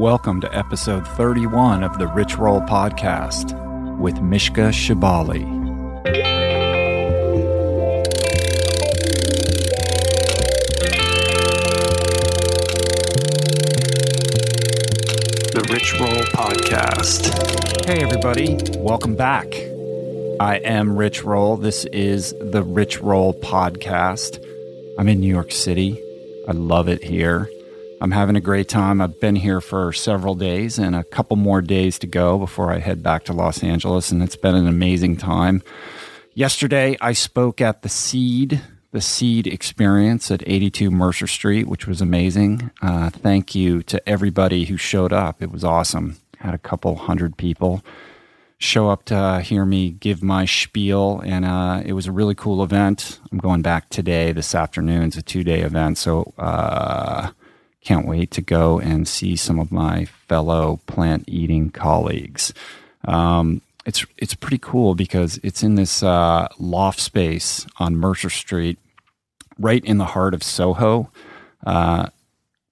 [0.00, 3.52] Welcome to episode 31 of the Rich Roll Podcast
[3.98, 5.44] with Mishka Shubaly.
[15.52, 17.84] The Rich Roll Podcast.
[17.86, 19.52] Hey, everybody, welcome back.
[20.40, 21.58] I am Rich Roll.
[21.58, 24.42] This is the Rich Roll Podcast.
[24.96, 26.02] I'm in New York City.
[26.48, 27.50] I love it here.
[28.02, 29.02] I'm having a great time.
[29.02, 32.78] I've been here for several days and a couple more days to go before I
[32.78, 35.62] head back to Los Angeles, and it's been an amazing time.
[36.32, 42.00] Yesterday, I spoke at the Seed, the Seed Experience at 82 Mercer Street, which was
[42.00, 42.70] amazing.
[42.80, 45.42] Uh, thank you to everybody who showed up.
[45.42, 46.16] It was awesome.
[46.38, 47.84] Had a couple hundred people
[48.56, 52.62] show up to hear me give my spiel, and uh, it was a really cool
[52.62, 53.20] event.
[53.30, 55.02] I'm going back today, this afternoon.
[55.02, 57.30] It's a two day event, so uh,
[57.82, 62.52] can't wait to go and see some of my fellow plant eating colleagues.
[63.04, 68.78] Um, it's it's pretty cool because it's in this uh, loft space on Mercer Street,
[69.58, 71.10] right in the heart of Soho,
[71.66, 72.08] uh,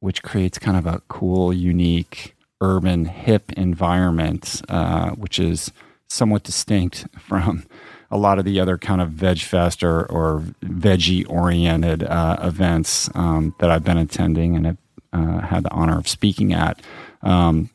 [0.00, 5.72] which creates kind of a cool, unique, urban, hip environment, uh, which is
[6.08, 7.64] somewhat distinct from
[8.11, 13.11] a lot of the other kind of veg fest or, or veggie oriented uh, events
[13.14, 14.78] um, that I've been attending and have
[15.12, 16.81] uh, had the honor of speaking at.
[17.23, 17.70] Um,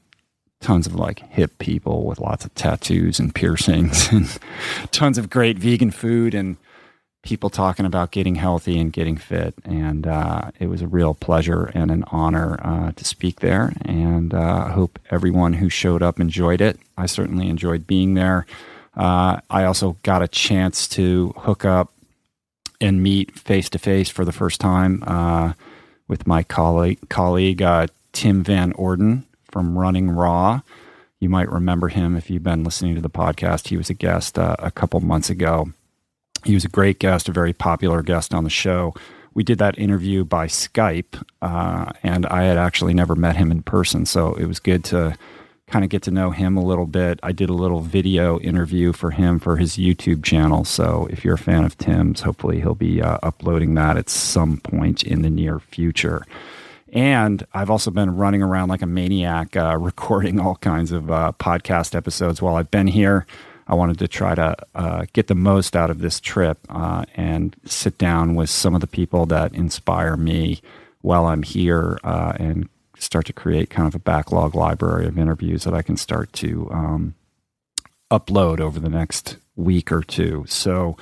[0.59, 4.39] tons of like hip people with lots of tattoos and piercings and
[4.91, 6.55] tons of great vegan food and
[7.23, 9.53] people talking about getting healthy and getting fit.
[9.63, 13.73] And uh, it was a real pleasure and an honor uh, to speak there.
[13.81, 16.79] And uh, I hope everyone who showed up enjoyed it.
[16.97, 18.45] I certainly enjoyed being there.
[18.95, 21.93] Uh, I also got a chance to hook up
[22.81, 25.53] and meet face to face for the first time uh,
[26.07, 30.61] with my colleague, colleague uh, Tim Van Orden from Running Raw.
[31.19, 33.69] You might remember him if you've been listening to the podcast.
[33.69, 35.71] He was a guest uh, a couple months ago.
[36.43, 38.93] He was a great guest, a very popular guest on the show.
[39.33, 43.63] We did that interview by Skype, uh, and I had actually never met him in
[43.63, 45.17] person, so it was good to
[45.73, 47.19] kind of get to know him a little bit.
[47.23, 50.65] I did a little video interview for him for his YouTube channel.
[50.65, 54.57] So if you're a fan of Tim's, hopefully he'll be uh, uploading that at some
[54.57, 56.27] point in the near future.
[56.89, 61.31] And I've also been running around like a maniac, uh, recording all kinds of uh,
[61.39, 63.25] podcast episodes while I've been here.
[63.65, 67.55] I wanted to try to uh, get the most out of this trip uh, and
[67.65, 70.61] sit down with some of the people that inspire me
[71.01, 72.69] while I'm here uh, and
[73.03, 76.69] start to create kind of a backlog library of interviews that I can start to
[76.71, 77.15] um,
[78.11, 80.45] upload over the next week or two.
[80.47, 80.97] So,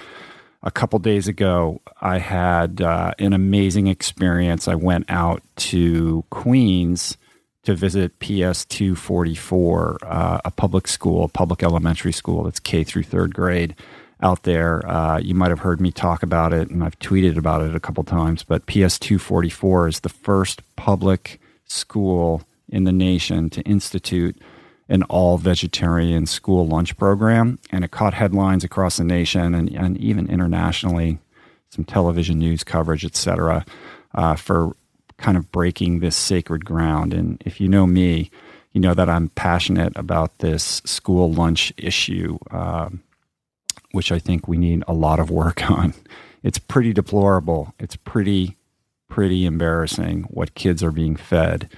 [0.63, 4.67] a couple days ago, I had uh, an amazing experience.
[4.67, 7.17] I went out to Queens
[7.63, 13.33] to visit PS 244, uh, a public school, public elementary school that's K through third
[13.33, 13.75] grade
[14.21, 14.87] out there.
[14.87, 17.79] Uh, you might have heard me talk about it, and I've tweeted about it a
[17.79, 18.43] couple times.
[18.43, 21.40] But PS 244 is the first public
[21.71, 24.37] school in the nation to institute
[24.89, 27.57] an all vegetarian school lunch program.
[27.71, 31.19] And it caught headlines across the nation and, and even internationally,
[31.69, 33.65] some television news coverage, et cetera,
[34.13, 34.75] uh, for
[35.17, 37.13] kind of breaking this sacred ground.
[37.13, 38.29] And if you know me,
[38.73, 42.89] you know that I'm passionate about this school lunch issue, uh,
[43.91, 45.93] which I think we need a lot of work on.
[46.43, 47.73] It's pretty deplorable.
[47.79, 48.57] It's pretty
[49.11, 51.69] pretty embarrassing what kids are being fed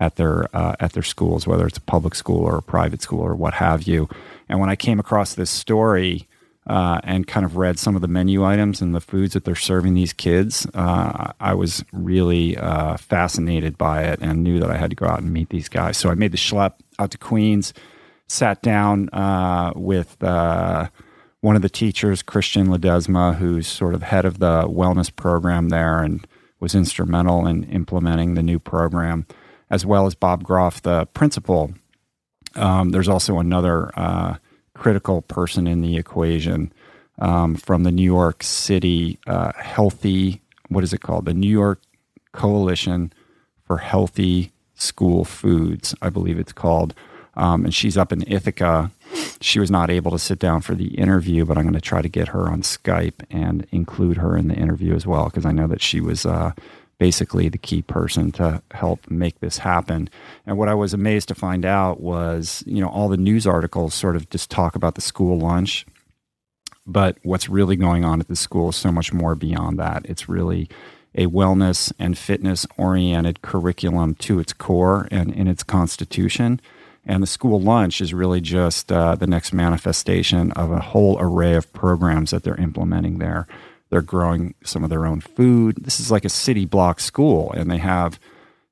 [0.00, 3.20] at their uh, at their schools, whether it's a public school or a private school
[3.20, 4.08] or what have you.
[4.48, 6.26] And when I came across this story
[6.66, 9.54] uh, and kind of read some of the menu items and the foods that they're
[9.54, 14.76] serving these kids, uh, I was really uh, fascinated by it and knew that I
[14.76, 15.96] had to go out and meet these guys.
[15.96, 17.72] So I made the schlep out to Queens,
[18.26, 20.88] sat down uh, with uh,
[21.42, 26.02] one of the teachers, Christian Ledesma, who's sort of head of the wellness program there
[26.02, 26.26] and
[26.62, 29.26] was instrumental in implementing the new program,
[29.68, 31.74] as well as Bob Groff, the principal.
[32.54, 34.36] Um, there's also another uh,
[34.72, 36.72] critical person in the equation
[37.18, 41.24] um, from the New York City uh, Healthy, what is it called?
[41.24, 41.80] The New York
[42.32, 43.12] Coalition
[43.66, 46.94] for Healthy School Foods, I believe it's called.
[47.34, 48.92] Um, and she's up in Ithaca.
[49.40, 52.02] She was not able to sit down for the interview, but I'm going to try
[52.02, 55.52] to get her on Skype and include her in the interview as well because I
[55.52, 56.52] know that she was uh,
[56.98, 60.08] basically the key person to help make this happen.
[60.46, 63.94] And what I was amazed to find out was, you know, all the news articles
[63.94, 65.84] sort of just talk about the school lunch.
[66.86, 70.06] But what's really going on at the school is so much more beyond that.
[70.06, 70.68] It's really
[71.14, 76.60] a wellness and fitness oriented curriculum to its core and in its constitution.
[77.04, 81.54] And the school lunch is really just uh, the next manifestation of a whole array
[81.54, 83.46] of programs that they're implementing there.
[83.90, 85.76] They're growing some of their own food.
[85.80, 88.18] This is like a city block school, and they have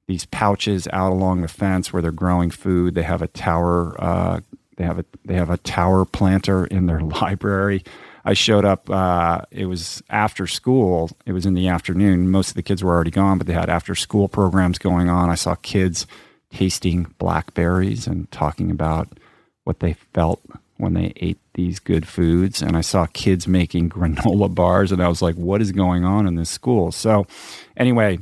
[0.06, 2.94] these pouches out along the fence where they're growing food.
[2.94, 3.94] They have a tower.
[4.02, 4.40] Uh,
[4.76, 7.84] they have a they have a tower planter in their library.
[8.24, 8.88] I showed up.
[8.88, 11.10] Uh, it was after school.
[11.26, 12.30] It was in the afternoon.
[12.30, 15.30] Most of the kids were already gone, but they had after school programs going on.
[15.30, 16.06] I saw kids
[16.52, 19.08] tasting blackberries and talking about
[19.64, 20.40] what they felt
[20.76, 22.62] when they ate these good foods.
[22.62, 26.26] And I saw kids making granola bars, and I was like, what is going on
[26.26, 26.92] in this school?
[26.92, 27.26] So,
[27.76, 28.18] anyway,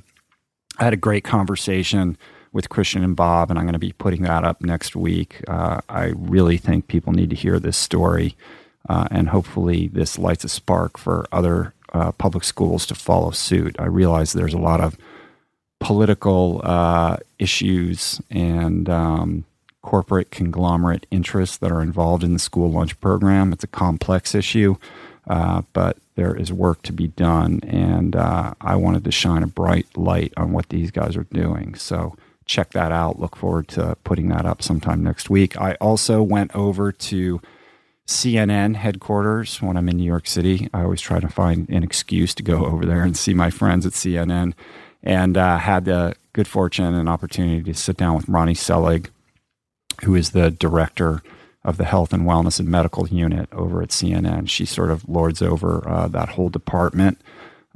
[0.79, 2.17] I had a great conversation
[2.53, 5.43] with Christian and Bob, and I'm going to be putting that up next week.
[5.49, 8.37] Uh, I really think people need to hear this story,
[8.89, 13.77] uh, and hopefully, this lights a spark for other uh, public schools to follow suit.
[13.79, 14.97] I realize there's a lot of
[15.81, 19.45] political uh, issues and um,
[19.83, 23.53] corporate conglomerate interests that are involved in the school lunch program.
[23.53, 24.77] It's a complex issue,
[25.27, 29.47] uh, but there is work to be done, and uh, I wanted to shine a
[29.47, 31.75] bright light on what these guys are doing.
[31.77, 33.21] So check that out.
[33.21, 35.57] Look forward to putting that up sometime next week.
[35.61, 37.41] I also went over to
[38.07, 40.69] CNN headquarters when I'm in New York City.
[40.73, 43.87] I always try to find an excuse to go over there and see my friends
[43.87, 44.55] at CNN
[45.03, 49.11] and uh, had the good fortune and opportunity to sit down with Roni Selig,
[50.05, 51.23] who is the director
[51.65, 54.49] of the health and wellness and medical unit over at CNN.
[54.49, 57.21] She sort of lords over uh, that whole department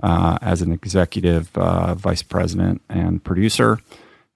[0.03, 3.81] uh, as an executive uh, vice president and producer.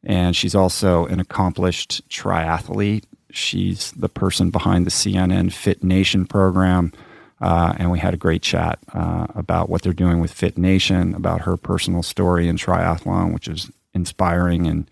[0.05, 3.05] And she's also an accomplished triathlete.
[3.31, 6.93] She's the person behind the CNN Fit Nation program
[7.41, 11.15] uh, and we had a great chat uh, about what they're doing with Fit Nation,
[11.15, 14.91] about her personal story in triathlon, which is inspiring and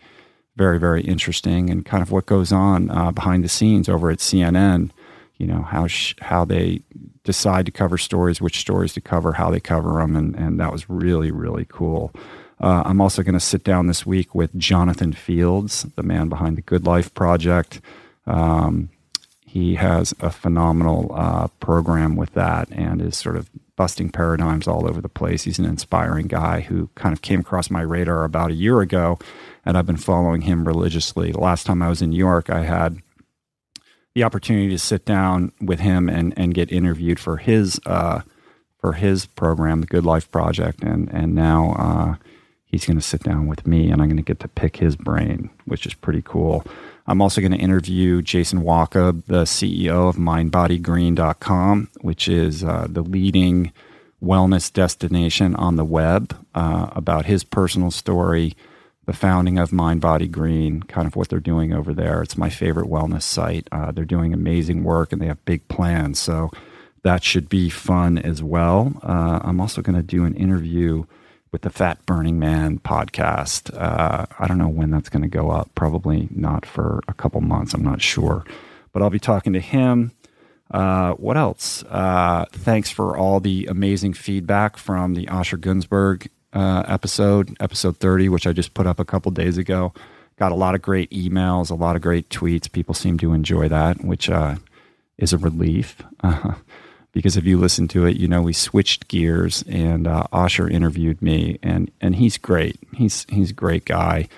[0.56, 4.19] very, very interesting, and kind of what goes on uh, behind the scenes over at
[4.19, 4.91] CNN.
[5.38, 6.82] You know how sh- how they
[7.25, 10.70] decide to cover stories, which stories to cover, how they cover them, and and that
[10.70, 12.12] was really really cool.
[12.61, 16.56] Uh, I'm also going to sit down this week with Jonathan Fields, the man behind
[16.56, 17.81] the Good Life Project.
[18.26, 18.90] Um,
[19.54, 24.84] he has a phenomenal uh, program with that and is sort of busting paradigms all
[24.84, 25.44] over the place.
[25.44, 29.16] He's an inspiring guy who kind of came across my radar about a year ago,
[29.64, 31.30] and I've been following him religiously.
[31.30, 33.00] The last time I was in New York, I had
[34.16, 38.22] the opportunity to sit down with him and, and get interviewed for his uh,
[38.80, 42.16] for his program, the Good Life Project, and and now uh,
[42.75, 44.97] he's going to sit down with me, and I'm going to get to pick his
[44.97, 46.65] brain, which is pretty cool.
[47.06, 53.03] I'm also going to interview Jason Wachob, the CEO of MindBodyGreen.com, which is uh, the
[53.03, 53.73] leading
[54.23, 58.56] wellness destination on the web, uh, about his personal story,
[59.06, 62.23] the founding of Mind Body Green, kind of what they're doing over there.
[62.23, 63.69] It's my favorite wellness site.
[63.71, 66.19] Uh, they're doing amazing work and they have big plans.
[66.19, 66.50] So
[67.03, 68.99] that should be fun as well.
[69.03, 71.05] Uh, I'm also going to do an interview
[71.54, 73.72] with the Fat Burning Man podcast.
[73.80, 75.72] Uh, I don't know when that's going to go up.
[75.76, 77.74] Probably not for a couple months.
[77.74, 78.44] I'm not sure.
[78.92, 80.10] But I'll be talking to him.
[80.72, 81.84] Uh, what else?
[81.84, 88.30] Uh, thanks for all the amazing feedback from the Osher Günsberg uh, episode, episode 30,
[88.30, 89.94] which I just put up a couple days ago.
[90.36, 92.70] Got a lot of great emails, a lot of great tweets.
[92.70, 94.56] People seem to enjoy that, which uh,
[95.18, 96.02] is a relief.
[97.14, 101.23] because if you listen to it, you know we switched gears and uh, Osher interviewed
[101.23, 102.78] me, and and he's great.
[102.92, 104.28] He's he's a great guy,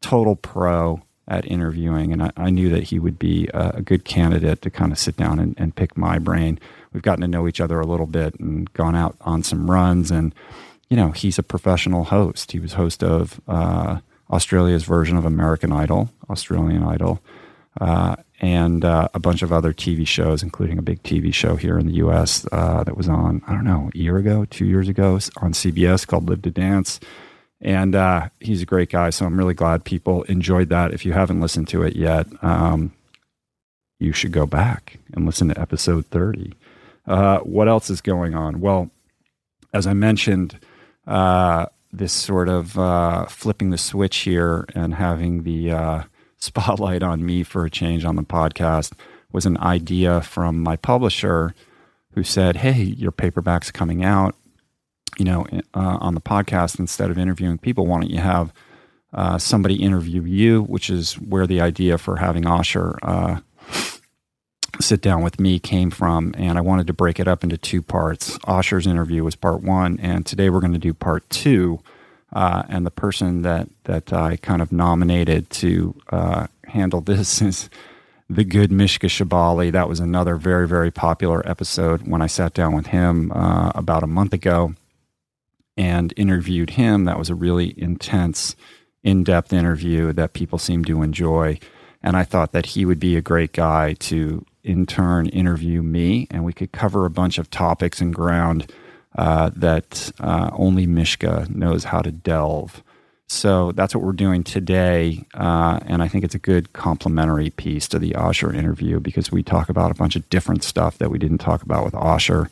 [0.00, 4.04] total pro at interviewing, and I, I knew that he would be a, a, good
[4.04, 6.58] candidate to kind of sit down and, and pick my brain.
[6.92, 10.10] We've gotten to know each other a little bit and gone out on some runs,
[10.10, 10.34] and
[10.88, 12.52] you know he's a professional host.
[12.52, 14.00] He was host of uh,
[14.30, 17.20] Australia's version of American Idol, Australian Idol.
[17.80, 21.78] Uh, and uh, a bunch of other TV shows, including a big TV show here
[21.78, 22.46] in the U.S.
[22.52, 26.06] Uh, that was on, I don't know, a year ago, two years ago on CBS
[26.06, 27.00] called Live to Dance.
[27.62, 30.92] And uh, he's a great guy, so I'm really glad people enjoyed that.
[30.92, 32.92] If you haven't listened to it yet, um,
[33.98, 36.52] you should go back and listen to episode 30.
[37.06, 38.60] Uh, what else is going on?
[38.60, 38.90] Well,
[39.72, 40.58] as I mentioned,
[41.06, 46.04] uh, this sort of uh, flipping the switch here and having the
[46.44, 48.92] spotlight on me for a change on the podcast
[49.32, 51.54] was an idea from my publisher
[52.12, 54.36] who said, Hey, your paperback's coming out,
[55.18, 57.86] you know, uh, on the podcast instead of interviewing people.
[57.86, 58.52] Why don't you have
[59.12, 60.62] uh, somebody interview you?
[60.62, 63.40] Which is where the idea for having Osher uh,
[64.80, 66.34] sit down with me came from.
[66.36, 68.38] And I wanted to break it up into two parts.
[68.38, 71.80] Osher's interview was part one, and today we're going to do part two
[72.34, 77.70] Uh, and the person that that I kind of nominated to uh, handle this is
[78.28, 79.70] the good Mishka Shubaly.
[79.70, 84.02] That was another very very popular episode when I sat down with him uh, about
[84.02, 84.74] a month ago
[85.76, 87.04] and interviewed him.
[87.04, 88.54] That was a really intense,
[89.02, 91.58] in depth interview that people seemed to enjoy.
[92.02, 96.26] And I thought that he would be a great guy to in turn interview me,
[96.30, 98.72] and we could cover a bunch of topics and ground
[99.16, 102.82] uh, that uh, only Mishka knows how to delve.
[103.26, 105.24] So that's what we're doing today.
[105.34, 109.42] Uh, and I think it's a good complementary piece to the Osher interview because we
[109.42, 112.50] talk about a bunch of different stuff that we didn't talk about with Osher.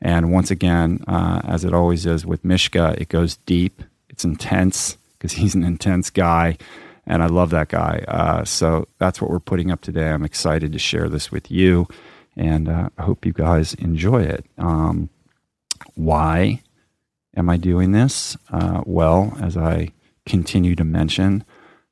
[0.00, 4.96] And once again, uh, as it always is with Mishka, it goes deep, it's intense
[5.18, 6.56] because he's an intense guy.
[7.06, 8.02] And I love that guy.
[8.08, 10.08] Uh, so that's what we're putting up today.
[10.08, 11.86] I'm excited to share this with you.
[12.34, 14.46] And uh, I hope you guys enjoy it.
[14.56, 15.10] Um,
[15.94, 16.62] why
[17.36, 18.36] am I doing this?
[18.50, 19.92] Uh, well, as I
[20.26, 21.44] continue to mention,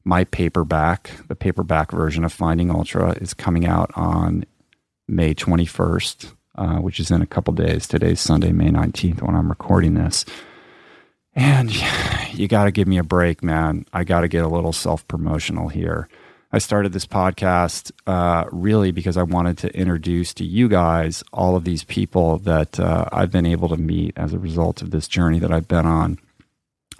[0.04, 4.44] my paperback, the paperback version of Finding Ultra, is coming out on
[5.06, 7.86] May 21st, uh, which is in a couple days.
[7.86, 10.24] Today's Sunday, May 19th, when I'm recording this.
[11.34, 11.72] And
[12.32, 13.86] you got to give me a break, man.
[13.92, 16.08] I got to get a little self promotional here.
[16.54, 21.56] I started this podcast uh, really because I wanted to introduce to you guys all
[21.56, 25.08] of these people that uh, I've been able to meet as a result of this
[25.08, 26.18] journey that I've been on.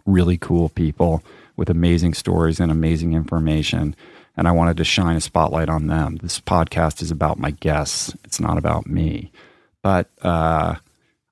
[0.07, 1.23] Really cool people
[1.55, 3.95] with amazing stories and amazing information.
[4.39, 6.17] And I wanted to shine a spotlight on them.
[6.17, 9.31] This podcast is about my guests, it's not about me.
[9.83, 10.77] But uh,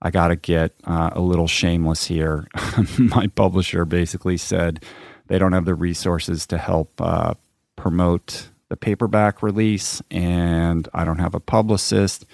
[0.02, 2.46] I got to get uh, a little shameless here.
[2.98, 4.84] my publisher basically said
[5.28, 7.32] they don't have the resources to help uh,
[7.80, 12.26] promote the paperback release, and I don't have a publicist,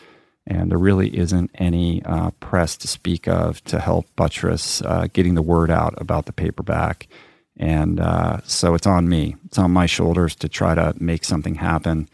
[0.44, 5.36] and there really isn't any uh, press to speak of to help buttress uh, getting
[5.36, 7.06] the word out about the paperback.
[7.56, 9.36] And uh, so it's on me.
[9.46, 12.08] It's on my shoulders to try to make something happen.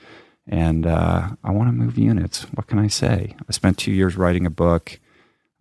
[0.47, 2.43] And uh, I want to move units.
[2.55, 3.35] What can I say?
[3.49, 5.01] I spent two years writing a book.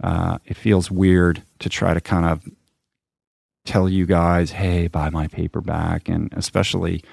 [0.03, 2.43] Uh, it feels weird to try to kind of
[3.65, 6.09] tell you guys, hey, buy my paperback.
[6.09, 7.03] And especially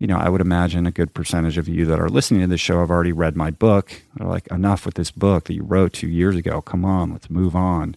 [0.00, 2.60] you know, I would imagine a good percentage of you that are listening to this
[2.60, 4.02] show have already read my book.
[4.16, 6.62] They're like, enough with this book that you wrote two years ago.
[6.62, 7.96] Come on, let's move on.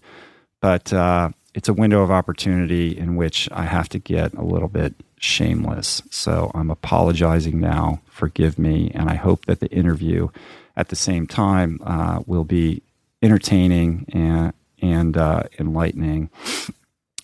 [0.60, 4.68] But uh, it's a window of opportunity in which I have to get a little
[4.68, 6.02] bit shameless.
[6.12, 8.02] So I'm apologizing now.
[8.06, 8.92] Forgive me.
[8.94, 10.28] And I hope that the interview
[10.76, 12.82] at the same time uh, will be
[13.22, 16.30] entertaining and, and uh, enlightening.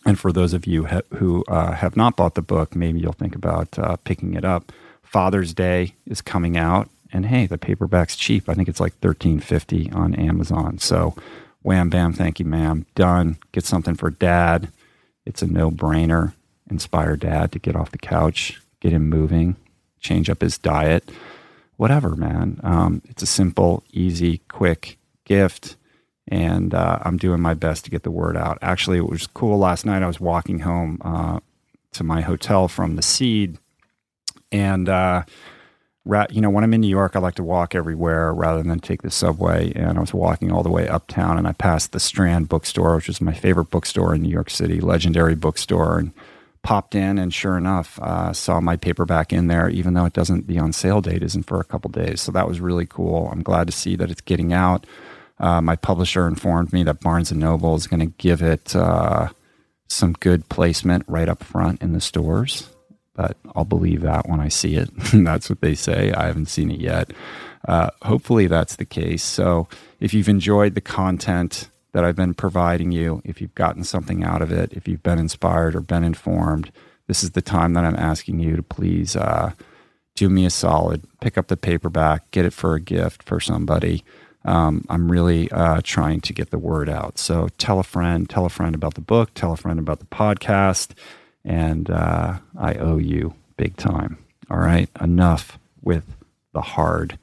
[0.05, 3.11] And for those of you ha- who uh, have not bought the book, maybe you'll
[3.13, 4.71] think about uh, picking it up.
[5.03, 8.47] Father's Day is coming out, and hey, the paperback's cheap.
[8.47, 10.77] I think it's like thirteen fifty on Amazon.
[10.77, 11.15] So,
[11.63, 12.85] wham bam, thank you, ma'am.
[12.95, 13.37] Done.
[13.51, 14.71] Get something for dad.
[15.25, 16.33] It's a no brainer.
[16.69, 19.55] Inspire dad to get off the couch, get him moving,
[19.99, 21.09] change up his diet,
[21.77, 22.59] whatever, man.
[22.61, 25.75] Um, it's a simple, easy, quick gift
[26.29, 28.59] and uh, I'm doing my best to get the word out.
[28.61, 30.03] Actually, it was cool last night.
[30.03, 31.39] I was walking home uh,
[31.93, 33.57] to my hotel from the Seed,
[34.51, 35.23] and uh,
[36.29, 39.01] you know, when I'm in New York, I like to walk everywhere rather than take
[39.01, 39.71] the subway.
[39.73, 43.09] And I was walking all the way uptown, and I passed the Strand bookstore, which
[43.09, 46.13] is my favorite bookstore in New York City, legendary bookstore, and
[46.61, 50.47] popped in and sure enough uh, saw my paperback in there even though it doesn't
[50.47, 53.41] the on sale date isn't for a couple days so that was really cool i'm
[53.41, 54.85] glad to see that it's getting out
[55.39, 59.29] uh, my publisher informed me that Barnes and Noble is going to give it uh,
[59.87, 62.69] some good placement right up front in the stores,
[63.15, 64.89] but I'll believe that when I see it.
[65.13, 66.11] that's what they say.
[66.11, 67.11] I haven't seen it yet.
[67.67, 69.23] Uh, hopefully, that's the case.
[69.23, 69.67] So,
[69.99, 74.41] if you've enjoyed the content that I've been providing you, if you've gotten something out
[74.41, 76.71] of it, if you've been inspired or been informed,
[77.07, 79.51] this is the time that I'm asking you to please uh,
[80.15, 84.03] do me a solid, pick up the paperback, get it for a gift for somebody
[84.45, 87.17] um, I'm really uh, trying to get the word out.
[87.17, 90.05] So tell a friend, tell a friend about the book, tell a friend about the
[90.05, 90.91] podcast,
[91.43, 94.17] and uh, I owe you big time.
[94.49, 96.03] All right, enough with
[96.53, 97.19] the hard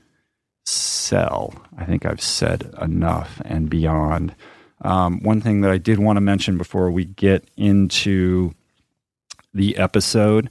[0.64, 1.54] sell.
[1.76, 4.34] I think I've said enough and beyond.
[4.82, 8.54] Um, one thing that I did want to mention before we get into
[9.54, 10.50] the episode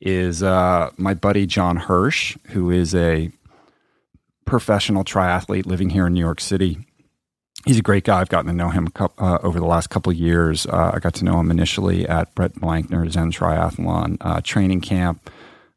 [0.00, 3.30] is uh, my buddy John Hirsch, who is a
[4.50, 6.78] professional triathlete living here in New York City.
[7.66, 8.20] He's a great guy.
[8.20, 10.66] I've gotten to know him uh, over the last couple of years.
[10.66, 15.30] Uh, I got to know him initially at Brett Blankner's Zen Triathlon uh, training camp.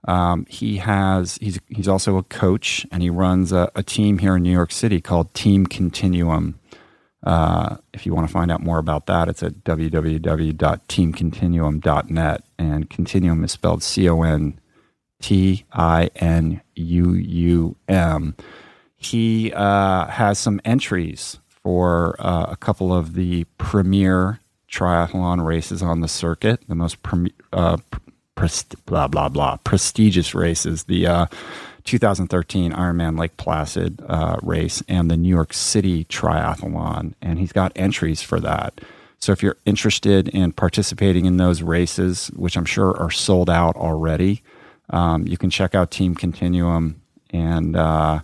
[0.06, 4.36] Um, he has he's he's also a coach and he runs a, a, team here
[4.36, 6.60] in New York City called Team Continuum.
[7.24, 12.44] Uh, if you want to find out more about that, it's at www.teamcontinuum.net.
[12.58, 14.60] And Continuum is spelled C O N
[15.22, 18.36] T I N U U M.
[19.04, 26.02] He uh, has some entries for uh, a couple of the premier triathlon races on
[26.02, 26.98] the circuit, the most
[27.52, 27.78] uh,
[28.86, 30.84] blah blah blah prestigious races.
[30.86, 31.26] The uh,
[31.84, 37.72] 2013 Ironman Lake Placid uh, race and the New York City Triathlon, and he's got
[37.76, 38.80] entries for that.
[39.20, 43.76] So if you're interested in participating in those races, which I'm sure are sold out
[43.76, 44.44] already,
[44.90, 48.20] um, you can check out Team Continuum, and uh,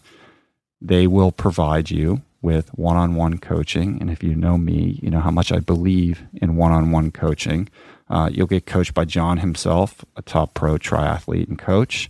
[0.81, 3.97] they will provide you with one-on-one coaching.
[3.99, 7.67] And if you know me, you know how much I believe in one-on-one coaching.
[8.09, 12.09] Uh, you'll get coached by John himself, a top pro triathlete and coach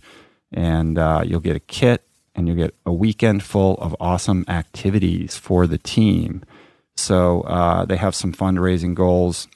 [0.52, 2.02] and uh, you'll get a kit
[2.34, 6.42] and you'll get a weekend full of awesome activities for the team.
[6.96, 9.48] So uh, they have some fundraising goals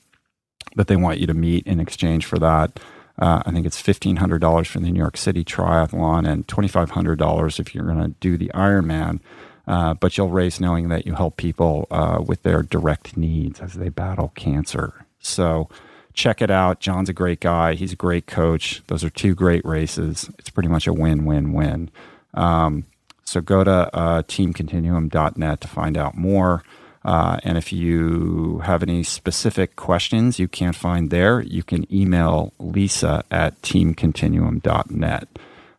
[0.76, 2.80] that they want you to meet in exchange for that.
[3.18, 6.68] Uh, I think it's fifteen hundred dollars for the New York City Triathlon and twenty
[6.68, 9.20] five hundred dollars if you're going to do the Ironman.
[9.66, 13.74] Uh, but you'll raise knowing that you help people uh, with their direct needs as
[13.74, 15.06] they battle cancer.
[15.20, 15.70] So
[16.12, 16.80] check it out.
[16.80, 17.74] John's a great guy.
[17.74, 18.82] He's a great coach.
[18.88, 20.30] Those are two great races.
[20.38, 21.90] It's pretty much a win win win.
[22.34, 22.84] Um,
[23.24, 26.62] so go to uh, teamcontinuum.net to find out more.
[27.04, 32.52] Uh, and if you have any specific questions you can't find there, you can email
[32.58, 35.28] lisa at teamcontinuum.net.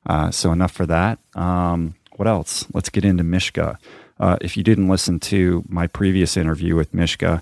[0.05, 1.17] Uh, so enough for that.
[1.33, 2.65] Um, what else?
[2.73, 3.79] Let's get into Mishka.
[4.19, 7.41] Uh, if you didn't listen to my previous interview with Mishka,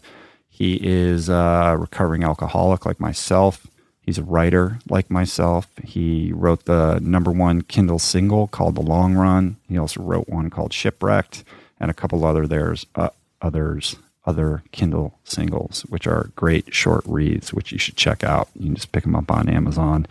[0.49, 3.67] he is a recovering alcoholic like myself.
[4.01, 5.67] He's a writer like myself.
[5.83, 9.57] He wrote the number one Kindle single called The Long Run.
[9.67, 11.43] He also wrote one called Shipwrecked
[11.79, 13.09] and a couple other there's uh,
[13.43, 13.95] others
[14.25, 18.47] other Kindle singles, which are great short reads, which you should check out.
[18.55, 20.07] You can just pick them up on Amazon.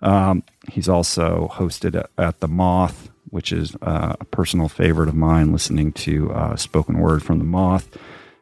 [0.00, 5.52] Um, he's also hosted at The Moth, which is uh, a personal favorite of mine,
[5.52, 7.96] listening to uh, spoken word from The Moth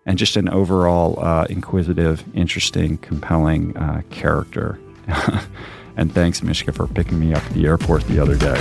[0.06, 4.80] and just an overall uh, inquisitive, interesting, compelling uh, character.
[5.96, 8.60] and thanks, Mishka, for picking me up at the airport the other day.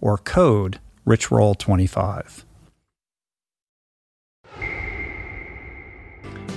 [0.00, 2.44] or code richroll25.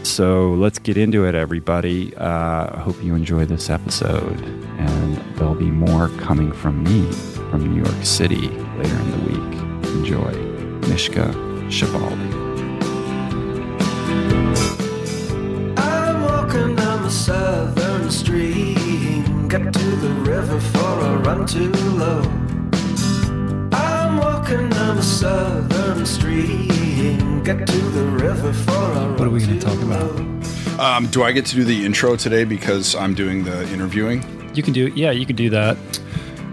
[0.03, 2.15] So let's get into it, everybody.
[2.15, 4.41] Uh, I hope you enjoy this episode,
[4.77, 7.11] and there'll be more coming from me
[7.51, 9.59] from New York City later in the week.
[9.95, 10.49] Enjoy.
[10.89, 11.25] Mishka
[11.69, 12.29] Shubaly.
[15.77, 19.47] I'm walking down the southern stream.
[19.47, 22.21] Get to the river for a run too low.
[24.89, 27.43] I'm walking down the southern stream.
[27.43, 30.19] Get to the river for a What are we gonna talk about?
[30.79, 34.23] Um, do I get to do the intro today because I'm doing the interviewing?
[34.55, 35.77] You can do yeah, you can do that.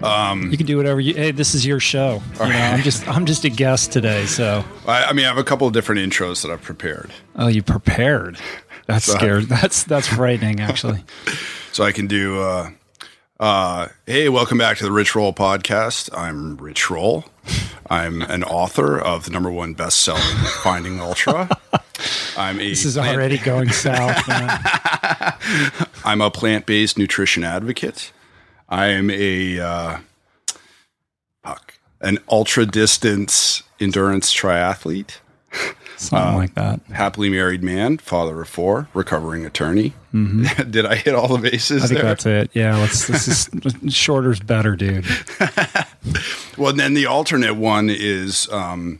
[0.03, 1.15] Um, you can do whatever you.
[1.15, 2.21] Hey, this is your show.
[2.33, 4.27] You know, I'm just I'm just a guest today.
[4.27, 7.47] So I, I mean, I have a couple of different intros that I've prepared, oh,
[7.47, 8.37] you prepared.
[8.85, 9.43] That's scared.
[9.49, 10.59] That's that's frightening.
[10.59, 11.03] Actually,
[11.71, 12.39] so I can do.
[12.39, 12.69] Uh,
[13.39, 16.09] uh, hey, welcome back to the Rich Roll podcast.
[16.17, 17.25] I'm Rich Roll.
[17.89, 20.21] I'm an author of the number one best-selling
[20.63, 21.49] Finding Ultra.
[22.37, 24.27] I'm a this is plant- already going south.
[24.27, 24.59] Man.
[26.03, 28.11] I'm a plant-based nutrition advocate.
[28.69, 29.97] I am a uh,
[32.01, 35.17] an ultra distance endurance triathlete.
[35.97, 36.79] Something like that.
[36.93, 39.93] happily married man, father of four, recovering attorney.
[40.13, 41.85] Did I hit all the bases Mm-hmm.
[41.85, 42.09] I think there?
[42.09, 42.51] that's it.
[42.53, 43.07] Yeah, let's.
[43.07, 43.27] This
[43.83, 45.05] is shorter's better, dude.
[46.57, 48.99] Well, then the alternate one is, um,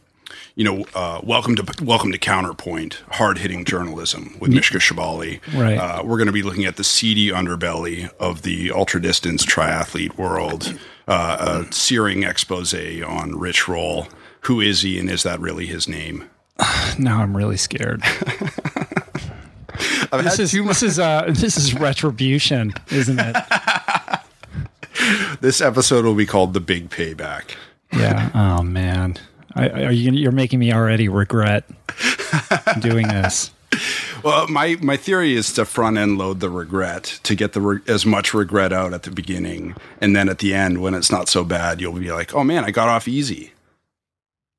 [0.55, 5.39] you know, uh, welcome to welcome to Counterpoint, hard hitting journalism with Mishka Shubaly.
[5.55, 5.77] Right.
[5.77, 10.17] Uh, we're going to be looking at the seedy underbelly of the ultra distance triathlete
[10.17, 10.77] world.
[11.07, 14.07] Uh, a searing expose on Rich Roll.
[14.41, 16.29] Who is he, and is that really his name?
[17.00, 18.02] Now I'm really scared.
[20.12, 23.36] This is this is uh this is retribution, isn't it?
[25.41, 27.56] this episode will be called the Big Payback.
[27.93, 28.30] Yeah.
[28.34, 29.17] Oh man,
[29.56, 30.12] I, are you?
[30.12, 31.65] You're making me already regret
[32.80, 33.52] doing this.
[34.24, 37.82] Well, my my theory is to front end load the regret to get the re-
[37.88, 41.30] as much regret out at the beginning, and then at the end, when it's not
[41.30, 43.52] so bad, you'll be like, "Oh man, I got off easy."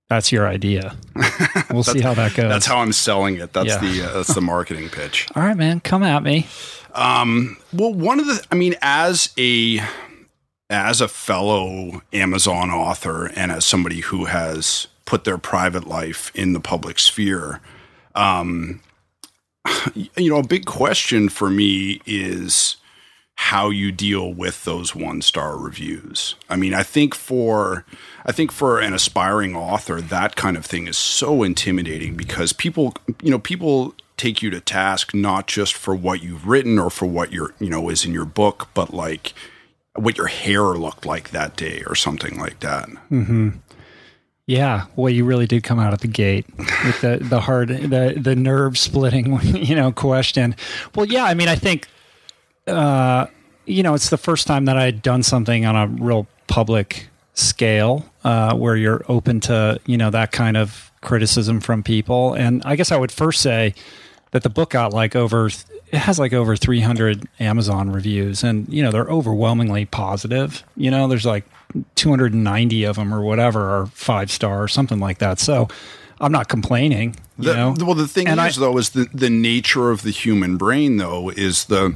[0.09, 0.97] That's your idea.
[1.71, 2.49] We'll see how that goes.
[2.49, 3.53] That's how I'm selling it.
[3.53, 3.79] That's Yeah.
[3.79, 5.29] the uh, that's the marketing pitch.
[5.37, 5.81] All right, man.
[5.81, 6.47] Come at me.
[6.95, 9.81] Well, one of the, I mean, as a
[10.71, 16.55] as a fellow Amazon author and as somebody who has put their private life in
[16.55, 17.61] the public sphere,
[18.15, 18.81] um,
[19.95, 22.77] you know, a big question for me is
[23.35, 26.35] how you deal with those one star reviews.
[26.49, 27.85] I mean, I think for
[28.29, 32.95] I think for an aspiring author, that kind of thing is so intimidating because people,
[33.23, 37.07] you know, people take you to task not just for what you've written or for
[37.07, 39.33] what your, you know, is in your book, but like
[39.95, 42.91] what your hair looked like that day or something like that.
[44.47, 44.85] Yeah.
[44.95, 48.37] Well, you really did come out at the gate with the the hard the the
[48.37, 50.55] nerve splitting you know question.
[50.95, 51.25] Well, yeah.
[51.25, 51.89] I mean, I think
[52.67, 53.27] uh,
[53.65, 57.08] you know, it's the first time that I'd done something on a real public
[57.39, 62.35] scale uh, where you're open to, you know, that kind of criticism from people.
[62.35, 63.75] And I guess I would first say
[64.33, 68.83] that the book got like over, it has like over 300 Amazon reviews, and, you
[68.83, 70.63] know, they're overwhelmingly positive.
[70.77, 71.45] You know, there's like
[71.95, 75.39] 290 of them or whatever are five star or something like that.
[75.39, 75.69] So,
[76.21, 77.15] I'm not complaining.
[77.39, 77.75] You The- know?
[77.87, 80.97] well, the thing And is, I- though, is the, the nature of the human brain,
[80.97, 81.95] though, is the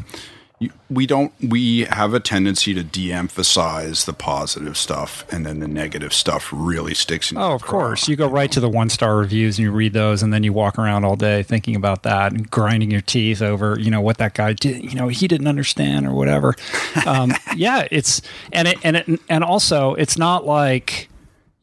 [0.90, 6.12] we don't we have a tendency to de-emphasize the positive stuff, and then the negative
[6.12, 7.38] stuff really sticks in.
[7.38, 8.08] Oh, of course.
[8.08, 10.52] You go right to the one star reviews and you read those, and then you
[10.52, 14.18] walk around all day thinking about that and grinding your teeth over, you know, what
[14.18, 14.84] that guy did.
[14.84, 16.54] You know, he didn't understand or whatever.
[17.04, 18.22] Um, yeah, it's
[18.52, 21.08] and it and it and also it's not like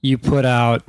[0.01, 0.83] you put out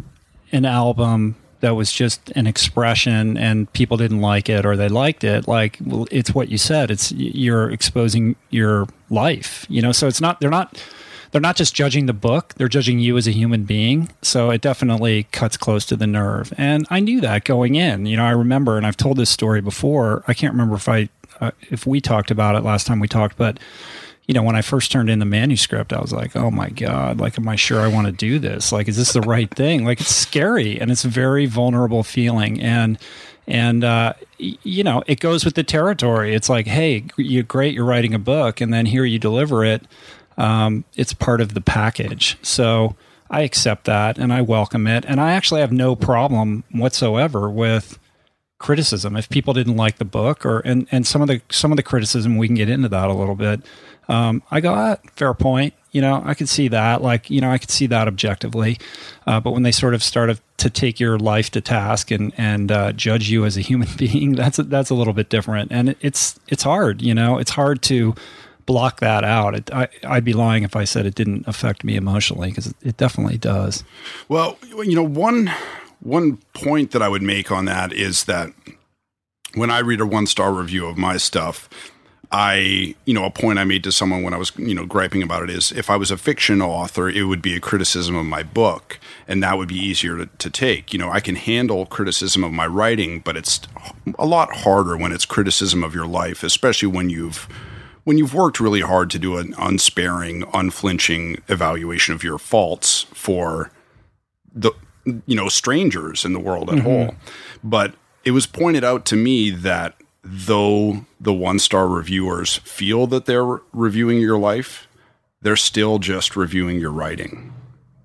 [0.50, 5.24] an album that was just an expression and people didn't like it or they liked
[5.24, 6.90] it like well, it's what you said.
[6.90, 9.92] It's you're exposing your life you know?
[9.92, 10.82] So it's not they're not
[11.32, 14.10] they're not just judging the book they're judging you as a human being.
[14.22, 16.52] So it definitely cuts close to the nerve.
[16.56, 19.60] And i knew that going in you know i remember and i've told this story
[19.60, 20.24] before.
[20.26, 21.08] I can't remember if i
[21.40, 23.58] uh, if we talked about it last time we talked but
[24.30, 27.18] you know, when I first turned in the manuscript, I was like, oh my God,
[27.18, 28.70] like, am I sure I want to do this?
[28.70, 29.84] Like, is this the right thing?
[29.84, 32.60] Like, it's scary and it's a very vulnerable feeling.
[32.60, 32.96] And,
[33.48, 36.32] and, uh, you know, it goes with the territory.
[36.32, 39.82] It's like, hey, you're great, you're writing a book, and then here you deliver it.
[40.38, 42.38] Um, it's part of the package.
[42.40, 42.94] So
[43.30, 45.04] I accept that and I welcome it.
[45.08, 47.98] And I actually have no problem whatsoever with
[48.60, 49.16] criticism.
[49.16, 51.82] If people didn't like the book or and and some of the some of the
[51.82, 53.62] criticism we can get into that a little bit.
[54.08, 55.74] Um, i go ah, fair point.
[55.90, 57.02] You know i could see that.
[57.02, 58.78] Like you know i could see that objectively.
[59.26, 62.70] Uh, but when they sort of start to take your life to task and and
[62.70, 65.72] uh, judge you as a human being that's a, that's a little bit different.
[65.72, 68.14] And it, it's it's hard you know it's hard to
[68.66, 69.54] block that out.
[69.54, 72.98] It, I, i'd be lying if i said it didn't affect me emotionally because it
[72.98, 73.84] definitely does.
[74.28, 75.50] Well, you know, one
[76.00, 78.52] one point that I would make on that is that
[79.54, 81.68] when I read a one star review of my stuff,
[82.32, 85.22] I, you know, a point I made to someone when I was, you know, griping
[85.22, 88.24] about it is if I was a fiction author, it would be a criticism of
[88.24, 90.92] my book, and that would be easier to, to take.
[90.92, 93.60] You know, I can handle criticism of my writing, but it's
[94.16, 97.48] a lot harder when it's criticism of your life, especially when you've
[98.04, 103.70] when you've worked really hard to do an unsparing, unflinching evaluation of your faults for
[104.52, 104.72] the
[105.04, 107.14] you know strangers in the world at whole.
[107.64, 113.26] But it was pointed out to me that though the one star reviewers feel that
[113.26, 114.86] they're reviewing your life
[115.42, 117.52] they're still just reviewing your writing.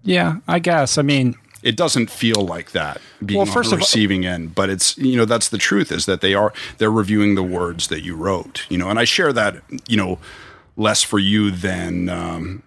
[0.04, 0.98] Yeah i guess.
[0.98, 4.26] I mean it doesn't feel like that being Well, on first the of all- receiving
[4.26, 7.44] end but it's you know that's the truth is that they are they're reviewing the
[7.44, 10.18] words that you wrote you know and i share that you know
[10.78, 12.64] less for you than um,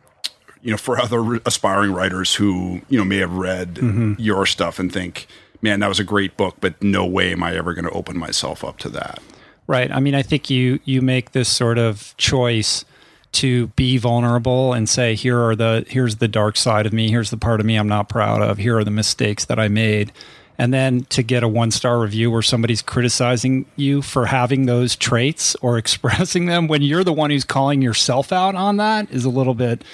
[0.62, 4.14] you know for other aspiring writers who you know may have read Mm-hmm.
[4.18, 5.26] your stuff and think
[5.62, 8.16] man that was a great book but no way am i ever going to open
[8.18, 9.20] myself up to that
[9.66, 9.92] Right.
[9.92, 12.86] I mean, I think you you make this sort of choice
[13.32, 17.10] to be vulnerable and say, here are the here's the dark side of me.
[17.10, 18.56] Here's the part of me I'm not proud of.
[18.56, 20.10] Here are the mistakes that I made.
[20.56, 24.96] And then to get a one star review where somebody's criticizing you for having those
[24.96, 29.26] traits or expressing them when you're the one who's calling yourself out on that is
[29.26, 29.84] a little bit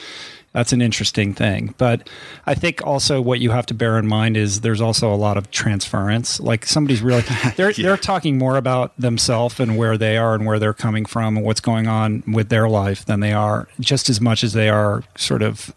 [0.54, 1.74] that's an interesting thing.
[1.76, 2.08] But
[2.46, 5.36] I think also what you have to bear in mind is there's also a lot
[5.36, 6.40] of transference.
[6.40, 7.24] Like somebody's really
[7.56, 11.36] they're they're talking more about themselves and where they are and where they're coming from
[11.36, 14.70] and what's going on with their life than they are just as much as they
[14.70, 15.74] are sort of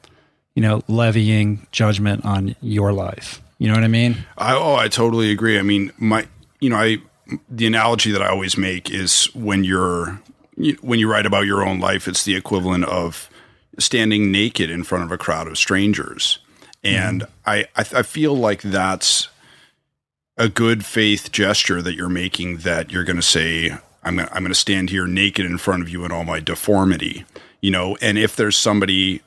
[0.56, 3.42] you know levying judgment on your life.
[3.60, 4.18] You know what I mean?
[4.38, 5.58] I, oh, I totally agree.
[5.58, 6.28] I mean, my,
[6.60, 6.98] you know, I,
[7.50, 10.22] the analogy that I always make is when you're,
[10.82, 13.30] when you write about your own life, it's the equivalent of
[13.80, 16.40] standing naked in front of a crowd of strangers.
[16.84, 17.50] And mm-hmm.
[17.50, 19.30] I, I, I feel like that's
[20.38, 23.72] a good faith gesture that you're making that you're going to say,
[24.04, 26.40] I'm going to, I'm to stand here naked in front of you in all my
[26.40, 27.26] deformity,
[27.62, 29.22] you know, and if there's somebody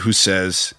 [0.00, 0.74] who says,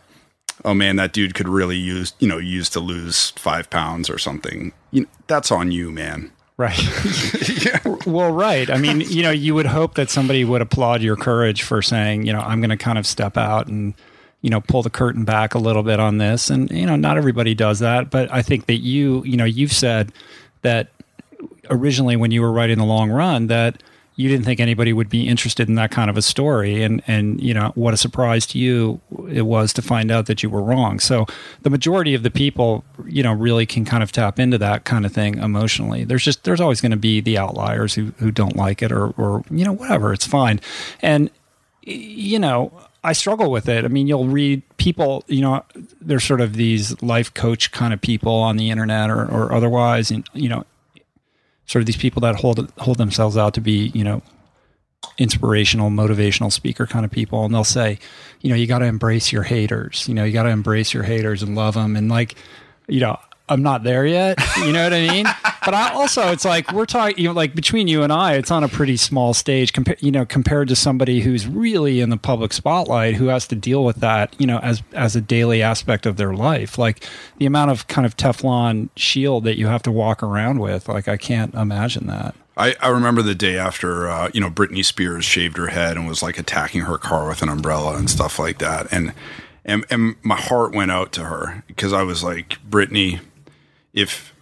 [0.65, 4.17] oh man, that dude could really use, you know, use to lose five pounds or
[4.17, 4.73] something.
[4.91, 6.31] You know, that's on you, man.
[6.57, 6.79] Right.
[8.05, 8.69] Well, right.
[8.69, 12.25] I mean, you know, you would hope that somebody would applaud your courage for saying,
[12.25, 13.93] you know, I'm going to kind of step out and,
[14.41, 16.49] you know, pull the curtain back a little bit on this.
[16.49, 18.09] And, you know, not everybody does that.
[18.09, 20.11] But I think that you, you know, you've said
[20.63, 20.89] that
[21.69, 23.81] originally when you were writing the long run that
[24.15, 26.83] you didn't think anybody would be interested in that kind of a story.
[26.83, 30.43] And and you know what a surprise to you it was to find out that
[30.43, 30.99] you were wrong.
[30.99, 31.25] So
[31.61, 35.05] the majority of the people you know really can kind of tap into that kind
[35.05, 36.03] of thing emotionally.
[36.03, 39.07] There's just there's always going to be the outliers who, who don't like it or
[39.11, 40.59] or you know whatever it's fine.
[41.01, 41.29] And
[41.83, 42.71] you know,
[43.03, 43.83] I struggle with it.
[43.83, 45.63] I mean, you'll read people, you know,
[45.99, 50.11] there's sort of these life coach kind of people on the internet or, or otherwise,
[50.11, 50.65] and you know,
[51.71, 54.21] sort of these people that hold hold themselves out to be, you know,
[55.17, 57.97] inspirational, motivational speaker kind of people, and they'll say,
[58.41, 60.05] you know, you got to embrace your haters.
[60.05, 62.35] You know, you got to embrace your haters and love them, and like,
[62.89, 64.37] you know, I'm not there yet.
[64.57, 65.25] You know what I mean?
[65.63, 68.51] but I also, it's like we're talking, you know, like between you and I, it's
[68.51, 72.17] on a pretty small stage, compared, you know, compared to somebody who's really in the
[72.17, 76.05] public spotlight, who has to deal with that, you know, as as a daily aspect
[76.05, 76.77] of their life.
[76.77, 77.03] Like
[77.37, 81.07] the amount of kind of Teflon shield that you have to walk around with, like
[81.07, 82.35] I can't imagine that.
[82.57, 86.07] I, I remember the day after, uh, you know, Britney Spears shaved her head and
[86.07, 89.13] was like attacking her car with an umbrella and stuff like that, and
[89.63, 93.19] and and my heart went out to her because I was like, Britney,
[93.93, 94.35] if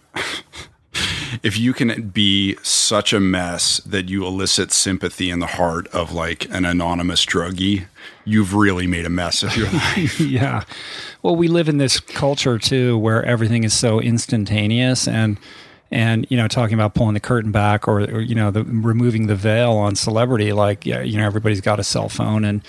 [1.42, 6.12] if you can be such a mess that you elicit sympathy in the heart of
[6.12, 7.86] like an anonymous druggie,
[8.24, 10.20] you've really made a mess of your life.
[10.20, 10.64] yeah.
[11.22, 15.38] Well, we live in this culture too where everything is so instantaneous and
[15.90, 19.26] and you know talking about pulling the curtain back or, or you know the removing
[19.26, 22.62] the veil on celebrity like yeah, you know everybody's got a cell phone and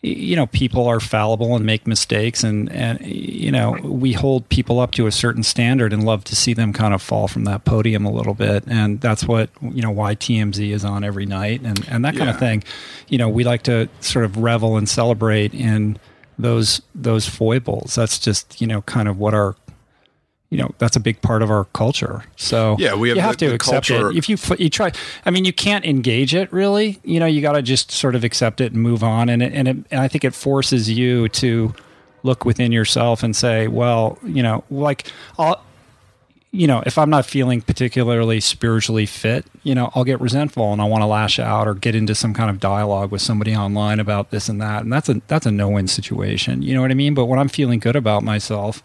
[0.00, 4.78] you know people are fallible and make mistakes and and you know we hold people
[4.78, 7.64] up to a certain standard and love to see them kind of fall from that
[7.64, 8.62] podium a little bit.
[8.68, 12.28] And that's what you know why TMZ is on every night and and that kind
[12.28, 12.34] Yeah.
[12.34, 12.62] of thing.
[13.08, 15.98] You know we like to sort of revel and celebrate in
[16.38, 17.96] those those foibles.
[17.96, 19.56] That's just you know kind of what our
[20.50, 22.24] you know that's a big part of our culture.
[22.36, 24.70] So Yeah, we have you have the- to the accept culture- it if you you
[24.70, 24.92] try
[25.26, 26.98] i mean you can't engage it really.
[27.04, 29.28] You know you got to just sort of accept it and move on.
[29.28, 31.74] And it, and, it, and i think it forces you to
[32.22, 35.62] look within yourself and say well you know like i'll
[36.50, 40.80] you know if i'm not feeling particularly spiritually fit you know i'll get resentful and
[40.80, 44.00] i want to lash out or get into some kind of dialogue with somebody online
[44.00, 44.82] about this and that.
[44.82, 46.62] And that's a that's a no-win situation.
[46.62, 47.14] You know what i mean?
[47.14, 48.82] But when i'm feeling good about myself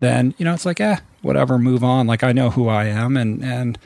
[0.00, 2.06] then you know it's like eh whatever move on.
[2.06, 3.78] Like i know who i am and and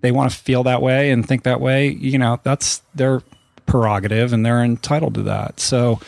[0.00, 3.22] they want to feel that way and think that way you know that's their
[3.66, 5.60] prerogative and they're entitled to that.
[5.60, 6.00] So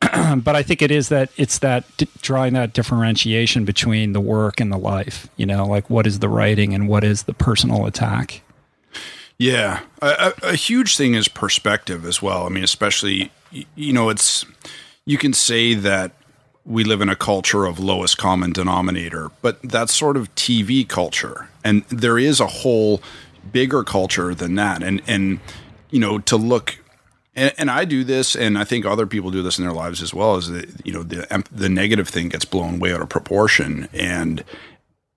[0.00, 4.60] but i think it is that it's that d- drawing that differentiation between the work
[4.60, 7.86] and the life you know like what is the writing and what is the personal
[7.86, 8.42] attack?
[9.38, 12.46] Yeah, a, a, a huge thing is perspective as well.
[12.46, 13.32] I mean, especially
[13.74, 14.44] you know, it's
[15.04, 16.12] you can say that
[16.64, 21.48] we live in a culture of lowest common denominator, but that's sort of TV culture,
[21.64, 23.02] and there is a whole
[23.50, 24.82] bigger culture than that.
[24.82, 25.40] And and
[25.90, 26.78] you know, to look.
[27.34, 30.02] And, and I do this, and I think other people do this in their lives
[30.02, 30.36] as well.
[30.36, 34.44] Is that you know the the negative thing gets blown way out of proportion, and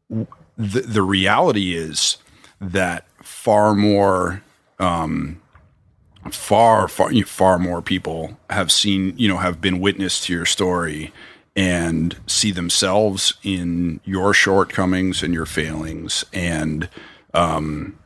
[0.10, 2.17] the the reality is
[2.62, 4.41] that far more
[4.79, 5.41] um
[6.31, 11.13] far far far more people have seen you know have been witness to your story
[11.55, 16.25] and see themselves in your shortcomings and your failings.
[16.33, 16.89] And
[17.33, 17.97] um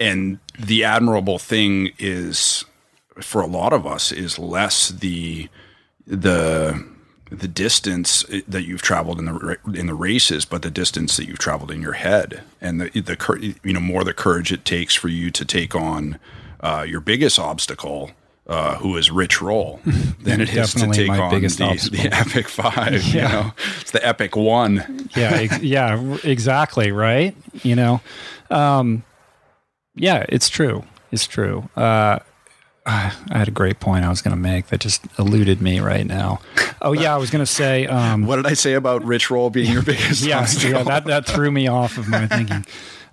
[0.00, 2.64] and the admirable thing is
[3.20, 5.48] for a lot of us is less the
[6.06, 6.84] the
[7.30, 11.38] the distance that you've traveled in the in the races, but the distance that you've
[11.38, 15.08] traveled in your head, and the the you know more the courage it takes for
[15.08, 16.18] you to take on
[16.60, 18.12] uh, your biggest obstacle,
[18.48, 19.80] uh, who is Rich Roll,
[20.20, 21.76] than it is to take on the, obstacle.
[21.90, 23.02] the Epic Five.
[23.04, 23.28] You Yeah.
[23.28, 25.08] know, it's the Epic One.
[25.16, 28.00] yeah ex- yeah exactly right you know
[28.50, 29.02] um
[29.94, 32.18] yeah it's true it's true uh
[32.86, 36.06] I had a great point I was going to make that just eluded me right
[36.06, 36.40] now.
[36.80, 39.50] Oh yeah, I was going to say um, What did I say about Rich Roll
[39.50, 42.64] being your biggest yeah, yeah, that that threw me off of my thinking.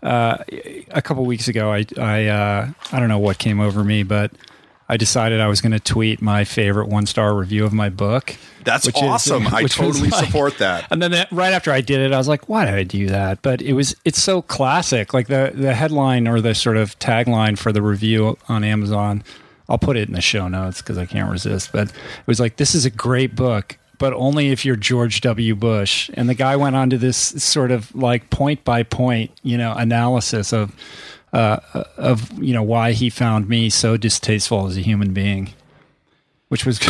[0.01, 0.37] Uh,
[0.91, 4.31] a couple weeks ago, I I uh, I don't know what came over me, but
[4.87, 8.35] I decided I was going to tweet my favorite one star review of my book.
[8.63, 9.47] That's which is- awesome.
[9.47, 10.87] I totally like- support that.
[10.91, 13.07] And then that, right after I did it, I was like, "Why did I do
[13.07, 15.13] that?" But it was it's so classic.
[15.13, 19.23] Like the the headline or the sort of tagline for the review on Amazon.
[19.67, 21.71] I'll put it in the show notes because I can't resist.
[21.71, 25.55] But it was like, "This is a great book." But only if you're George W.
[25.55, 26.09] Bush.
[26.15, 29.71] And the guy went on to this sort of like point by point, you know,
[29.73, 30.75] analysis of
[31.35, 31.59] uh,
[31.97, 35.53] of you know why he found me so distasteful as a human being,
[36.47, 36.79] which was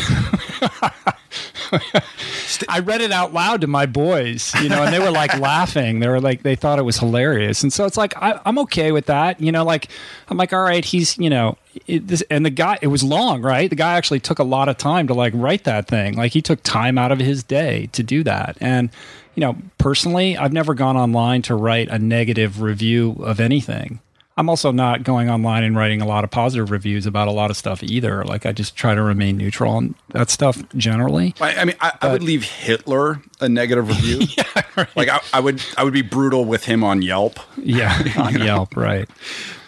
[2.69, 5.99] I read it out loud to my boys, you know, and they were like laughing.
[5.99, 7.63] They were like, they thought it was hilarious.
[7.63, 9.41] And so it's like, I, I'm okay with that.
[9.41, 9.89] You know, like,
[10.27, 13.41] I'm like, all right, he's, you know, it, this, and the guy, it was long,
[13.41, 13.67] right?
[13.67, 16.15] The guy actually took a lot of time to like write that thing.
[16.15, 18.57] Like, he took time out of his day to do that.
[18.61, 18.91] And,
[19.33, 23.99] you know, personally, I've never gone online to write a negative review of anything.
[24.38, 27.49] I'm also not going online and writing a lot of positive reviews about a lot
[27.49, 28.25] of stuff either.
[28.25, 31.33] Like I just try to remain neutral on that stuff generally.
[31.39, 34.27] I, I mean, I, I would leave Hitler a negative review.
[34.38, 34.95] yeah, right.
[34.95, 37.39] Like I, I would, I would be brutal with him on Yelp.
[37.57, 39.09] Yeah, on Yelp, right?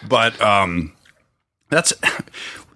[0.06, 0.92] But um,
[1.70, 1.94] that's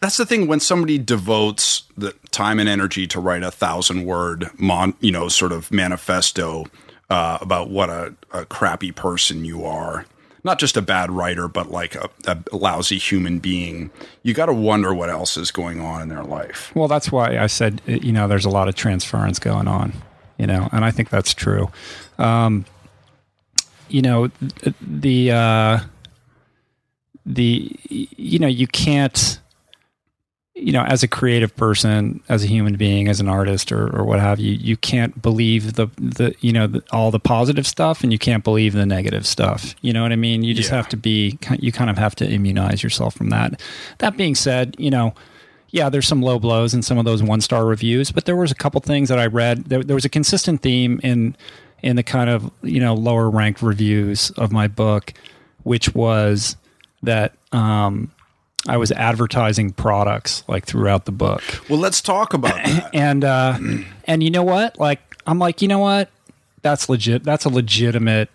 [0.00, 4.48] that's the thing when somebody devotes the time and energy to write a thousand word
[4.58, 6.64] mon, you know, sort of manifesto
[7.10, 10.06] uh, about what a, a crappy person you are
[10.44, 13.90] not just a bad writer, but like a, a lousy human being,
[14.22, 16.72] you got to wonder what else is going on in their life.
[16.74, 19.92] Well, that's why I said, you know, there's a lot of transference going on,
[20.38, 21.70] you know, and I think that's true.
[22.18, 22.64] Um,
[23.88, 24.30] you know,
[24.80, 25.80] the, uh,
[27.24, 29.38] the, you know, you can't,
[30.62, 34.04] you know, as a creative person, as a human being, as an artist, or, or
[34.04, 38.02] what have you, you can't believe the the you know the, all the positive stuff,
[38.02, 39.74] and you can't believe the negative stuff.
[39.82, 40.44] You know what I mean?
[40.44, 40.76] You just yeah.
[40.76, 43.60] have to be, you kind of have to immunize yourself from that.
[43.98, 45.14] That being said, you know,
[45.70, 48.52] yeah, there's some low blows in some of those one star reviews, but there was
[48.52, 49.64] a couple things that I read.
[49.64, 51.36] There, there was a consistent theme in
[51.82, 55.12] in the kind of you know lower ranked reviews of my book,
[55.64, 56.56] which was
[57.02, 57.34] that.
[57.50, 58.12] Um,
[58.68, 61.42] I was advertising products like throughout the book.
[61.68, 62.90] Well, let's talk about that.
[62.94, 63.58] and uh,
[64.04, 64.78] and you know what?
[64.78, 66.10] Like I'm like, you know what?
[66.62, 67.24] That's legit.
[67.24, 68.30] That's a legitimate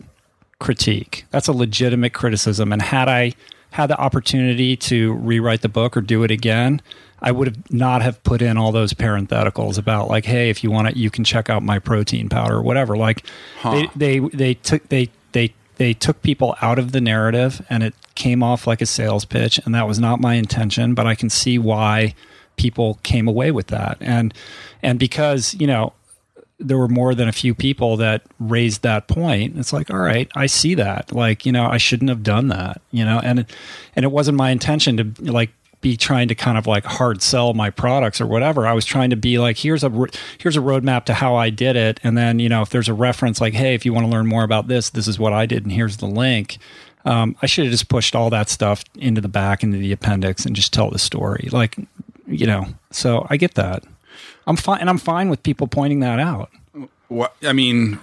[0.60, 1.26] critique.
[1.32, 2.74] That's a legitimate criticism.
[2.74, 3.34] And had I
[3.72, 6.82] had the opportunity to rewrite the book or do it again,
[7.22, 10.72] I would have not have put in all those parentheticals about like, hey, if you
[10.72, 12.98] want it, you can check out my protein powder or whatever.
[12.98, 13.26] Like
[13.60, 13.88] huh.
[13.96, 17.94] they, they they took they they they took people out of the narrative and it
[18.16, 21.30] came off like a sales pitch and that was not my intention but i can
[21.30, 22.14] see why
[22.58, 23.98] people came away with that.
[24.02, 24.34] And
[24.84, 25.94] and because you know
[26.60, 30.28] there were more than a few people that raised that point it's like all right
[30.36, 31.14] i see that.
[31.14, 33.22] Like you know i shouldn't have done that you know?
[33.24, 33.46] And
[33.96, 35.52] and it wasn't my intention to like
[35.82, 38.66] be trying to kind of like hard sell my products or whatever.
[38.66, 39.90] I was trying to be like, here's a
[40.40, 42.94] here's a roadmap to how I did it, and then you know if there's a
[42.94, 45.46] reference like, hey, if you want to learn more about this, this is what I
[45.46, 46.58] did, and here's the link.
[47.06, 50.46] Um, I should have just pushed all that stuff into the back into the appendix
[50.46, 51.78] and just tell the story, like
[52.26, 52.66] you know.
[52.92, 53.84] So I get that.
[54.48, 56.50] I'm fine, and I'm fine with people pointing that out.
[57.08, 58.00] What I mean,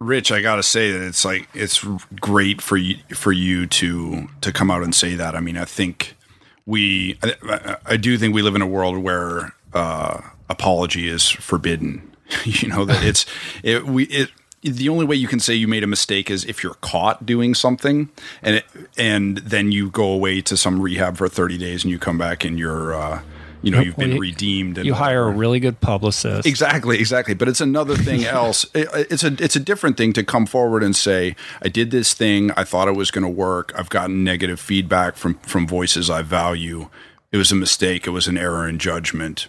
[0.00, 1.84] Rich, I gotta say that it's like it's
[2.20, 5.36] great for you for you to to come out and say that.
[5.36, 6.15] I mean, I think
[6.66, 12.10] we I, I, do think we live in a world where uh, apology is forbidden.
[12.44, 13.24] you know that it's
[13.62, 14.30] it we it
[14.62, 17.54] the only way you can say you made a mistake is if you're caught doing
[17.54, 18.08] something
[18.42, 18.64] and it,
[18.98, 22.44] and then you go away to some rehab for 30 days and you come back
[22.44, 23.22] and you're uh,
[23.62, 26.46] you know you've been well, you, redeemed and you hire a really good publicist.
[26.46, 27.34] Exactly exactly.
[27.34, 28.64] But it's another thing else.
[28.74, 32.14] It, it's a it's a different thing to come forward and say i did this
[32.14, 32.50] thing.
[32.52, 33.72] I thought it was going to work.
[33.76, 36.88] I've gotten negative feedback from from voices i value.
[37.32, 38.06] It was a mistake.
[38.06, 39.48] It was an error in judgment.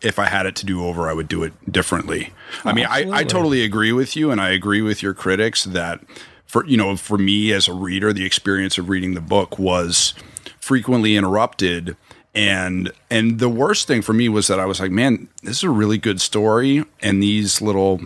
[0.00, 2.32] If I had it to do over, I would do it differently.
[2.64, 5.64] Oh, I mean, I, I totally agree with you, and I agree with your critics
[5.64, 6.00] that
[6.46, 10.14] for you know, for me as a reader, the experience of reading the book was
[10.58, 11.96] frequently interrupted
[12.34, 15.64] and and the worst thing for me was that I was like, man, this is
[15.64, 18.00] a really good story, and these little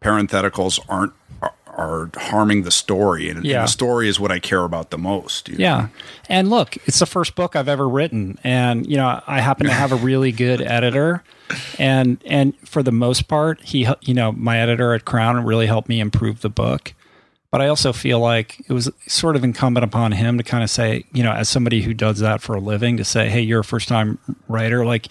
[0.00, 1.12] parentheticals aren't
[1.42, 3.58] are, are harming the story, and, yeah.
[3.58, 5.50] and, the story is what I care about the most.
[5.50, 5.88] Yeah, know?
[6.30, 9.72] and look, it's the first book I've ever written, and you know, I happen to
[9.72, 11.22] have a really good editor,
[11.78, 15.90] and and for the most part, he you know, my editor at Crown really helped
[15.90, 16.94] me improve the book.
[17.50, 20.68] But I also feel like it was sort of incumbent upon him to kind of
[20.68, 23.60] say, you know, as somebody who does that for a living, to say, hey, you're
[23.60, 24.18] a first time
[24.48, 24.84] writer.
[24.84, 25.08] Like,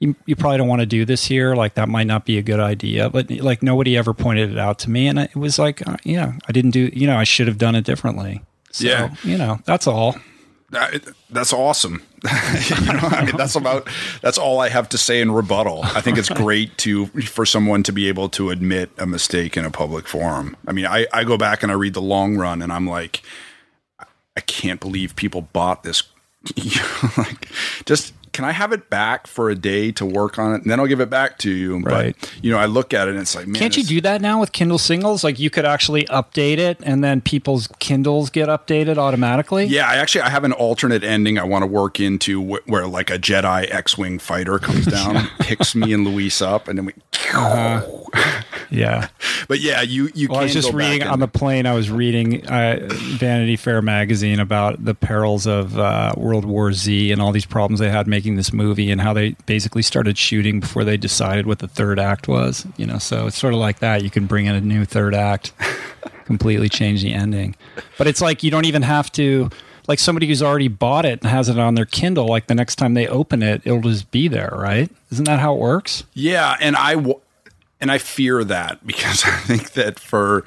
[0.00, 1.54] you, you probably don't want to do this here.
[1.54, 3.08] Like, that might not be a good idea.
[3.08, 5.06] But like, nobody ever pointed it out to me.
[5.06, 7.76] And it was like, uh, yeah, I didn't do, you know, I should have done
[7.76, 8.42] it differently.
[8.72, 9.14] So, yeah.
[9.22, 10.16] you know, that's all.
[10.70, 12.02] That, that's awesome.
[12.24, 13.88] you know, I mean, that's about
[14.20, 15.84] that's all I have to say in rebuttal.
[15.84, 19.64] I think it's great to for someone to be able to admit a mistake in
[19.64, 20.56] a public forum.
[20.66, 23.22] I mean, I, I go back and I read the long run, and I'm like,
[24.36, 26.02] I can't believe people bought this.
[27.16, 27.48] like,
[27.84, 30.78] just can I have it back for a day to work on it, and then
[30.78, 31.78] I'll give it back to you.
[31.78, 32.14] Right.
[32.20, 34.20] But you know, I look at it and it's like, man, can't you do that
[34.20, 35.24] now with Kindle singles?
[35.24, 39.64] Like you could actually update it, and then people's Kindles get updated automatically.
[39.64, 42.86] Yeah, I actually I have an alternate ending I want to work into wh- where
[42.86, 46.84] like a Jedi X-wing fighter comes down, and picks me and Luis up, and then
[46.84, 46.92] we.
[47.32, 47.82] Uh-huh.
[48.68, 49.08] Yeah,
[49.46, 50.26] but yeah, you you.
[50.28, 51.66] Well, I was just reading on the plane.
[51.66, 57.12] I was reading uh, Vanity Fair magazine about the perils of uh, World War Z
[57.12, 60.58] and all these problems they had making this movie, and how they basically started shooting
[60.58, 62.66] before they decided what the third act was.
[62.76, 64.02] You know, so it's sort of like that.
[64.02, 65.52] You can bring in a new third act,
[66.24, 67.54] completely change the ending,
[67.96, 69.50] but it's like you don't even have to
[69.88, 72.76] like somebody who's already bought it and has it on their Kindle, like the next
[72.76, 74.90] time they open it, it'll just be there, right?
[75.12, 76.04] Isn't that how it works?
[76.12, 77.20] Yeah, and I w-
[77.80, 80.44] and I fear that because I think that for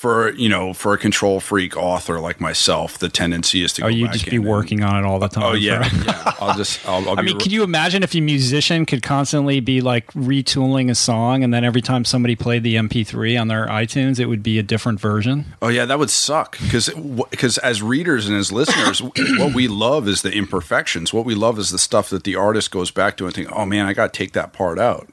[0.00, 3.88] for you know for a control freak author like myself, the tendency is to Oh,
[3.88, 5.42] you just be and- working on it all the oh, time.
[5.44, 6.32] Oh yeah, for- yeah.
[6.40, 9.60] I'll just I'll, I'll I mean, re- could you imagine if a musician could constantly
[9.60, 13.66] be like retooling a song and then every time somebody played the MP3 on their
[13.66, 15.44] iTunes, it would be a different version?
[15.60, 16.88] Oh yeah, that would suck because
[17.30, 19.02] because as readers and as listeners,
[19.38, 21.12] what we love is the imperfections.
[21.12, 23.66] What we love is the stuff that the artist goes back to and think, "Oh
[23.66, 25.10] man, I got to take that part out."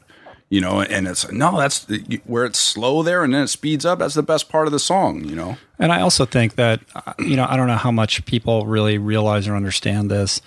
[0.50, 1.86] You know, and it's no, that's
[2.26, 4.00] where it's slow there and then it speeds up.
[4.00, 5.26] That's the best part of the song.
[5.26, 6.80] You know, And I also think that,
[7.20, 10.42] you know, I don't know how much people really realize or understand this,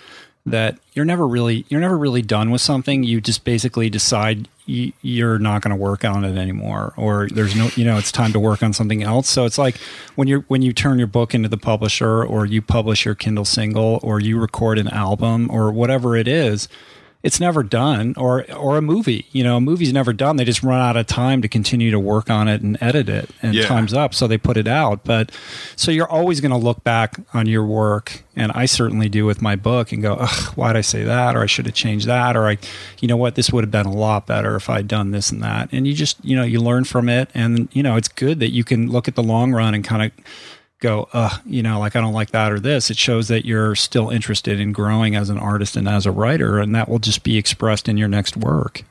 [0.45, 3.03] that you're never really, you're never really done with something.
[3.03, 7.55] You just basically decide you, you're not going to work on it anymore, or there's
[7.55, 9.29] no, you know, it's time to work on something else.
[9.29, 9.77] So it's like
[10.15, 13.45] when you're, when you turn your book into the publisher or you publish your Kindle
[13.45, 16.67] single or you record an album or whatever it is,
[17.23, 20.37] it's never done or or a movie you know a movie's never done.
[20.37, 23.29] They just run out of time to continue to work on it and edit it
[23.41, 23.65] and Yeah.
[23.67, 25.03] time's up so they put it out.
[25.03, 25.31] But
[25.75, 29.41] so you're always going to look back on your work and i certainly do with
[29.41, 31.35] my book and go Ugh, why'd i say that?
[31.35, 32.57] Or i should have changed that or i
[33.01, 33.35] you know what?
[33.35, 35.69] This would have been a lot better if i'd done this and that.
[35.71, 38.51] And you just you know you learn from it and you know it's good that
[38.51, 40.11] you can look at the long run and kind of
[40.81, 42.89] go, uh, you know, like I don't like that or this.
[42.89, 46.59] It shows that you're still interested in growing as an artist and as a writer,
[46.59, 48.83] and that will just be expressed in your next work.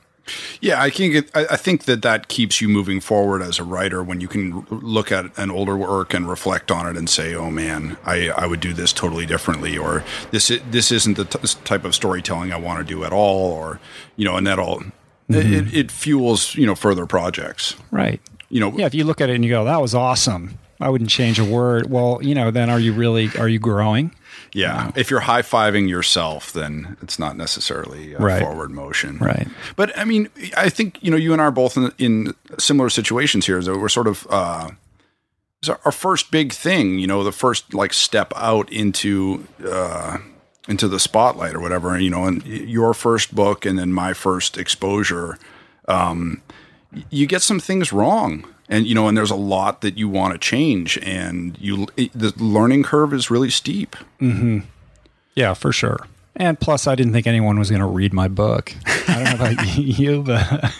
[0.60, 4.00] Yeah, I think it, I think that that keeps you moving forward as a writer
[4.02, 7.50] when you can look at an older work and reflect on it and say, "Oh
[7.50, 11.84] man, I, I would do this totally differently," or "This this isn't the t- type
[11.84, 13.80] of storytelling I want to do at all," or
[14.16, 14.84] you know, and that all
[15.28, 17.74] it, it fuels you know further projects.
[17.90, 18.20] Right.
[18.50, 18.86] You know, Yeah.
[18.86, 20.58] If you look at it and you go, that was awesome.
[20.80, 21.90] I wouldn't change a word.
[21.90, 24.14] Well, you know, then are you really, are you growing?
[24.52, 24.90] yeah.
[24.96, 28.42] If you're high fiving yourself, then it's not necessarily a Right.
[28.42, 29.46] forward motion, Right.
[29.76, 32.88] But I mean, I think you know you and I are both in, in similar
[32.90, 33.62] situations here.
[33.62, 34.70] So we're sort of uh,
[35.84, 40.18] our first big thing, you know, the first like step out into uh,
[40.68, 41.98] into the spotlight or whatever.
[41.98, 45.38] You know, and your first book and then my first exposure,
[45.86, 46.42] um,
[47.10, 48.44] you get some things wrong.
[48.70, 52.32] And you know, and there's a lot that you want to change, and you the
[52.38, 53.96] learning curve is really steep.
[54.20, 54.60] mm-hmm.
[55.34, 56.06] Yeah, for sure.
[56.36, 58.72] And plus, I didn't think anyone was going to read my book.
[58.86, 60.72] I don't know about you, but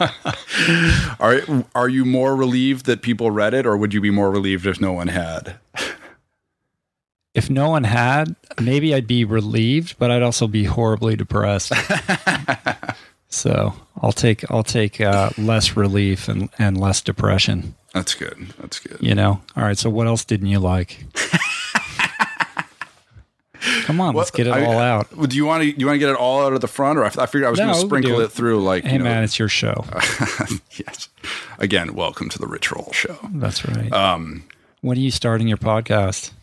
[1.20, 1.40] Are
[1.74, 4.80] are you more relieved that people read it, or would you be more relieved if
[4.80, 5.56] no one had?
[7.34, 11.72] if no one had, maybe I'd be relieved, but I'd also be horribly depressed.
[13.28, 17.74] So I'll take I'll take uh, less relief and, and less depression.
[17.94, 18.54] That's good.
[18.60, 18.98] That's good.
[19.00, 19.40] You know.
[19.56, 19.76] All right.
[19.78, 21.04] So what else didn't you like?
[23.82, 25.08] Come on, let's get it I- all out.
[25.28, 25.72] Do you want to?
[25.72, 27.44] Do you want to get it all out of the front, or I, I figured
[27.44, 28.24] I was No, going to sprinkle it.
[28.24, 28.32] it.
[28.32, 29.04] through, like Hey you know.
[29.04, 29.84] man, it's your show.
[30.76, 31.08] yes.
[31.58, 33.18] Again, welcome to the Rich Roll Show.
[33.32, 33.92] That's right.
[33.92, 34.44] Um,
[34.80, 36.30] when are you starting your podcast?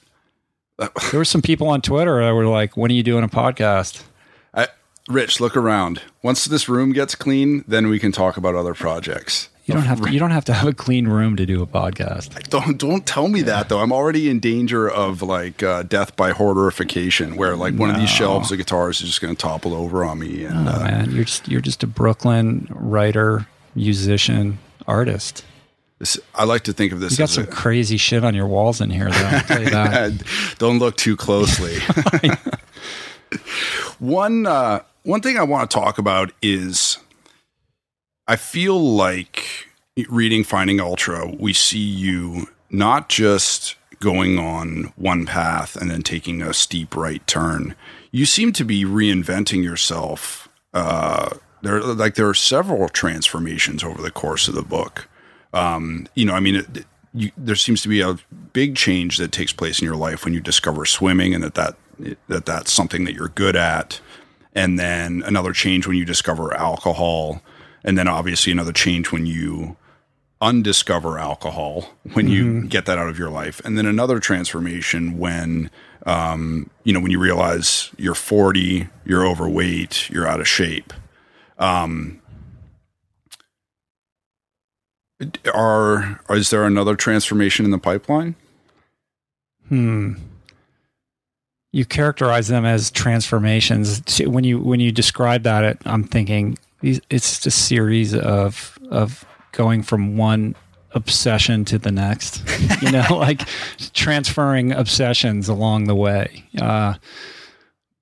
[1.11, 4.03] There were some people on Twitter that were like, "When are you doing a podcast?"
[5.10, 6.01] I, Rich, look around.
[6.22, 9.49] Once this room gets clean, then we can talk about other projects.
[9.66, 10.12] You don't have to.
[10.12, 12.49] You don't have to have a clean room to do a podcast.
[12.49, 13.80] Don't don't tell me that though.
[13.80, 18.10] I'm already in danger of like uh, death by hoarderification, where like one of these
[18.10, 20.45] shelves of guitars is just going to topple over on me.
[20.45, 25.43] And Oh uh, man, you're just you're just a Brooklyn writer, musician, artist.
[25.97, 28.47] this, I like to think of this You got some a, crazy shit on your
[28.47, 29.26] walls in here, though.
[29.26, 30.56] I'll tell you that.
[30.60, 31.80] don't look too closely.
[33.99, 36.97] one uh, one thing I want to talk about is
[38.28, 39.68] I feel like
[40.10, 46.41] reading Finding Ultra, we see you not just going on one path and then taking
[46.41, 47.76] a steep right turn.
[48.12, 50.49] You seem to be reinventing yourself.
[50.74, 55.08] Uh, there, like there are several transformations over the course of the book.
[55.53, 58.18] Um, you know, I mean, it, you, there seems to be a
[58.53, 61.78] big change that takes place in your life when you discover swimming, and that that
[62.28, 64.01] that that's something that you're good at.
[64.56, 67.41] And then another change when you discover alcohol,
[67.84, 69.76] and then obviously another change when you
[70.41, 73.62] undiscover alcohol when you get that out of your life.
[73.64, 75.70] And then another transformation when
[76.06, 80.93] um, you know when you realize you're 40 you're overweight you're out of shape.
[81.58, 82.22] Um,
[85.53, 88.36] are is there another transformation in the pipeline?
[89.70, 90.16] Hmm.
[91.76, 94.01] You characterize them as transformations.
[94.19, 99.26] When you when you describe that, it, I'm thinking it's just a series of of
[99.51, 100.55] going from one
[100.91, 102.41] obsession to the next,
[102.82, 103.41] you know, like
[103.91, 106.45] transferring obsessions along the way.
[106.61, 106.93] Uh,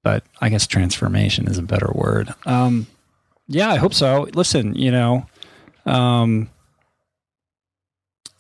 [0.04, 2.32] but I guess transformation is a better word.
[2.46, 2.86] Um,
[3.48, 4.28] yeah, I hope so.
[4.36, 5.26] Listen, you know,
[5.88, 6.48] um,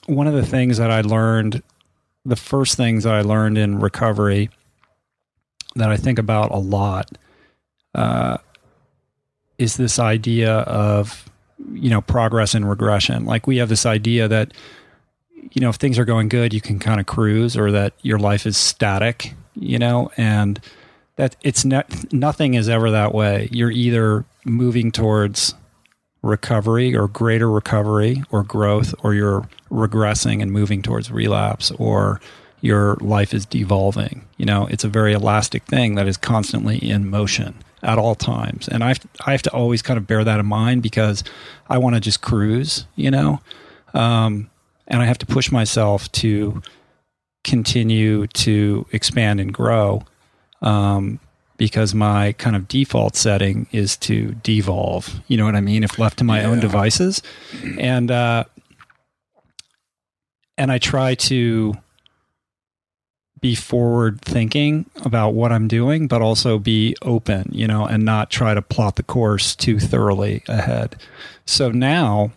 [0.06, 1.64] one of the things that I learned,
[2.24, 4.52] the first things that I learned in recovery
[5.76, 7.18] that I think about a lot
[7.96, 8.38] uh,
[9.58, 11.30] is this idea of
[11.74, 13.26] you know progress and regression.
[13.26, 14.54] Like we have this idea that
[15.52, 18.20] you know if things are going good, you can kind of cruise, or that your
[18.20, 19.34] life is static.
[19.56, 20.60] You know, and
[21.16, 23.50] that it's not nothing is ever that way.
[23.52, 25.54] You're either moving towards
[26.24, 32.20] recovery or greater recovery or growth, or you're regressing and moving towards relapse, or
[32.64, 34.26] your life is devolving.
[34.38, 38.70] You know, it's a very elastic thing that is constantly in motion at all times.
[38.70, 41.26] And I have, to, I have to always kind of bear that in mind because
[41.68, 43.42] I want to just cruise, you know?
[43.94, 44.50] Um,
[44.88, 46.62] and I have to push myself to
[47.44, 50.06] continue to expand and grow
[50.62, 51.20] um,
[51.58, 55.20] because my kind of default setting is to devolve.
[55.28, 55.84] You know what I mean?
[55.84, 56.48] If left to my yeah.
[56.48, 57.22] own devices.
[57.78, 58.46] And, uh,
[60.58, 61.76] and I try to
[63.44, 68.32] be forward thinking about what I'm doing, but also be open, you know, and not
[68.32, 70.96] try to plot the course too thoroughly ahead.
[71.46, 72.32] So now,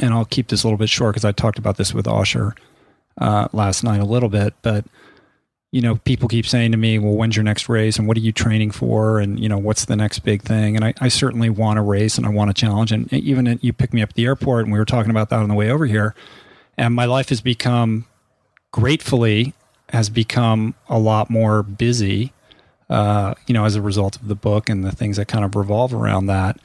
[0.00, 2.58] and I'll keep this a little bit short because I talked about this with Osher
[3.18, 4.84] uh, last night a little bit, but
[5.70, 8.20] you know, people keep saying to me, well, when's your next race and what are
[8.20, 9.20] you training for?
[9.20, 10.74] And, you know, what's the next big thing?
[10.74, 12.90] And I, I certainly want to race and I want to challenge.
[12.90, 15.38] And even you picked me up at the airport and we were talking about that
[15.38, 16.16] on the way over here.
[16.76, 18.06] And my life has become
[18.72, 19.54] gratefully
[19.94, 22.32] has become a lot more busy,
[22.90, 25.54] uh, you know, as a result of the book and the things that kind of
[25.54, 26.58] revolve around that.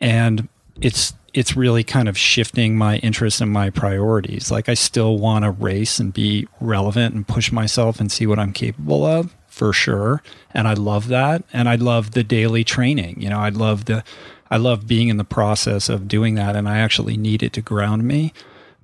[0.00, 0.48] And
[0.80, 4.50] it's it's really kind of shifting my interests and my priorities.
[4.50, 8.38] Like I still want to race and be relevant and push myself and see what
[8.38, 10.22] I'm capable of for sure.
[10.54, 11.44] And I love that.
[11.52, 13.20] And I love the daily training.
[13.20, 14.02] You know, I love the
[14.50, 17.60] I love being in the process of doing that and I actually need it to
[17.60, 18.32] ground me.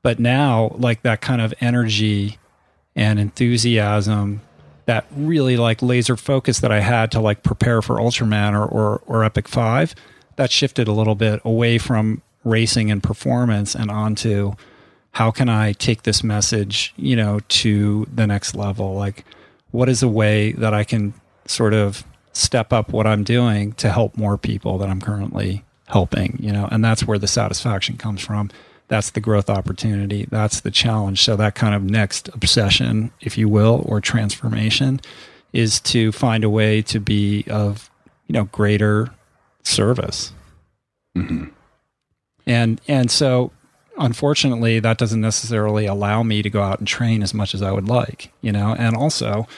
[0.03, 2.39] But now like that kind of energy
[2.95, 4.41] and enthusiasm
[4.87, 9.03] that really like laser focus that I had to like prepare for Ultraman or, or,
[9.07, 9.95] or Epic 5,
[10.37, 14.53] that shifted a little bit away from racing and performance and onto
[15.13, 18.95] how can I take this message, you know, to the next level?
[18.95, 19.25] Like,
[19.71, 21.13] what is a way that I can
[21.47, 26.39] sort of step up what I'm doing to help more people that I'm currently helping,
[26.41, 26.67] you know?
[26.71, 28.51] And that's where the satisfaction comes from
[28.93, 30.27] that's the growth opportunity.
[30.29, 31.23] That's the challenge.
[31.23, 35.01] So that kind of next obsession, if you will, or transformation
[35.55, 37.91] is to find a way to be of,
[38.27, 39.09] you know, greater
[39.63, 40.35] service.
[41.17, 41.45] Mm-hmm.
[42.47, 43.51] And, and so
[43.97, 47.73] unfortunately that doesn't necessarily allow me to go out and train as much as I
[47.73, 49.49] would like, you know, and also,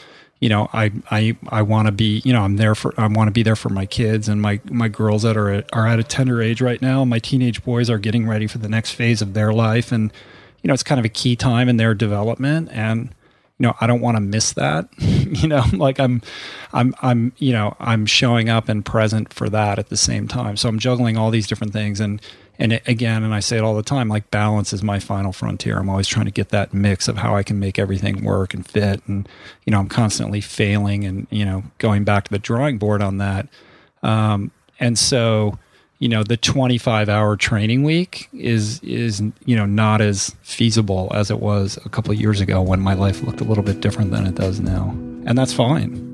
[0.44, 3.28] you know, I I I want to be, you know, I'm there for I want
[3.28, 5.98] to be there for my kids and my my girls that are at, are at
[5.98, 7.02] a tender age right now.
[7.02, 10.12] My teenage boys are getting ready for the next phase of their life, and
[10.62, 13.08] you know, it's kind of a key time in their development, and
[13.58, 14.90] you know, I don't want to miss that.
[14.98, 16.20] you know, like I'm,
[16.74, 20.58] I'm, I'm, you know, I'm showing up and present for that at the same time.
[20.58, 22.20] So I'm juggling all these different things, and
[22.58, 25.32] and it, again, and I say it all the time, like balance is my final
[25.32, 25.78] frontier.
[25.78, 28.66] I'm always trying to get that mix of how I can make everything work and
[28.66, 29.02] fit.
[29.06, 29.28] And,
[29.64, 33.18] you know, I'm constantly failing and, you know, going back to the drawing board on
[33.18, 33.48] that.
[34.02, 35.58] Um, and so,
[35.98, 41.30] you know, the 25 hour training week is, is, you know, not as feasible as
[41.30, 44.10] it was a couple of years ago when my life looked a little bit different
[44.10, 44.90] than it does now.
[45.26, 46.13] And that's fine.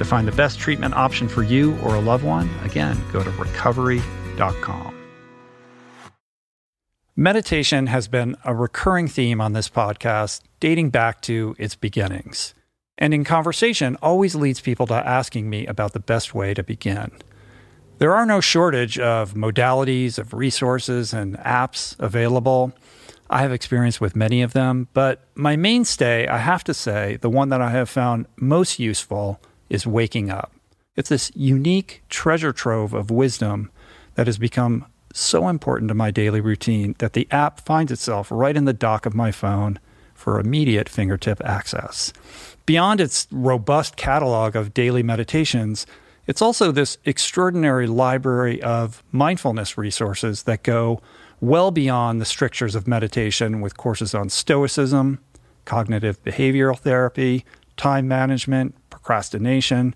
[0.00, 3.28] To find the best treatment option for you or a loved one, again, go to
[3.32, 4.94] recovery.com.
[7.14, 12.54] Meditation has been a recurring theme on this podcast dating back to its beginnings.
[12.96, 17.10] And in conversation, always leads people to asking me about the best way to begin.
[17.98, 22.72] There are no shortage of modalities, of resources, and apps available.
[23.28, 27.28] I have experience with many of them, but my mainstay, I have to say, the
[27.28, 29.38] one that I have found most useful
[29.70, 30.52] is waking up.
[30.96, 33.70] It's this unique treasure trove of wisdom
[34.16, 38.56] that has become so important to my daily routine that the app finds itself right
[38.56, 39.78] in the dock of my phone
[40.14, 42.12] for immediate fingertip access.
[42.66, 45.86] Beyond its robust catalog of daily meditations,
[46.26, 51.00] it's also this extraordinary library of mindfulness resources that go
[51.40, 55.18] well beyond the strictures of meditation with courses on stoicism,
[55.64, 57.44] cognitive behavioral therapy,
[57.76, 59.94] time management, procrastination,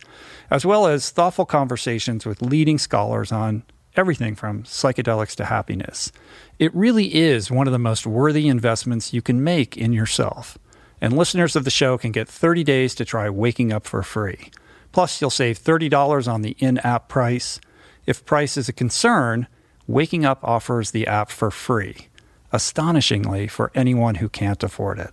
[0.51, 3.63] as well as thoughtful conversations with leading scholars on
[3.97, 6.11] everything from psychedelics to happiness.
[6.59, 10.59] It really is one of the most worthy investments you can make in yourself.
[11.01, 14.51] And listeners of the show can get 30 days to try Waking Up for free.
[14.91, 17.61] Plus, you'll save $30 on the in app price.
[18.07, 19.47] If price is a concern,
[19.87, 22.09] Waking Up offers the app for free,
[22.53, 25.13] astonishingly for anyone who can't afford it.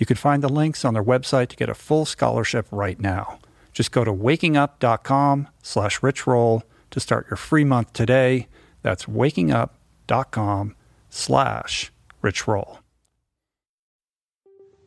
[0.00, 3.38] You can find the links on their website to get a full scholarship right now.
[3.74, 8.48] Just go to wakingup.com slash richroll to start your free month today.
[8.80, 10.74] That's wakingup.com
[11.10, 11.92] slash
[12.24, 12.78] richroll.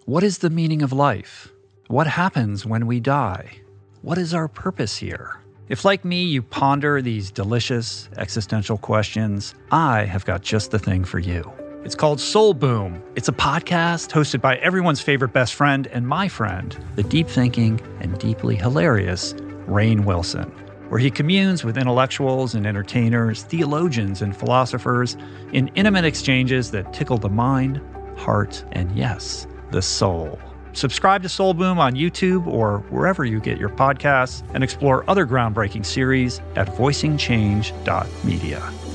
[0.05, 1.49] What is the meaning of life?
[1.89, 3.59] What happens when we die?
[4.01, 5.39] What is our purpose here?
[5.69, 11.05] If, like me, you ponder these delicious existential questions, I have got just the thing
[11.05, 11.62] for you.
[11.85, 13.03] It's called Soul Boom.
[13.17, 17.81] It's a podcast hosted by everyone's favorite best friend and my friend, the deep thinking
[17.99, 19.33] and deeply hilarious
[19.67, 20.49] Rainn Wilson,
[20.87, 25.17] where he communes with intellectuals and entertainers, theologians and philosophers
[25.51, 27.81] in intimate exchanges that tickle the mind,
[28.15, 30.39] heart, and yes, the soul.
[30.71, 35.27] Subscribe to Soul Boom on YouTube or wherever you get your podcasts and explore other
[35.27, 38.92] groundbreaking series at voicingchange.media.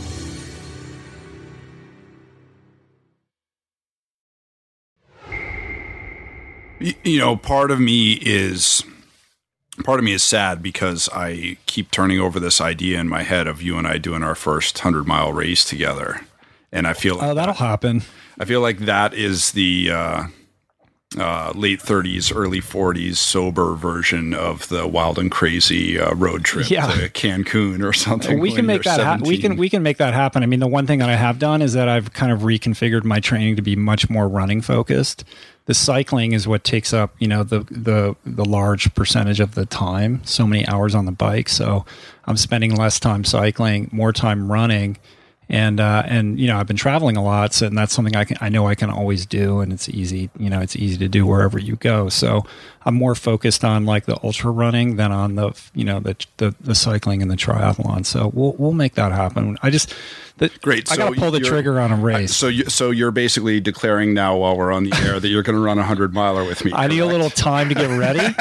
[6.81, 8.83] You know, part of me is
[9.85, 13.47] part of me is sad because I keep turning over this idea in my head
[13.47, 16.21] of you and I doing our first hundred mile race together,
[16.73, 18.03] and I feel like Oh, that'll happen.
[18.39, 20.25] I feel like that is the uh,
[21.17, 26.69] uh, late 30s, early 40s sober version of the wild and crazy uh, road trip
[26.69, 26.87] Yeah.
[26.87, 28.39] to Cancun or something.
[28.39, 30.43] we can make that ha- we can we can make that happen.
[30.43, 33.05] I mean, the one thing that I have done is that I've kind of reconfigured
[33.05, 35.25] my training to be much more running focused.
[35.65, 39.65] The cycling is what takes up, you know, the the the large percentage of the
[39.65, 40.21] time.
[40.25, 41.87] So many hours on the bike, so
[42.27, 44.99] I'm spending less time cycling, more time running.
[45.51, 48.25] And uh, and you know I've been traveling a lot, so and that's something I
[48.25, 51.09] can I know I can always do, and it's easy you know it's easy to
[51.09, 52.11] do wherever you go.
[52.11, 52.45] So
[52.85, 56.55] I'm more focused on like the ultra running than on the you know the the,
[56.61, 58.05] the cycling and the triathlon.
[58.05, 59.57] So we'll we'll make that happen.
[59.63, 59.95] I just
[60.39, 60.91] the, Great.
[60.91, 62.35] I got to pull the trigger on a race.
[62.35, 65.57] So you so you're basically declaring now while we're on the air that you're going
[65.57, 66.73] to run a hundred miler with me.
[66.75, 68.21] I need a little time to get ready.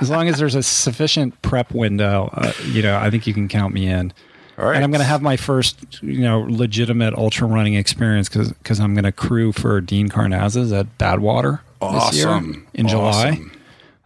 [0.00, 3.48] as long as there's a sufficient prep window, uh, you know, I think you can
[3.48, 4.12] count me in.
[4.60, 4.74] Right.
[4.74, 8.94] And I'm going to have my first, you know, legitimate ultra running experience because I'm
[8.94, 13.40] going to crew for Dean Karnazes at Badwater this year awesome in July.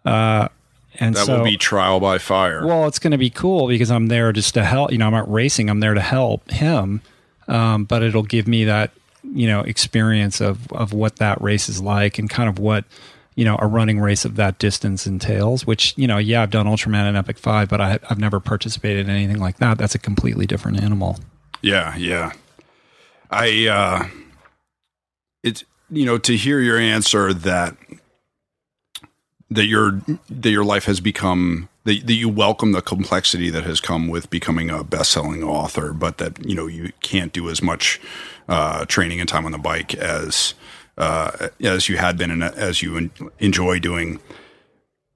[0.04, 0.50] Awesome.
[1.00, 2.64] And That so, will be trial by fire.
[2.64, 4.92] well, it's going to be cool because I'm there just to help.
[4.92, 5.68] You know, I'm not racing.
[5.68, 7.00] I'm there to help him,
[7.48, 8.92] um, but it'll give me that
[9.24, 12.84] you know experience of of what that race is like and kind of what
[13.34, 15.66] you know a running race of that distance entails.
[15.66, 19.08] Which you know, yeah, I've done Ultraman and Epic Five, but I, I've never participated
[19.08, 19.78] in anything like that.
[19.78, 21.18] That's a completely different animal.
[21.62, 22.32] Yeah, yeah.
[23.30, 24.08] I uh
[25.42, 27.76] it's you know to hear your answer that
[29.50, 33.80] that your that your life has become that, that you welcome the complexity that has
[33.80, 38.00] come with becoming a best-selling author, but that you know you can't do as much
[38.48, 40.54] uh, training and time on the bike as
[40.98, 44.20] uh, as you had been and as you en- enjoy doing.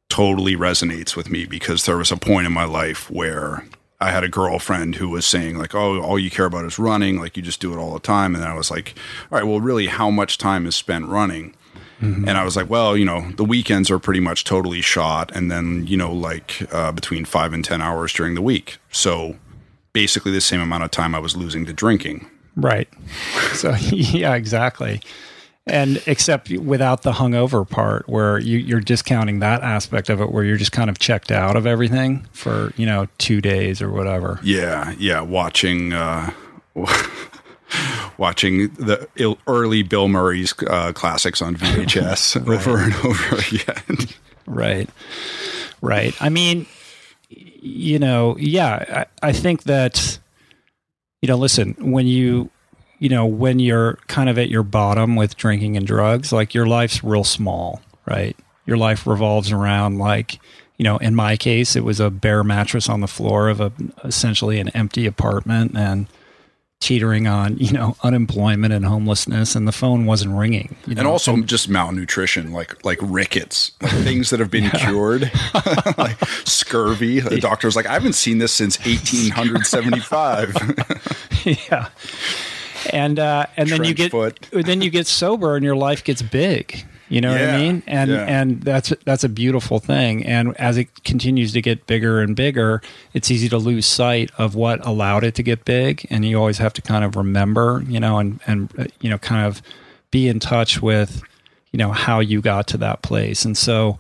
[0.09, 3.65] Totally resonates with me because there was a point in my life where
[4.01, 7.19] I had a girlfriend who was saying like, "Oh, all you care about is running.
[7.19, 8.95] Like you just do it all the time." And I was like,
[9.31, 11.55] "All right, well, really, how much time is spent running?"
[12.01, 15.51] And I was like, "Well, you know, the weekends are pretty much totally shot, and
[15.51, 18.79] then you know, like uh, between five and ten hours during the week.
[18.93, 19.37] So
[19.93, 22.89] basically, the same amount of time I was losing to drinking." Right.
[23.55, 25.01] So yeah, exactly.
[25.69, 30.45] And except without the hungover part, where you, you're discounting that aspect of it, where
[30.45, 34.41] you're just kind of checked out of everything for you know two days or whatever.
[34.43, 35.93] Yeah, yeah, watching.
[35.93, 36.33] Uh,
[38.17, 39.07] Watching the
[39.47, 44.09] early Bill Murray's uh, classics on VHS over and over again.
[44.47, 44.89] Right.
[45.83, 46.15] Right.
[46.21, 46.67] I mean,
[47.29, 50.19] you know, yeah, I, I think that,
[51.21, 52.51] you know, listen, when you,
[52.99, 56.67] you know, when you're kind of at your bottom with drinking and drugs, like your
[56.67, 58.37] life's real small, right?
[58.67, 60.39] Your life revolves around like,
[60.77, 63.73] you know, in my case, it was a bare mattress on the floor of a
[64.05, 66.07] essentially an empty apartment and
[66.81, 70.77] teetering on, you know, unemployment and homelessness, and the phone wasn't ringing.
[70.87, 71.01] You know?
[71.01, 75.31] and also just malnutrition, like like rickets, like things that have been cured,
[75.99, 77.21] like scurvy.
[77.21, 80.55] The doctor's like, I haven't seen this since 1875.
[81.71, 81.89] yeah.
[82.91, 84.49] And uh, and then you get foot.
[84.53, 86.85] then you get sober and your life gets big.
[87.09, 87.83] You know what I mean?
[87.87, 88.25] And yeah.
[88.25, 90.27] and that's that's a beautiful thing.
[90.27, 92.83] And as it continues to get bigger and bigger,
[93.15, 96.07] it's easy to lose sight of what allowed it to get big.
[96.11, 99.17] And you always have to kind of remember, you know, and and uh, you know,
[99.17, 99.63] kind of
[100.11, 101.23] be in touch with,
[101.73, 103.45] you know, how you got to that place.
[103.45, 103.99] And so,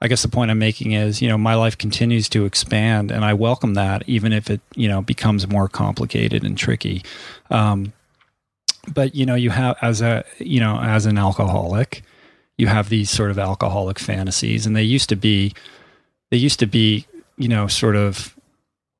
[0.00, 3.24] I guess the point I'm making is, you know, my life continues to expand, and
[3.24, 7.02] I welcome that, even if it, you know, becomes more complicated and tricky.
[7.50, 7.92] Um,
[8.94, 12.02] but you know, you have as a, you know, as an alcoholic,
[12.56, 15.54] you have these sort of alcoholic fantasies, and they used to be,
[16.30, 18.34] they used to be, you know, sort of,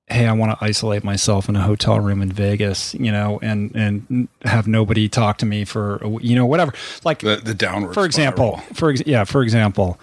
[0.06, 3.74] hey, I want to isolate myself in a hotel room in Vegas, you know, and
[3.74, 6.72] and have nobody talk to me for, you know, whatever.
[7.04, 7.94] Like the the downward.
[7.94, 8.74] for example, spiral.
[8.74, 9.98] for ex- yeah, for example,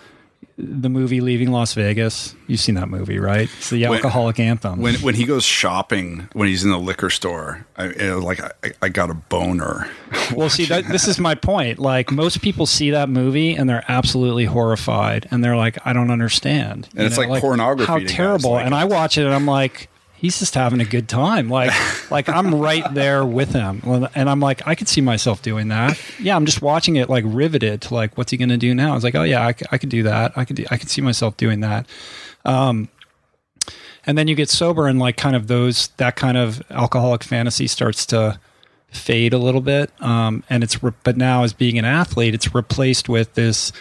[0.57, 2.33] the movie Leaving Las Vegas.
[2.47, 3.49] You've seen that movie, right?
[3.57, 4.79] It's the When- alcoholic anthem.
[4.79, 8.39] when when he goes shopping, when he's in the liquor store, I, it was like
[8.41, 9.89] I, I got a boner.
[10.33, 11.79] well, see, that, this is my point.
[11.79, 16.09] Like most people see that movie and they're absolutely horrified, and they're like, "I don't
[16.11, 18.51] understand." And it's like pornography How to guys terrible!
[18.51, 19.89] like and I watch it, and I'm like.
[20.17, 21.49] He's just having a good time.
[21.49, 21.71] Like,
[22.11, 23.81] like I'm right there with him,
[24.15, 25.99] and I'm like, I could see myself doing that.
[26.19, 28.91] Yeah, I'm just watching it, like riveted to like, what's he going to do now?
[28.91, 30.33] I was like, oh yeah, I, c- I could do that.
[30.35, 31.87] I could, do, I could see myself doing that.
[32.45, 32.89] Um,
[34.07, 37.67] and then you get sober, and like, kind of those that kind of alcoholic fantasy
[37.67, 38.39] starts to
[38.89, 39.91] fade a little bit.
[40.01, 43.71] Um, and it's re- but now as being an athlete, it's replaced with this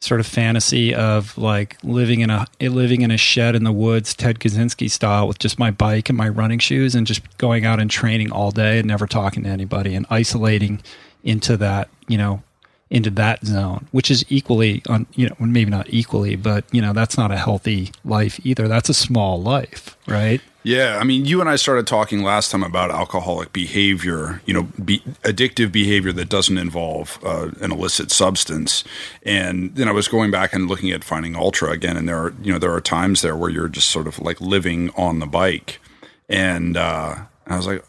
[0.00, 4.14] sort of fantasy of like living in a living in a shed in the woods,
[4.14, 7.80] Ted Kaczynski style, with just my bike and my running shoes, and just going out
[7.80, 10.80] and training all day and never talking to anybody and isolating
[11.24, 12.42] into that you know
[12.90, 16.92] into that zone, which is equally on you know maybe not equally, but you know
[16.92, 18.68] that's not a healthy life either.
[18.68, 20.40] That's a small life, right?
[20.64, 24.64] Yeah, I mean, you and I started talking last time about alcoholic behavior, you know,
[24.84, 28.82] be, addictive behavior that doesn't involve uh, an illicit substance.
[29.22, 32.34] And then I was going back and looking at finding ultra again, and there are,
[32.42, 35.26] you know, there are times there where you're just sort of like living on the
[35.26, 35.80] bike,
[36.28, 37.84] and uh, I was like,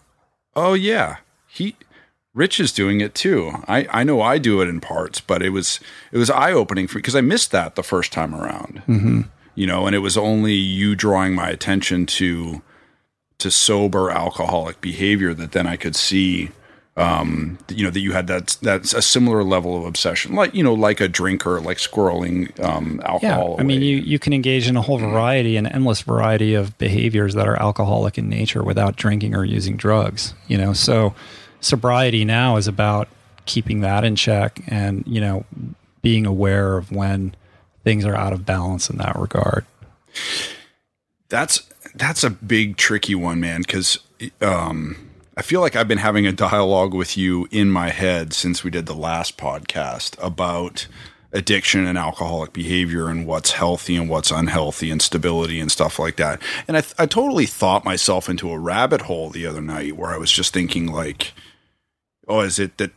[0.55, 1.17] oh yeah,
[1.47, 1.76] he.
[2.36, 3.51] Rich is doing it too.
[3.67, 5.80] I, I know I do it in parts, but it was
[6.11, 8.84] it was eye opening for me because I missed that the first time around.
[8.88, 9.22] Mm-hmm.
[9.60, 12.62] You know, and it was only you drawing my attention to
[13.39, 16.51] to sober alcoholic behavior that then I could see
[16.95, 20.64] um you know that you had that that's a similar level of obsession like you
[20.64, 23.88] know like a drinker like squirreling um alcohol I mean, away.
[23.88, 27.62] you, you can engage in a whole variety, an endless variety of behaviors that are
[27.62, 30.34] alcoholic in nature without drinking or using drugs.
[30.47, 31.14] You know, so
[31.60, 33.10] sobriety now is about
[33.45, 35.43] keeping that in check and you know
[36.01, 37.36] being aware of when
[37.84, 39.65] things are out of balance in that regard.
[41.30, 41.61] That's
[41.95, 43.61] that's a big tricky one, man.
[43.61, 43.99] Because
[44.41, 48.63] um, I feel like I've been having a dialogue with you in my head since
[48.63, 50.88] we did the last podcast about
[51.32, 56.15] addiction and alcoholic behavior and what's healthy and what's unhealthy and stability and stuff like
[56.15, 56.41] that.
[56.67, 60.17] And I, I totally thought myself into a rabbit hole the other night where I
[60.17, 61.34] was just thinking like,
[62.27, 62.91] oh, is it that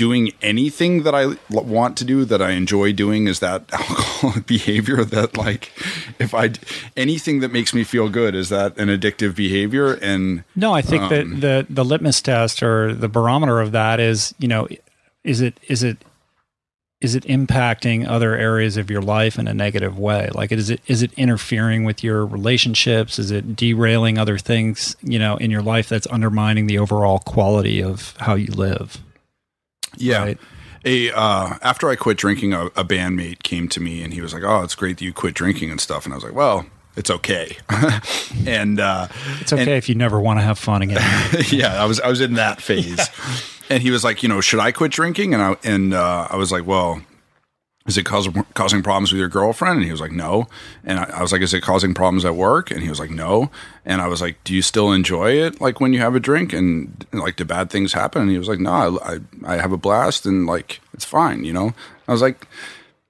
[0.00, 5.04] doing anything that I want to do that I enjoy doing is that alcoholic behavior
[5.04, 5.72] that like
[6.18, 6.58] if I d-
[6.96, 11.02] anything that makes me feel good is that an addictive behavior and No, I think
[11.02, 14.68] Um, that the the litmus test or the barometer of that is, you know,
[15.22, 15.98] is it is it
[17.02, 20.30] is it impacting other areas of your life in a negative way?
[20.32, 23.18] Like is it is it interfering with your relationships?
[23.18, 27.82] Is it derailing other things, you know, in your life that's undermining the overall quality
[27.82, 28.96] of how you live?
[29.96, 30.38] Yeah Right.
[30.84, 34.32] a uh, after I quit drinking a, a bandmate came to me and he was
[34.34, 36.66] like oh it's great that you quit drinking and stuff and I was like well
[36.96, 37.56] it's okay
[38.46, 39.06] and uh,
[39.40, 41.00] It's okay if you never want to have fun again.
[41.50, 43.08] yeah, I was I was in that phase,
[43.70, 45.32] and he was like, you know, should I quit drinking?
[45.32, 47.00] And I and uh, I was like, well,
[47.90, 49.78] is it causing causing problems with your girlfriend?
[49.78, 50.46] And he was like, no.
[50.84, 52.70] And I, I was like, is it causing problems at work?
[52.70, 53.50] And he was like, no.
[53.84, 55.60] And I was like, do you still enjoy it?
[55.60, 58.22] Like when you have a drink and like do bad things happen?
[58.22, 61.44] And he was like, no, I I, I have a blast and like it's fine.
[61.44, 61.74] You know,
[62.08, 62.46] I was like.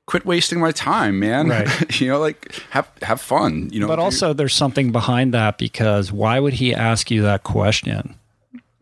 [0.06, 1.50] Quit wasting my time, man.
[1.50, 2.00] Right.
[2.00, 3.70] you know, like have have fun.
[3.70, 7.44] You know, But also, there's something behind that because why would he ask you that
[7.44, 8.16] question?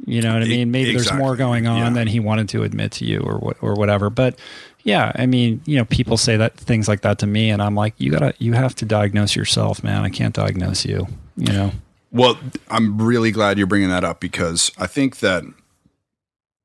[0.07, 0.71] You know what I mean?
[0.71, 1.91] Maybe there's more going on yeah.
[1.91, 4.09] than he wanted to admit to you, or or whatever.
[4.09, 4.39] But
[4.85, 7.75] yeah, I mean, you know, people say that things like that to me, and I'm
[7.75, 10.03] like, you gotta, you have to diagnose yourself, man.
[10.05, 11.07] I can't diagnose you.
[11.37, 11.73] You know?
[12.11, 15.45] Well, I'm really glad you're bringing that up because I think that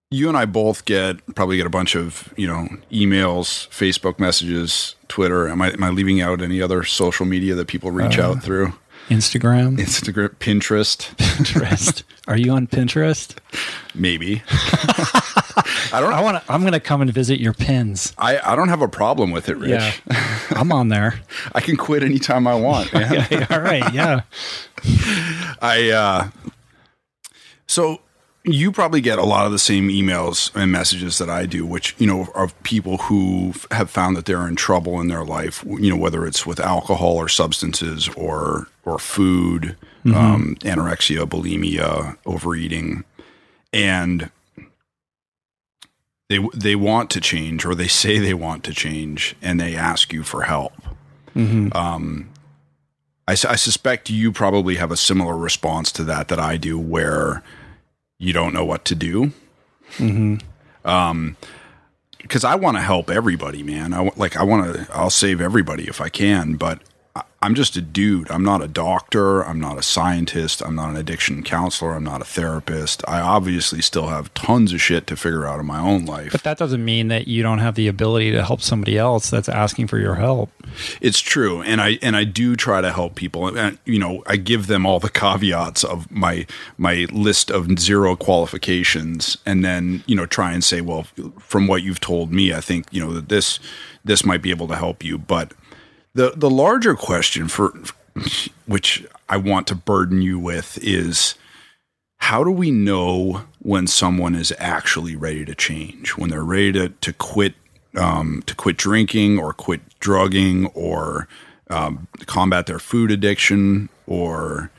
[0.09, 4.95] you and I both get probably get a bunch of you know emails, Facebook messages,
[5.07, 5.49] Twitter.
[5.49, 8.43] Am I am I leaving out any other social media that people reach Uh, out
[8.43, 8.73] through?
[9.09, 12.03] Instagram, Instagram, Pinterest, Pinterest.
[12.27, 13.35] Are you on Pinterest?
[13.93, 14.41] maybe.
[15.55, 16.13] I don't.
[16.13, 16.51] I want to.
[16.51, 18.13] I'm gonna come and visit your pins.
[18.17, 19.71] I, I don't have a problem with it, Rich.
[19.71, 19.93] Yeah,
[20.51, 21.19] I'm on there.
[21.53, 22.91] I can quit anytime I want.
[23.03, 23.93] Okay, all right.
[23.93, 24.21] Yeah.
[25.61, 26.29] I uh
[27.67, 28.01] so
[28.45, 31.95] you probably get a lot of the same emails and messages that I do, which
[31.97, 35.63] you know of people who have found that they're in trouble in their life.
[35.65, 43.03] You know, whether it's with alcohol or substances or or food, um, anorexia, bulimia, overeating,
[43.71, 44.29] and
[46.33, 50.11] they they want to change or they say they want to change, and they ask
[50.11, 50.73] you for help.
[51.75, 52.29] Um,
[53.27, 57.43] I, I suspect you probably have a similar response to that that I do, where
[58.17, 59.31] you don't know what to do.
[60.85, 61.37] Um,
[62.17, 63.93] because I want to help everybody, man.
[63.93, 64.87] I like I want to.
[64.93, 66.81] I'll save everybody if I can, but
[67.43, 68.31] I'm just a dude.
[68.31, 69.41] I'm not a doctor.
[69.43, 70.61] I'm not a scientist.
[70.61, 71.93] I'm not an addiction counselor.
[71.93, 73.03] I'm not a therapist.
[73.05, 76.31] I obviously still have tons of shit to figure out in my own life.
[76.31, 79.49] But that doesn't mean that you don't have the ability to help somebody else that's
[79.49, 80.51] asking for your help.
[81.01, 84.37] It's true, and I and I do try to help people, and you know I
[84.37, 86.47] give them all the caveats of my
[86.77, 91.05] my list of zero qualifications, and then you know try and say, well,
[91.39, 93.59] from what you've told me, I think you know that this
[94.05, 95.17] this might be able to help you.
[95.17, 95.53] But
[96.13, 97.73] the the larger question for
[98.65, 101.35] which I want to burden you with is
[102.17, 106.89] how do we know when someone is actually ready to change when they're ready to,
[106.89, 107.55] to quit
[107.97, 111.27] um, to quit drinking or quit drugging or
[111.69, 114.69] um, combat their food addiction or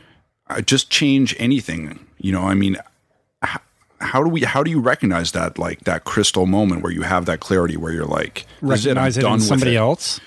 [0.49, 2.77] uh, just change anything you know i mean
[4.05, 7.27] how do we how do you recognize that like that crystal moment where you have
[7.27, 9.79] that clarity where you're like it, Recognize it done in with somebody it.
[9.79, 10.21] else.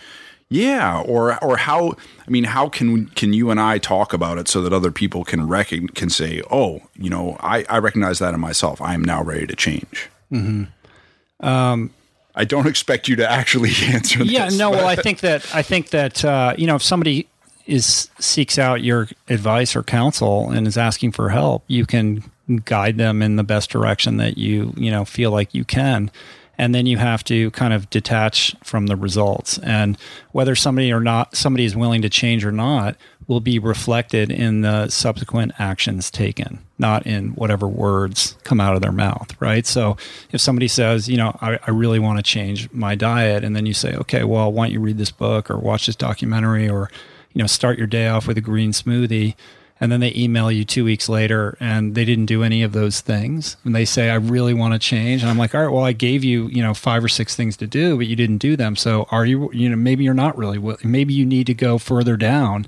[0.49, 1.95] Yeah, or or how
[2.25, 5.25] I mean, how can can you and I talk about it so that other people
[5.25, 8.81] can recogn can say, oh, you know, I I recognize that in myself.
[8.81, 10.09] I am now ready to change.
[10.31, 11.45] Mm-hmm.
[11.45, 11.91] Um,
[12.35, 14.23] I don't expect you to actually answer.
[14.23, 14.71] Yeah, this, no.
[14.71, 17.27] but- Well, I think that I think that uh, you know if somebody
[17.65, 22.23] is seeks out your advice or counsel and is asking for help, you can
[22.63, 26.09] guide them in the best direction that you you know feel like you can.
[26.57, 29.97] And then you have to kind of detach from the results, and
[30.31, 32.95] whether somebody or not somebody is willing to change or not
[33.27, 38.81] will be reflected in the subsequent actions taken, not in whatever words come out of
[38.81, 39.67] their mouth, right?
[39.67, 39.97] So
[40.31, 43.65] if somebody says, you know, I, I really want to change my diet, and then
[43.65, 46.89] you say, okay, well, why don't you read this book or watch this documentary or,
[47.33, 49.35] you know, start your day off with a green smoothie,
[49.79, 53.01] and then they email you two weeks later and they didn't do any of those
[53.01, 55.83] things, and they say, I really want to change, and I'm like, all right, well,
[55.83, 58.55] I gave you, you know, five or six things to do, but you didn't do
[58.55, 61.77] them, so are you, you know, maybe you're not really, maybe you need to go
[61.77, 62.67] further down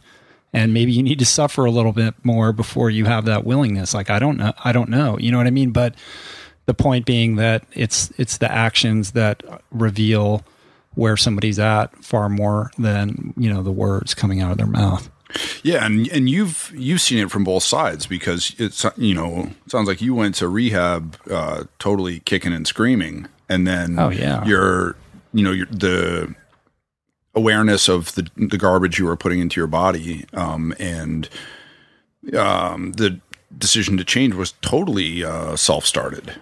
[0.53, 3.93] and maybe you need to suffer a little bit more before you have that willingness.
[3.93, 5.18] Like i don't know i don't know.
[5.20, 5.72] You know what i mean?
[5.72, 5.95] But
[6.66, 10.43] the point being that it's it's the actions that reveal
[10.95, 15.10] where somebody's at far more than you know the words coming out of their mouth
[15.63, 19.71] Yeah, and and you've you've seen it from both sides because it's you know it
[19.71, 24.43] sounds like you went to rehab uh, totally kicking and screaming, and then Oh, yeah.
[24.45, 24.95] your
[25.34, 26.34] you know your the
[27.36, 31.30] awareness of the the garbage you were putting into your body um, and
[32.36, 33.19] um, the
[33.57, 36.34] decision to change was totally uh, self started.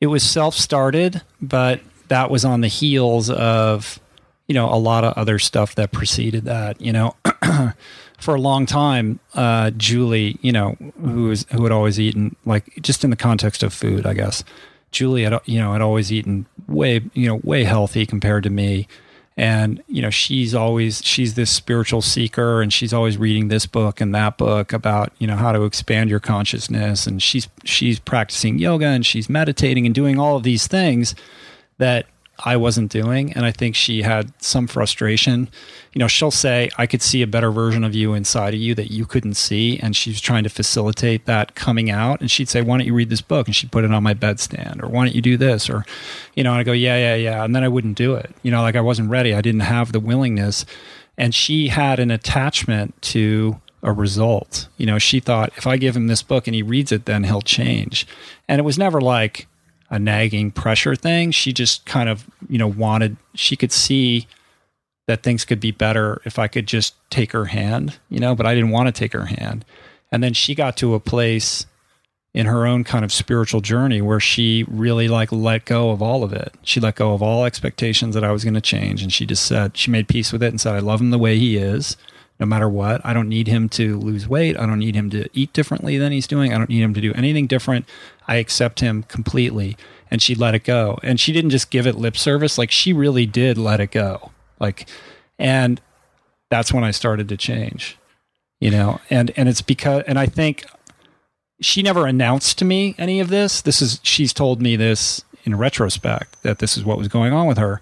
[0.00, 3.98] it was self-started, but that was on the heels of
[4.46, 6.80] you know a lot of other stuff that preceded that.
[6.80, 7.16] You know,
[8.20, 12.80] for a long time, uh, Julie, you know, who was who had always eaten like
[12.80, 14.44] just in the context of food, I guess.
[14.92, 18.86] Julie had you know had always eaten way you know way healthy compared to me.
[19.36, 24.00] And you know she's always she's this spiritual seeker, and she's always reading this book
[24.00, 27.06] and that book about you know how to expand your consciousness.
[27.06, 31.14] And she's she's practicing yoga and she's meditating and doing all of these things
[31.78, 32.06] that
[32.44, 33.32] I wasn't doing.
[33.32, 35.48] And I think she had some frustration.
[35.92, 38.74] You know, she'll say, I could see a better version of you inside of you
[38.76, 39.78] that you couldn't see.
[39.78, 42.20] And she's trying to facilitate that coming out.
[42.20, 43.46] And she'd say, Why don't you read this book?
[43.46, 44.82] And she'd put it on my bedstand.
[44.82, 45.68] Or why don't you do this?
[45.68, 45.84] Or,
[46.34, 47.44] you know, and I go, Yeah, yeah, yeah.
[47.44, 48.34] And then I wouldn't do it.
[48.42, 49.34] You know, like I wasn't ready.
[49.34, 50.64] I didn't have the willingness.
[51.18, 54.68] And she had an attachment to a result.
[54.76, 57.24] You know, she thought if I give him this book and he reads it, then
[57.24, 58.06] he'll change.
[58.48, 59.46] And it was never like,
[59.90, 61.30] a nagging pressure thing.
[61.32, 64.26] She just kind of, you know, wanted, she could see
[65.06, 68.46] that things could be better if I could just take her hand, you know, but
[68.46, 69.64] I didn't want to take her hand.
[70.12, 71.66] And then she got to a place
[72.32, 76.22] in her own kind of spiritual journey where she really like let go of all
[76.22, 76.54] of it.
[76.62, 79.02] She let go of all expectations that I was going to change.
[79.02, 81.18] And she just said, she made peace with it and said, I love him the
[81.18, 81.96] way he is,
[82.40, 83.00] no matter what.
[83.04, 84.58] I don't need him to lose weight.
[84.58, 86.52] I don't need him to eat differently than he's doing.
[86.52, 87.84] I don't need him to do anything different.
[88.26, 89.76] I accept him completely.
[90.10, 90.98] And she let it go.
[91.02, 94.32] And she didn't just give it lip service, like she really did let it go.
[94.58, 94.88] Like,
[95.38, 95.80] and
[96.50, 97.96] that's when I started to change,
[98.58, 100.64] you know, and, and it's because, and I think
[101.60, 103.60] she never announced to me any of this.
[103.60, 107.46] This is, she's told me this in retrospect that this is what was going on
[107.46, 107.80] with her.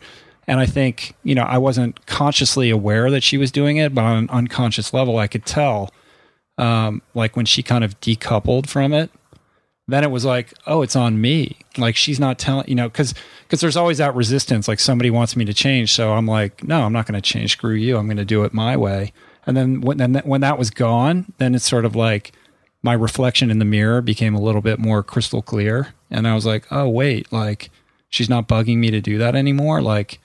[0.48, 4.02] And I think, you know, I wasn't consciously aware that she was doing it, but
[4.02, 5.90] on an unconscious level, I could tell,
[6.56, 9.10] um, like when she kind of decoupled from it,
[9.86, 11.58] then it was like, oh, it's on me.
[11.76, 14.68] Like she's not telling, you know, because because there's always that resistance.
[14.68, 17.52] Like somebody wants me to change, so I'm like, no, I'm not going to change.
[17.52, 17.96] Screw you.
[17.96, 19.12] I'm going to do it my way.
[19.46, 22.32] And then when then when that was gone, then it's sort of like
[22.82, 26.44] my reflection in the mirror became a little bit more crystal clear, and I was
[26.44, 27.70] like, oh wait, like
[28.10, 29.80] she's not bugging me to do that anymore.
[29.80, 30.20] Like,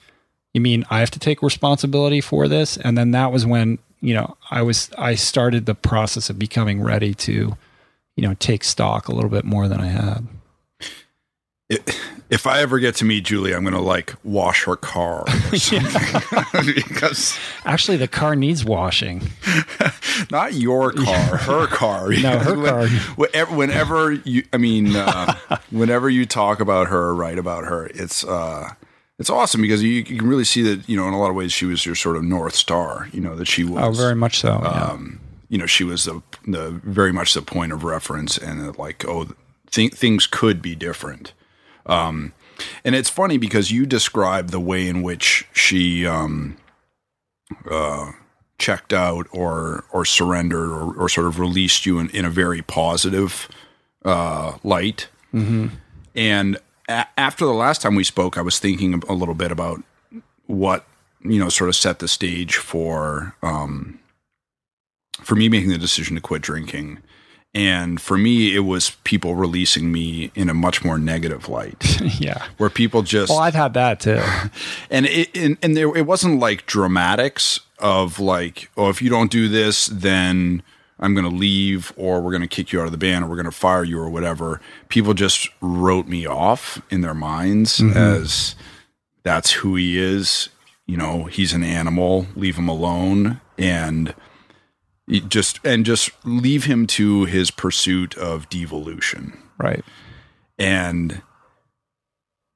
[0.54, 2.76] you mean I have to take responsibility for this?
[2.78, 6.80] And then that was when you know I was I started the process of becoming
[6.82, 7.56] ready to
[8.16, 10.26] you know take stock a little bit more than I had.
[12.30, 17.38] If I ever get to meet Julie, I'm going to like wash her car because
[17.64, 19.30] Actually, the car needs washing.
[20.30, 22.10] not your car, her car.
[22.10, 22.86] No, her When- car.
[23.16, 25.34] Whenever, whenever you, I mean, uh,
[25.70, 28.74] whenever you talk about her, or write about her, it's uh,
[29.18, 31.36] it's awesome because you, you can really see that you know in a lot of
[31.36, 33.08] ways she was your sort of north star.
[33.12, 33.82] You know that she was.
[33.82, 34.60] Oh, very much so.
[34.62, 34.68] yeah.
[34.68, 39.04] um, you know, she was the, the very much the point of reference, and like,
[39.06, 39.28] oh,
[39.70, 41.32] th- things could be different.
[41.86, 42.32] Um,
[42.84, 46.56] and it's funny because you describe the way in which she um,
[47.70, 48.12] uh,
[48.58, 52.62] checked out or or surrendered or, or sort of released you in, in a very
[52.62, 53.48] positive
[54.04, 55.08] uh, light.
[56.16, 56.58] And
[56.88, 59.82] a- after the last time we spoke, I was thinking a little bit about
[60.46, 60.86] what
[61.22, 63.98] you know sort of set the stage for um,
[65.22, 66.98] for me making the decision to quit drinking.
[67.56, 72.44] And for me, it was people releasing me in a much more negative light, yeah.
[72.56, 74.20] where people just Well, I've had that too.
[74.90, 79.30] and it and, and there it wasn't like dramatics of like oh if you don't
[79.30, 80.62] do this then
[81.00, 83.28] I'm going to leave or we're going to kick you out of the band or
[83.28, 84.60] we're going to fire you or whatever.
[84.88, 87.96] People just wrote me off in their minds mm-hmm.
[87.96, 88.54] as
[89.22, 90.48] that's who he is.
[90.86, 92.26] You know, he's an animal.
[92.36, 94.14] Leave him alone and
[95.28, 99.84] just and just leave him to his pursuit of devolution Right.
[100.58, 101.22] and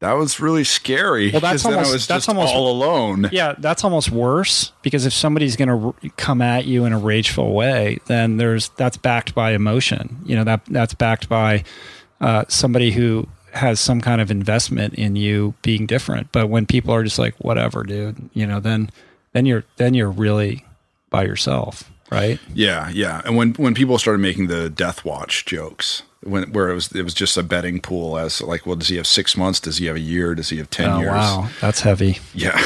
[0.01, 1.31] that was really scary.
[1.33, 3.29] Well, that's almost- I was that's just almost- all alone.
[3.33, 6.99] Yeah, that's almost worse because if somebody's going to r- come at you in a
[6.99, 10.19] rageful way, then there's that's backed by emotion.
[10.25, 11.65] You know that that's backed by
[12.21, 16.31] uh, somebody who has some kind of investment in you being different.
[16.33, 18.91] But when people are just like, "Whatever, dude," you know, then
[19.33, 20.65] then you're then you're really
[21.11, 22.39] by yourself, right?
[22.55, 23.23] Yeah, yeah.
[23.25, 27.03] And when when people started making the Death Watch jokes, when where it was it
[27.03, 29.61] was just a betting pool as like, well, does he have six months?
[29.61, 30.35] Does he have a year?
[30.35, 31.13] Does he have ten Oh years?
[31.13, 32.19] wow, that's heavy.
[32.35, 32.61] Yeah,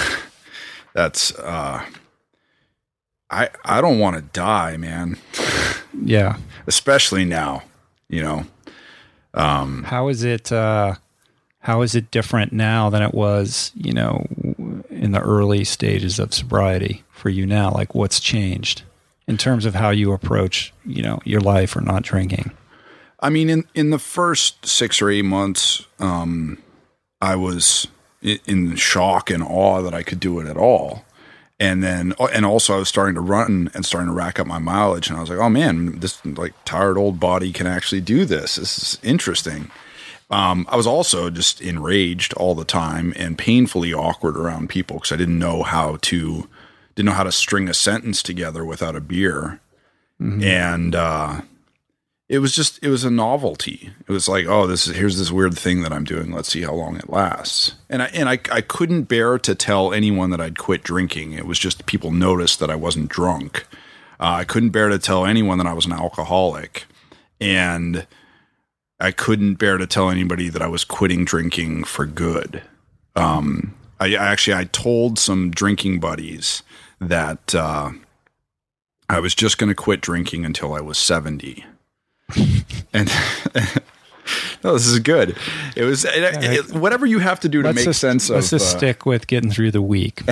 [0.95, 1.35] that's.
[1.39, 1.85] uh
[3.31, 5.16] I I don't want to die, man.
[6.03, 6.37] Yeah.
[6.66, 7.62] Especially now,
[8.09, 8.45] you know.
[9.35, 10.53] um How is it?
[10.53, 10.95] Uh,
[11.61, 14.27] how is it different now than it was, you know,
[14.91, 17.70] in the early stages of sobriety for you now?
[17.70, 18.83] Like what's changed
[19.29, 22.51] in terms of how you approach, you know, your life or not drinking?
[23.23, 26.59] I mean, in, in the first six or eight months, um,
[27.20, 27.86] I was
[28.20, 31.05] in shock and awe that I could do it at all.
[31.61, 34.59] And then, and also I was starting to run and starting to rack up my
[34.59, 35.09] mileage.
[35.09, 38.57] And I was like, oh man, this like tired old body can actually do this.
[38.57, 39.70] This is interesting.
[40.28, 45.12] Um, I was also just enraged all the time and painfully awkward around people because
[45.12, 46.49] I didn't know how to
[46.94, 49.61] didn't know how to string a sentence together without a beer,
[50.20, 50.43] mm-hmm.
[50.43, 51.43] and uh,
[52.32, 53.90] it was just it was a novelty.
[54.09, 56.32] It was like, oh, this is here's this weird thing that I'm doing.
[56.32, 57.74] Let's see how long it lasts.
[57.90, 61.34] And I and I I couldn't bear to tell anyone that I'd quit drinking.
[61.34, 63.66] It was just people noticed that I wasn't drunk.
[64.18, 66.86] Uh, I couldn't bear to tell anyone that I was an alcoholic,
[67.38, 68.06] and
[68.98, 72.62] I couldn't bear to tell anybody that I was quitting drinking for good.
[73.14, 76.62] Um, I, I actually I told some drinking buddies
[76.98, 77.90] that uh,
[79.10, 81.66] I was just going to quit drinking until I was seventy,
[82.92, 83.10] and.
[84.64, 85.36] no, this is good.
[85.76, 88.46] It was it, it, whatever you have to do to let's make just, sense let's
[88.46, 88.52] of.
[88.52, 90.22] Let's just uh, stick with getting through the week.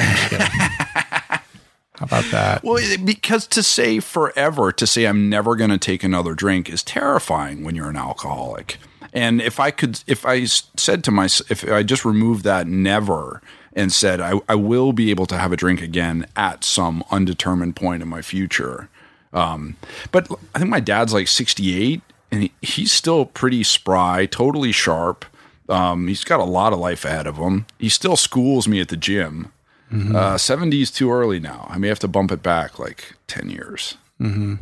[2.00, 2.64] How about that?
[2.64, 6.82] Well, because to say forever, to say I'm never going to take another drink is
[6.82, 8.78] terrifying when you're an alcoholic.
[9.12, 13.42] And if I could, if I said to myself, if I just removed that never
[13.74, 17.76] and said, I, I will be able to have a drink again at some undetermined
[17.76, 18.88] point in my future.
[19.32, 19.76] Um,
[20.12, 22.02] but I think my dad's like 68
[22.32, 25.24] and he, he's still pretty spry, totally sharp.
[25.68, 27.66] Um, he's got a lot of life ahead of him.
[27.78, 29.52] He still schools me at the gym.
[29.92, 30.14] Mm-hmm.
[30.14, 31.66] Uh, 70 is too early now.
[31.68, 33.96] I may have to bump it back like 10 years.
[34.20, 34.56] Mm-hmm.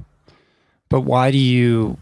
[0.88, 1.98] But why do you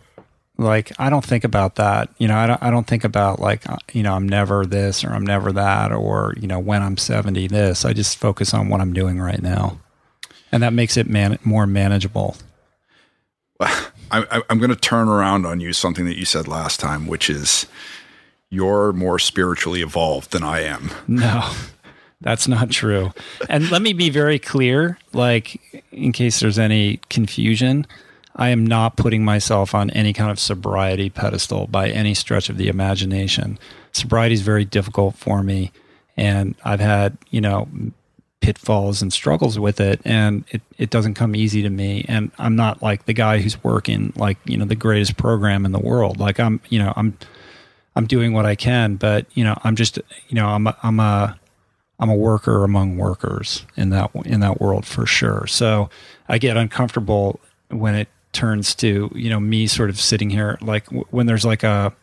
[0.59, 0.93] like?
[0.99, 2.09] I don't think about that.
[2.19, 2.63] You know, I don't.
[2.63, 5.93] I don't think about like uh, you know I'm never this or I'm never that
[5.93, 7.85] or you know when I'm 70 this.
[7.85, 9.79] I just focus on what I'm doing right now,
[10.53, 12.37] and that makes it man- more manageable.
[14.11, 17.29] I, I'm going to turn around on you something that you said last time, which
[17.29, 17.67] is
[18.51, 20.91] you're more spiritually evolved than I am.
[21.09, 21.51] No.
[22.23, 23.13] That's not true.
[23.51, 27.87] And let me be very clear, like in case there's any confusion,
[28.35, 32.57] I am not putting myself on any kind of sobriety pedestal by any stretch of
[32.57, 33.59] the imagination.
[33.93, 35.73] Sobriety is very difficult for me
[36.17, 37.69] and I've had, you know,
[38.47, 42.55] pitfalls and struggles with it and it, it doesn't come easy to me and i'm
[42.55, 46.21] not like the guy who's working like you know the greatest program in the world
[46.21, 47.19] like i'm you know i'm
[47.97, 49.99] i'm doing what i can but you know i'm just
[50.29, 51.37] you know i'm a, i'm a
[51.99, 55.47] I'm a worker among workers in that in that world for sure.
[55.47, 55.89] So
[56.29, 57.41] I get uncomfortable
[57.71, 61.63] when it turns to you know me sort of sitting here like when there's like
[61.63, 61.95] a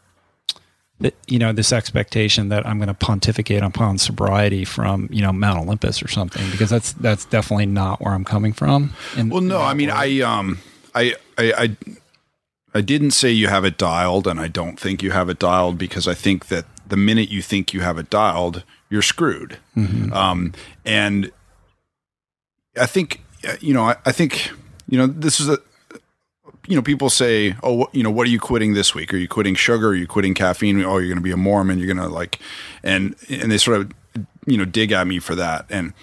[1.28, 5.60] you know this expectation that I'm going to pontificate upon sobriety from you know Mount
[5.60, 8.94] Olympus or something because that's that's definitely not where I'm coming from.
[9.18, 10.00] In, well, no, I mean world.
[10.00, 10.60] I um
[10.96, 11.54] I I.
[11.54, 11.78] I
[12.76, 15.78] I didn't say you have it dialed, and I don't think you have it dialed
[15.78, 19.58] because I think that the minute you think you have it dialed, you're screwed.
[19.78, 20.12] Mm-hmm.
[20.12, 20.54] Um,
[20.86, 21.32] and
[22.80, 23.22] I think,
[23.60, 24.52] you know, I, I, think,
[24.88, 25.60] you know, this is a,
[26.68, 29.14] you know, people say, oh, you know, what are you quitting this week?
[29.14, 29.90] Are you quitting sugar?
[29.90, 30.84] Are you quitting caffeine?
[30.84, 31.78] Oh, you're going to be a Mormon.
[31.78, 32.40] You're going to like,
[32.84, 33.92] and, and they sort of,
[34.46, 35.66] you know, dig at me for that.
[35.70, 35.94] And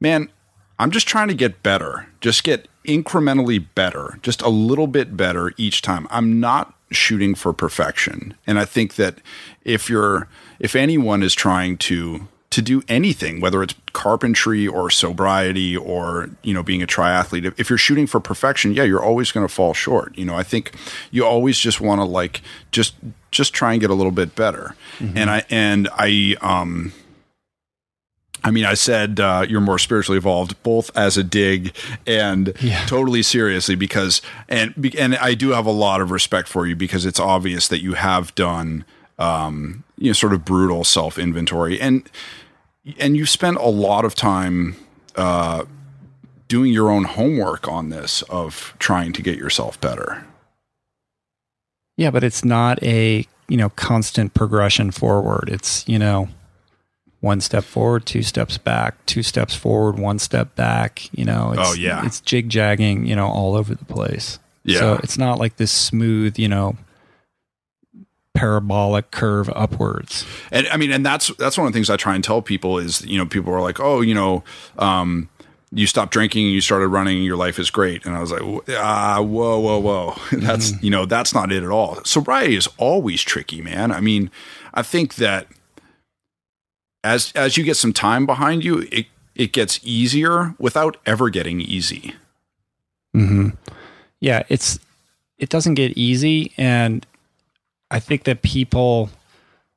[0.00, 0.30] man,
[0.78, 5.52] I'm just trying to get better, just get incrementally better, just a little bit better
[5.56, 6.06] each time.
[6.10, 8.34] I'm not shooting for perfection.
[8.46, 9.20] And I think that
[9.64, 10.28] if you're,
[10.58, 16.54] if anyone is trying to to do anything, whether it's carpentry or sobriety or, you
[16.54, 17.52] know, being a triathlete.
[17.58, 20.16] If you're shooting for perfection, yeah, you're always going to fall short.
[20.16, 20.72] You know, I think
[21.10, 22.94] you always just want to like just
[23.32, 24.76] just try and get a little bit better.
[25.00, 25.18] Mm-hmm.
[25.18, 26.92] And I and I um
[28.44, 31.74] I mean, I said uh, you're more spiritually evolved, both as a dig
[32.06, 32.84] and yeah.
[32.86, 37.04] totally seriously, because and and I do have a lot of respect for you because
[37.04, 38.84] it's obvious that you have done
[39.18, 42.08] um, you know sort of brutal self inventory and
[42.98, 44.76] and you spent a lot of time
[45.16, 45.64] uh,
[46.48, 50.24] doing your own homework on this of trying to get yourself better.
[51.96, 55.48] Yeah, but it's not a you know constant progression forward.
[55.50, 56.28] It's you know
[57.20, 61.08] one step forward, two steps back, two steps forward, one step back.
[61.16, 63.06] You know, it's, oh yeah, it's jig jagging.
[63.06, 64.38] You know, all over the place.
[64.64, 66.38] Yeah, so it's not like this smooth.
[66.38, 66.76] You know,
[68.34, 70.26] parabolic curve upwards.
[70.50, 72.78] And I mean, and that's that's one of the things I try and tell people
[72.78, 74.44] is you know people are like, oh, you know.
[74.78, 75.28] Um,
[75.76, 78.42] you stopped drinking you started running your life is great and i was like
[78.78, 80.82] ah whoa whoa whoa that's mm.
[80.84, 84.30] you know that's not it at all sobriety is always tricky man i mean
[84.74, 85.48] i think that
[87.04, 89.06] as as you get some time behind you, it
[89.36, 92.14] it gets easier without ever getting easy.
[93.14, 93.50] Mm-hmm.
[94.20, 94.80] Yeah, it's
[95.38, 97.06] it doesn't get easy, and
[97.94, 99.08] I think that people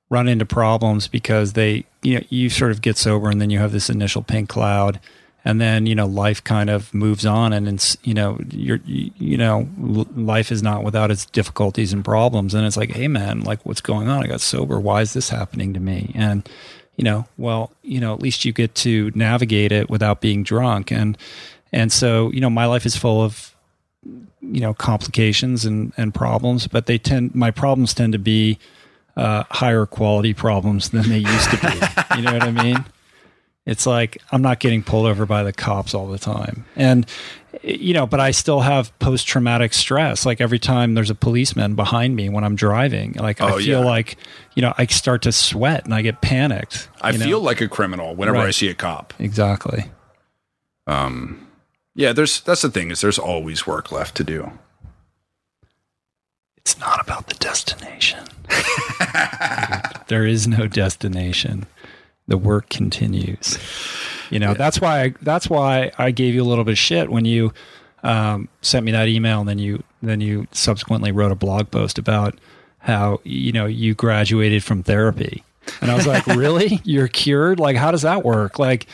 [0.10, 3.60] run into problems because they you know you sort of get sober and then you
[3.60, 4.99] have this initial pink cloud
[5.45, 9.38] and then you know life kind of moves on and it's you know you're you
[9.38, 9.69] know
[10.15, 12.56] life is not without its difficulties and problems.
[12.56, 14.23] And it's like hey man like what's going on?
[14.23, 14.80] I got sober.
[14.80, 16.11] Why is this happening to me?
[16.15, 16.49] And
[16.95, 20.91] you know well you know at least you get to navigate it without being drunk.
[20.91, 21.19] And
[21.72, 23.56] and so you know my life is full of
[24.41, 28.57] you know complications and and problems but they tend my problems tend to be
[29.15, 32.85] uh, higher quality problems than they used to be you know what i mean
[33.67, 36.65] it's like I'm not getting pulled over by the cops all the time.
[36.77, 37.05] And
[37.61, 40.25] you know, but I still have post traumatic stress.
[40.25, 43.81] Like every time there's a policeman behind me when I'm driving, like oh, I feel
[43.81, 43.85] yeah.
[43.85, 44.17] like,
[44.55, 46.88] you know, I start to sweat and I get panicked.
[47.01, 47.25] I know?
[47.25, 48.47] feel like a criminal whenever right.
[48.47, 49.13] I see a cop.
[49.19, 49.85] Exactly.
[50.88, 51.47] Um
[51.98, 54.52] yeah, there's that's the thing is there's always work left to do.
[56.57, 58.24] It's not about the destination.
[60.07, 61.65] there is no destination
[62.28, 63.57] the work continues.
[64.30, 64.53] You know, yeah.
[64.53, 67.52] that's why I, that's why I gave you a little bit of shit when you
[68.03, 71.98] um, sent me that email, and then you then you subsequently wrote a blog post
[71.98, 72.38] about
[72.78, 75.44] how you know you graduated from therapy,
[75.82, 76.80] and I was like, really?
[76.84, 77.60] You're cured?
[77.60, 78.60] Like, how does that work?
[78.60, 78.86] Like,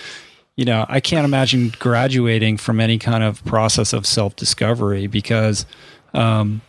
[0.55, 5.65] you know, I can't imagine graduating from any kind of process of self discovery because,
[6.13, 6.61] um,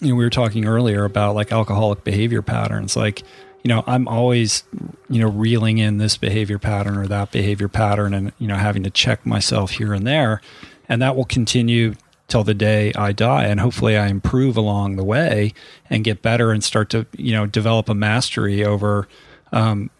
[0.00, 3.24] you know, we were talking earlier about like alcoholic behavior patterns, like
[3.64, 4.64] you know, I'm always,
[5.08, 8.82] you know, reeling in this behavior pattern or that behavior pattern and, you know, having
[8.84, 10.40] to check myself here and there.
[10.88, 11.94] And that will continue
[12.28, 13.44] till the day I die.
[13.44, 15.52] And hopefully I improve along the way
[15.90, 19.08] and get better and start to, you know, develop a mastery over,
[19.52, 19.90] um,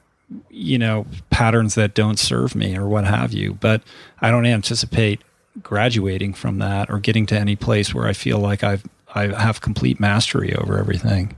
[0.50, 3.54] you know, patterns that don't serve me or what have you.
[3.54, 3.82] But
[4.20, 5.22] I don't anticipate
[5.62, 8.84] graduating from that or getting to any place where I feel like I've
[9.14, 11.36] I have complete mastery over everything.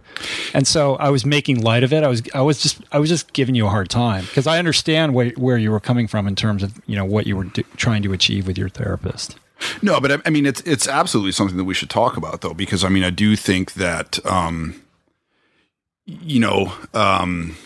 [0.52, 2.02] And so I was making light of it.
[2.02, 4.58] I was I was just I was just giving you a hard time because I
[4.58, 7.44] understand where, where you were coming from in terms of you know what you were
[7.44, 9.36] do, trying to achieve with your therapist.
[9.82, 12.54] No, but I, I, mean it's it's absolutely something that we should talk about though
[12.54, 14.82] because I mean I do think that um,
[16.06, 17.56] you know um,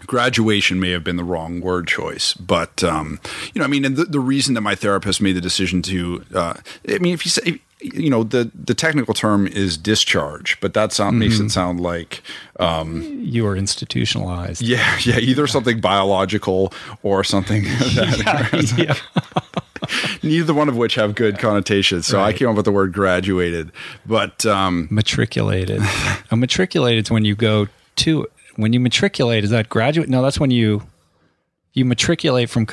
[0.00, 3.20] graduation may have been the wrong word choice, but um,
[3.54, 6.24] you know, I mean, and the, the reason that my therapist made the decision to,
[6.34, 6.54] uh,
[6.88, 10.92] I mean, if you say, you know, the the technical term is discharge, but that
[10.92, 11.20] sound mm-hmm.
[11.20, 12.22] makes it sound like
[12.58, 14.62] um, you are institutionalized.
[14.62, 17.64] Yeah, yeah, either something biological or something.
[17.96, 19.62] That, yeah, yeah.
[20.22, 22.06] neither one of which have good connotations.
[22.06, 22.34] So right.
[22.34, 23.72] I came up with the word graduated,
[24.04, 25.82] but um, matriculated.
[26.30, 30.08] a matriculated is when you go to when you matriculate, is that graduate?
[30.08, 30.82] No, that's when you
[31.72, 32.66] you matriculate from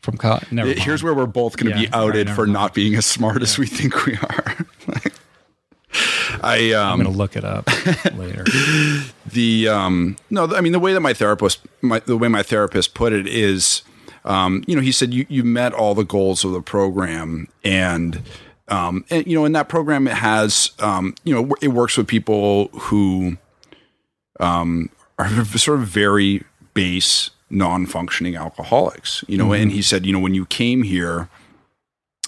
[0.00, 0.50] from college.
[0.52, 2.52] Never Here's where we're both going to yeah, be outed right, for mind.
[2.52, 3.42] not being as smart yeah.
[3.42, 4.56] as we think we are.
[6.42, 7.66] I um, I'm going to look it up
[8.14, 8.44] later.
[9.32, 12.94] The um, no, I mean the way that my therapist, my, the way my therapist
[12.94, 13.82] put it is,
[14.24, 18.22] um, you know, he said you you met all the goals of the program and.
[18.68, 22.08] Um, and you know, in that program, it has, um, you know, it works with
[22.08, 23.36] people who
[24.40, 26.42] um, are sort of very
[26.74, 29.62] base non-functioning alcoholics you know mm-hmm.
[29.62, 31.28] and he said you know when you came here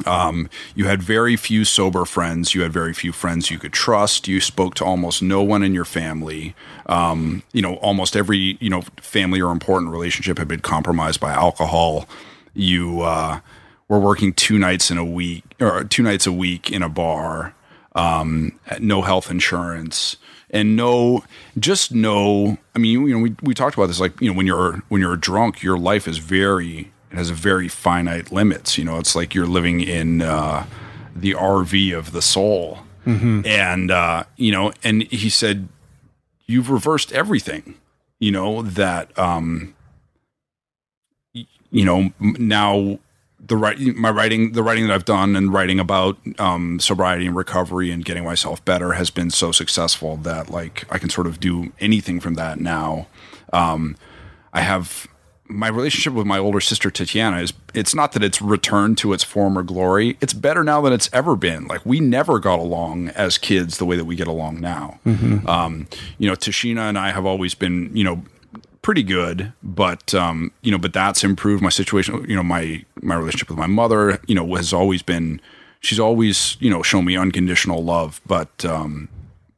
[0.06, 2.54] um, you had very few sober friends.
[2.54, 4.28] You had very few friends you could trust.
[4.28, 6.54] You spoke to almost no one in your family.
[6.86, 11.32] Um, you know, almost every you know family or important relationship had been compromised by
[11.32, 12.08] alcohol.
[12.54, 13.40] You uh,
[13.88, 17.54] were working two nights in a week or two nights a week in a bar.
[17.94, 20.16] Um, no health insurance
[20.50, 21.24] and know
[21.58, 24.46] just know i mean you know we, we talked about this like you know when
[24.46, 28.84] you're when you're drunk your life is very it has a very finite limits you
[28.84, 30.64] know it's like you're living in uh,
[31.14, 33.42] the rv of the soul mm-hmm.
[33.44, 35.68] and uh, you know and he said
[36.46, 37.74] you've reversed everything
[38.18, 39.74] you know that um
[41.70, 42.98] you know now
[43.40, 47.36] the writing, my writing, the writing that I've done and writing about um, sobriety and
[47.36, 51.38] recovery and getting myself better has been so successful that like I can sort of
[51.38, 53.06] do anything from that now.
[53.52, 53.96] Um,
[54.52, 55.06] I have
[55.48, 59.24] my relationship with my older sister Tatiana is it's not that it's returned to its
[59.24, 60.18] former glory.
[60.20, 61.66] It's better now than it's ever been.
[61.66, 65.00] Like we never got along as kids the way that we get along now.
[65.06, 65.46] Mm-hmm.
[65.46, 65.88] Um,
[66.18, 68.22] you know, Tashina and I have always been, you know,
[68.82, 72.24] pretty good, but um, you know, but that's improved my situation.
[72.28, 75.40] You know, my my relationship with my mother, you know, has always been.
[75.80, 79.08] She's always, you know, shown me unconditional love, but um,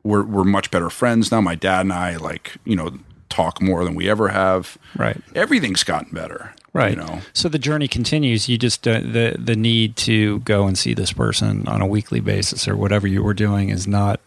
[0.02, 1.40] we're we're much better friends now.
[1.40, 2.98] My dad and I, like, you know,
[3.30, 4.76] talk more than we ever have.
[4.96, 5.16] Right.
[5.34, 6.54] Everything's gotten better.
[6.72, 6.90] Right.
[6.90, 7.20] You know.
[7.32, 8.48] So the journey continues.
[8.48, 12.20] You just uh, the the need to go and see this person on a weekly
[12.20, 14.20] basis or whatever you were doing is not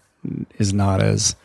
[0.58, 1.36] is not as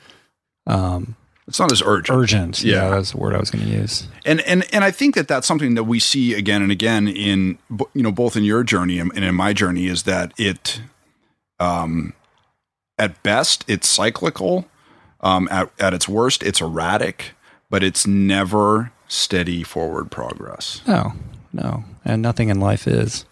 [0.67, 1.15] um,
[1.49, 2.17] It's not as urgent.
[2.17, 2.63] urgent.
[2.63, 2.91] Yeah.
[2.91, 4.07] that's the word I was going to use.
[4.25, 7.59] and and and I think that that's something that we see again and again in
[7.95, 10.81] you know both in your journey and in my journey is that it
[11.59, 12.13] um
[12.99, 14.67] at best it's cyclical
[15.23, 17.33] um at at its worst it's erratic
[17.71, 21.13] but it's never steady forward progress No,
[21.53, 23.25] no, and nothing in life is.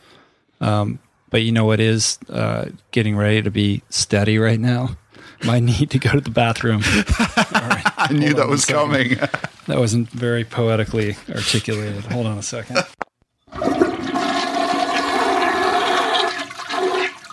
[0.61, 0.99] Um,
[1.29, 4.97] but you know what is uh, getting ready to be steady right now?
[5.45, 6.81] My need to go to the bathroom.
[8.11, 9.15] I knew that was coming
[9.67, 12.05] That wasn't very poetically articulated.
[12.05, 12.77] Hold on a second.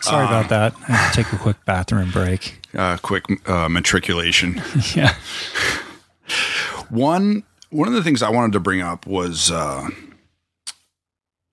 [0.01, 0.73] Sorry about that.
[0.87, 2.59] I have to take a quick bathroom break.
[2.75, 4.61] uh quick uh matriculation
[4.95, 5.15] Yeah.
[6.89, 9.87] One one of the things I wanted to bring up was uh,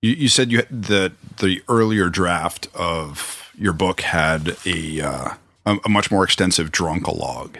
[0.02, 5.34] you, you said you had the the earlier draft of your book had a uh,
[5.66, 7.56] a, a much more extensive drunkalog.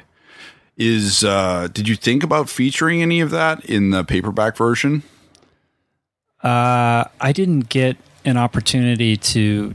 [0.81, 5.03] Is uh, did you think about featuring any of that in the paperback version?
[6.43, 9.75] Uh, I didn't get an opportunity to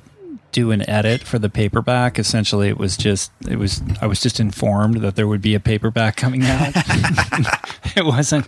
[0.52, 2.18] do an edit for the paperback.
[2.18, 5.60] Essentially, it was just it was I was just informed that there would be a
[5.60, 6.74] paperback coming out.
[7.96, 8.48] it wasn't,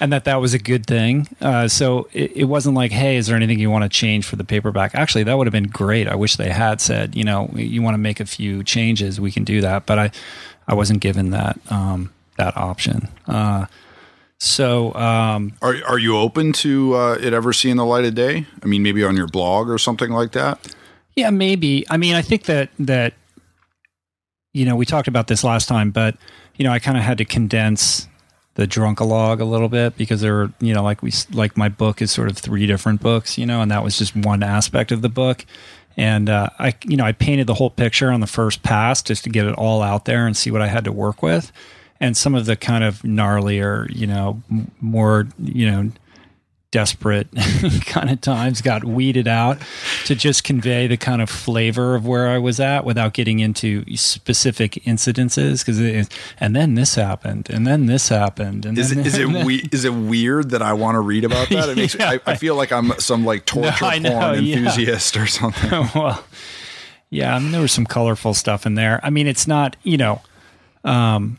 [0.00, 1.28] and that that was a good thing.
[1.40, 4.34] Uh, so it, it wasn't like, hey, is there anything you want to change for
[4.34, 4.96] the paperback?
[4.96, 6.08] Actually, that would have been great.
[6.08, 9.30] I wish they had said, you know, you want to make a few changes, we
[9.30, 9.86] can do that.
[9.86, 10.10] But I,
[10.66, 13.08] I wasn't given that um, that option.
[13.26, 13.66] Uh,
[14.38, 18.46] so um, Are are you open to uh, it ever seeing the light of day?
[18.62, 20.74] I mean, maybe on your blog or something like that.
[21.16, 21.86] Yeah, maybe.
[21.88, 23.14] I mean, I think that that
[24.52, 26.16] you know we talked about this last time, but
[26.56, 28.08] you know, I kind of had to condense
[28.54, 32.02] the drunkalog a little bit because there were you know like we like my book
[32.02, 35.02] is sort of three different books, you know, and that was just one aspect of
[35.02, 35.44] the book.
[35.96, 39.24] And uh, I, you know, I painted the whole picture on the first pass just
[39.24, 41.52] to get it all out there and see what I had to work with.
[42.00, 44.42] And some of the kind of gnarlier, you know,
[44.80, 45.90] more, you know,
[46.74, 47.28] desperate
[47.86, 49.56] kind of times got weeded out
[50.06, 53.84] to just convey the kind of flavor of where I was at without getting into
[53.96, 55.78] specific incidences because
[56.40, 59.34] and then this happened and then this happened and Is then, it is it and
[59.36, 61.68] then- we, is it weird that I want to read about that?
[61.68, 64.56] It makes I, I feel like I'm some like torture I know, porn yeah.
[64.56, 65.70] enthusiast or something.
[65.94, 66.24] well,
[67.08, 68.98] yeah, I mean, there was some colorful stuff in there.
[69.04, 70.22] I mean, it's not, you know,
[70.82, 71.38] um,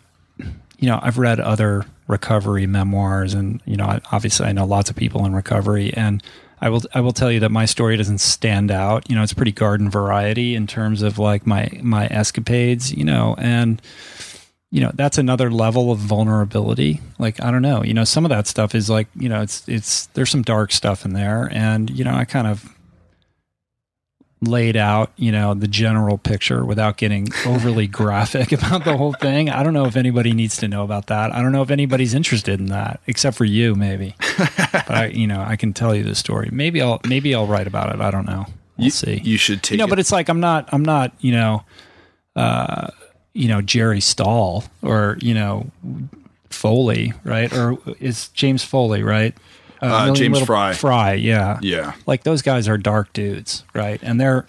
[0.86, 4.96] you know, I've read other recovery memoirs, and you know, obviously, I know lots of
[4.96, 6.22] people in recovery, and
[6.62, 9.10] I will, I will tell you that my story doesn't stand out.
[9.10, 12.94] You know, it's pretty garden variety in terms of like my my escapades.
[12.94, 13.82] You know, and
[14.70, 18.30] you know that's another level of vulnerability like i don't know you know some of
[18.30, 21.92] that stuff is like you know it's it's there's some dark stuff in there and
[21.92, 22.75] you know i kind of
[24.42, 29.50] laid out you know the general picture without getting overly graphic about the whole thing.
[29.50, 31.32] I don't know if anybody needs to know about that.
[31.34, 34.16] I don't know if anybody's interested in that except for you maybe.
[34.88, 36.50] But i you know i can tell you the story.
[36.52, 38.02] Maybe i'll maybe i'll write about it.
[38.02, 38.46] I don't know.
[38.78, 39.22] We'll you, see.
[39.24, 39.90] You should take you know, it.
[39.90, 41.64] but it's like I'm not, I'm not, you know,
[42.36, 42.90] uh,
[43.34, 45.72] you know, Jerry Stahl or you know,
[46.50, 47.52] Foley, right?
[47.54, 49.36] Or is James Foley, right?
[49.86, 50.74] Uh, James Frey.
[50.74, 51.94] Frey, yeah, yeah.
[52.06, 54.00] Like those guys are dark dudes, right?
[54.04, 54.46] And their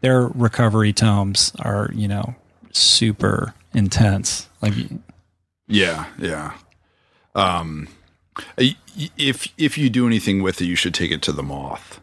[0.00, 2.34] their recovery tomes are, you know,
[2.72, 4.48] super intense.
[4.62, 4.74] Like,
[5.68, 6.52] Yeah, yeah.
[7.34, 7.88] Um,
[8.56, 12.00] if if you do anything with it, you should take it to the moth.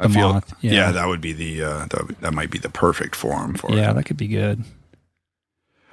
[0.00, 0.72] I The feel, Moth, yeah.
[0.72, 0.90] yeah.
[0.92, 3.76] that would be the uh, that, that might be the perfect form for it.
[3.76, 3.94] yeah, it.
[3.94, 4.62] that could be good.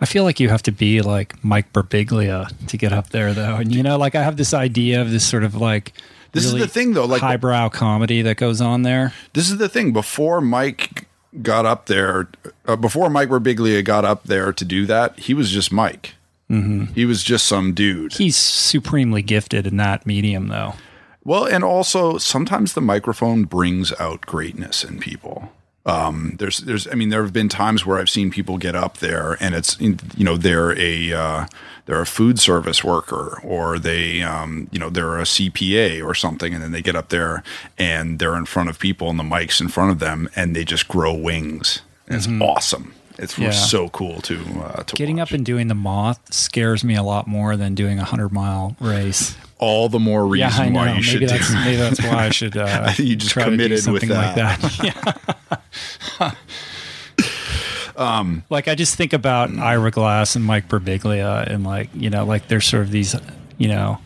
[0.01, 3.55] I feel like you have to be like Mike Birbiglia to get up there, though.
[3.55, 5.93] And you know, like I have this idea of this sort of like
[6.35, 7.05] This is the thing, though.
[7.05, 9.13] Like highbrow comedy that goes on there.
[9.33, 9.93] this is the thing.
[9.93, 11.07] Before Mike
[11.41, 12.29] got up there,
[12.65, 16.15] uh, before Mike Birbiglia got up there to do that, he was just Mike.
[16.49, 16.93] Mm-hmm.
[16.93, 18.13] He was just some dude.
[18.13, 20.75] He's supremely gifted in that medium, though.
[21.23, 25.51] Well, and also sometimes the microphone brings out greatness in people.
[25.85, 28.97] Um, there's, there's, I mean, there have been times where I've seen people get up
[28.97, 31.45] there, and it's, you know, they're a, uh,
[31.85, 36.53] they're a food service worker, or they, um, you know, they're a CPA or something,
[36.55, 37.43] and then they get up there
[37.77, 40.65] and they're in front of people, and the mic's in front of them, and they
[40.65, 41.81] just grow wings.
[42.07, 42.93] It's awesome.
[43.19, 43.43] It's Mm-hmm.
[43.43, 43.51] Yeah.
[43.51, 45.29] so cool to uh, to Getting watch.
[45.29, 48.75] up and doing the moth scares me a lot more than doing a hundred mile
[48.81, 49.37] race.
[49.57, 50.79] All the more reason yeah, I know.
[50.79, 51.27] why you maybe should do.
[51.27, 52.57] that's maybe that's why I should.
[52.65, 54.61] Uh, I think you just try to do committed with something like that.
[54.61, 56.35] that.
[57.97, 58.41] Yeah.
[58.49, 62.47] like I just think about Ira Glass and Mike Birbiglia, and like you know, like
[62.47, 63.15] there's sort of these
[63.57, 63.99] you know,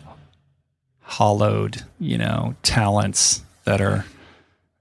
[1.00, 4.04] hollowed, you know, talents that are,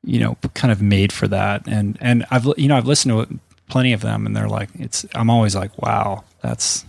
[0.04, 1.68] you know, kind of made for that.
[1.68, 3.40] And and I've you know I've listened to
[3.70, 5.06] plenty of them, and they're like, it's.
[5.16, 6.86] I'm always like, wow, that's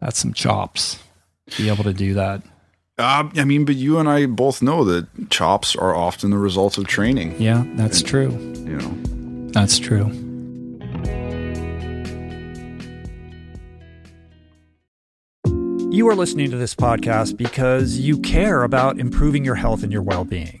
[0.00, 0.98] that's some chops.
[1.50, 2.42] to Be able to do that.
[2.98, 6.78] Uh, I mean, but you and I both know that chops are often the result
[6.78, 7.40] of training.
[7.40, 8.30] Yeah, that's true.
[8.30, 10.10] You know, That's true.
[15.90, 20.02] You are listening to this podcast because you care about improving your health and your
[20.02, 20.60] well being.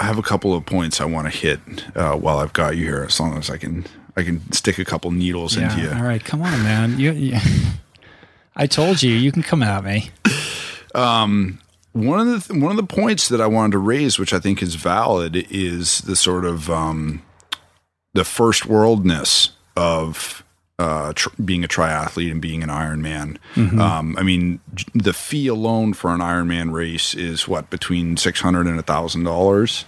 [0.00, 1.60] I have a couple of points I want to hit
[1.96, 3.86] uh, while I've got you here, as long as I can.
[4.16, 5.90] I can stick a couple needles into you.
[5.90, 6.98] All right, come on, man.
[6.98, 7.38] You, you,
[8.56, 10.10] I told you, you can come at me.
[11.92, 14.62] one of the one of the points that I wanted to raise, which I think
[14.62, 17.22] is valid, is the sort of um,
[18.14, 20.42] the first worldness of
[20.78, 23.36] uh, tr- being a triathlete and being an Ironman.
[23.80, 24.60] Um, I mean,
[24.94, 29.24] the fee alone for an Ironman race is what between six hundred and a thousand
[29.24, 29.84] dollars.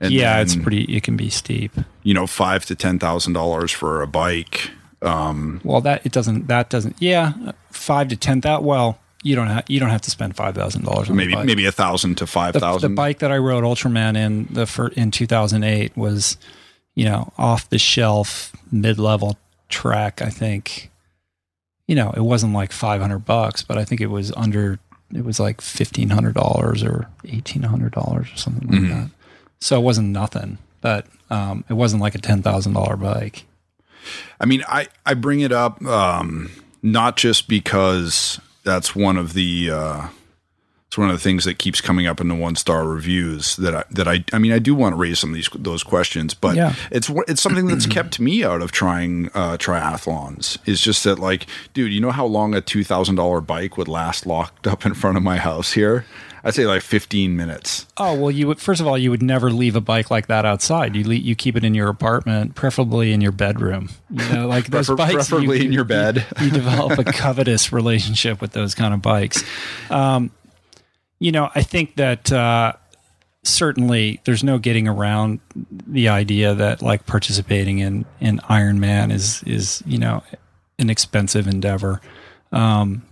[0.00, 0.82] yeah, it's pretty.
[0.84, 1.72] It can be steep.
[2.02, 4.70] you know five to ten thousand dollars for a bike.
[5.00, 6.46] Um, Well, that it doesn't.
[6.48, 6.96] That doesn't.
[7.00, 7.32] Yeah,
[7.70, 8.64] five to ten thousand.
[8.64, 9.64] Well, you don't have.
[9.68, 11.46] You don't have to spend five thousand dollars on Maybe bike.
[11.46, 12.82] maybe a thousand to five thousand.
[12.82, 16.36] The, the bike that I rode Ultraman in the fir- in 2008 was,
[16.94, 19.36] you know, off the shelf mid level
[19.72, 20.22] Trek.
[20.22, 20.90] I think,
[21.88, 24.78] you know, it wasn't like 500 bucks, but I think it was under.
[25.14, 29.10] It was like fifteen hundred dollars or eighteen hundred dollars or something like that.
[29.60, 33.44] So it wasn't nothing, but um, it wasn't like a ten thousand dollar bike.
[34.40, 36.50] I mean, I, I bring it up um,
[36.82, 40.08] not just because that's one of the uh,
[40.92, 43.74] it's one of the things that keeps coming up in the one star reviews that
[43.74, 46.34] I that I I mean I do want to raise some of these those questions,
[46.34, 46.74] but Yeah.
[46.90, 50.58] it's it's something that's kept me out of trying uh, triathlons.
[50.68, 53.88] Is just that like, dude, you know how long a two thousand dollar bike would
[53.88, 56.04] last locked up in front of my house here?
[56.44, 57.86] I'd say like fifteen minutes.
[57.96, 60.44] Oh well, you would first of all you would never leave a bike like that
[60.44, 60.94] outside.
[60.94, 63.88] You le- you keep it in your apartment, preferably in your bedroom.
[64.10, 65.12] You know, like those Prefer- bikes.
[65.12, 66.26] you- preferably in your you- bed.
[66.38, 69.42] You, develop a covetous relationship with those kind of bikes.
[69.88, 70.30] Um,
[71.22, 72.72] you know, I think that uh,
[73.44, 75.38] certainly there's no getting around
[75.86, 80.24] the idea that like participating in in Ironman is is you know
[80.80, 82.00] an expensive endeavor.
[82.50, 83.04] Um,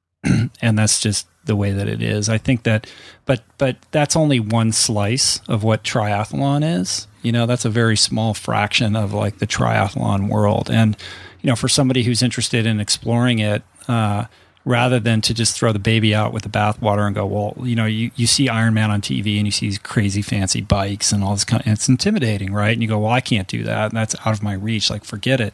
[0.60, 2.28] and that's just the way that it is.
[2.28, 2.90] I think that,
[3.26, 7.06] but but that's only one slice of what triathlon is.
[7.22, 10.68] You know, that's a very small fraction of like the triathlon world.
[10.68, 10.96] And
[11.42, 14.24] you know, for somebody who's interested in exploring it, uh,
[14.64, 17.74] rather than to just throw the baby out with the bathwater and go, well, you
[17.74, 21.24] know, you, you see Ironman on TV and you see these crazy fancy bikes and
[21.24, 21.66] all this kind.
[21.66, 22.72] Of, it's intimidating, right?
[22.72, 23.90] And you go, well, I can't do that.
[23.90, 24.88] And that's out of my reach.
[24.88, 25.52] Like, forget it.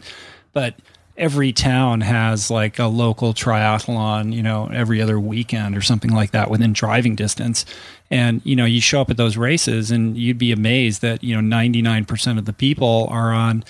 [0.53, 0.75] But
[1.17, 6.31] every town has like a local triathlon, you know, every other weekend or something like
[6.31, 7.65] that within driving distance.
[8.11, 11.41] And, you know, you show up at those races and you'd be amazed that, you
[11.41, 13.65] know, 99% of the people are on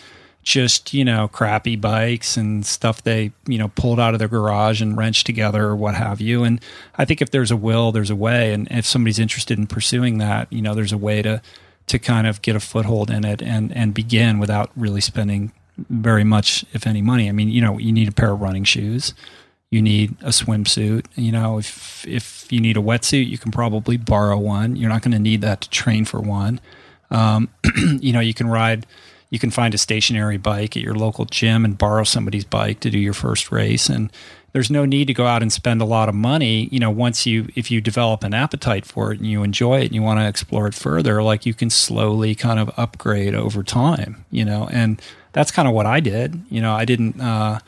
[0.48, 4.80] just, you know, crappy bikes and stuff they, you know, pulled out of their garage
[4.80, 6.42] and wrenched together or what have you.
[6.42, 6.58] And
[6.96, 8.54] I think if there's a will, there's a way.
[8.54, 11.42] And if somebody's interested in pursuing that, you know, there's a way to,
[11.88, 15.52] to kind of get a foothold in it and, and begin without really spending
[15.90, 17.28] very much, if any, money.
[17.28, 19.12] I mean, you know, you need a pair of running shoes.
[19.68, 21.04] You need a swimsuit.
[21.14, 24.76] You know, if if you need a wetsuit, you can probably borrow one.
[24.76, 26.58] You're not going to need that to train for one.
[27.10, 27.50] Um,
[28.00, 28.86] you know, you can ride.
[29.30, 32.90] You can find a stationary bike at your local gym and borrow somebody's bike to
[32.90, 33.88] do your first race.
[33.88, 34.10] And
[34.52, 36.68] there's no need to go out and spend a lot of money.
[36.72, 39.86] You know, once you if you develop an appetite for it and you enjoy it
[39.86, 43.62] and you want to explore it further, like you can slowly kind of upgrade over
[43.62, 44.24] time.
[44.30, 45.00] You know, and
[45.32, 46.40] that's kind of what I did.
[46.48, 47.60] You know, I didn't, uh,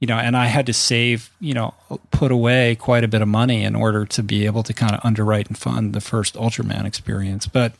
[0.00, 1.74] you know, and I had to save, you know,
[2.10, 5.00] put away quite a bit of money in order to be able to kind of
[5.04, 7.46] underwrite and fund the first Ultraman experience.
[7.46, 7.74] But,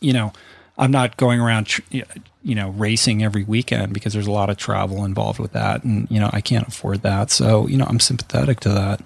[0.00, 0.32] you know,
[0.78, 5.04] I'm not going around, you know, racing every weekend because there's a lot of travel
[5.04, 5.84] involved with that.
[5.84, 7.30] And, you know, I can't afford that.
[7.30, 9.00] So, you know, I'm sympathetic to that.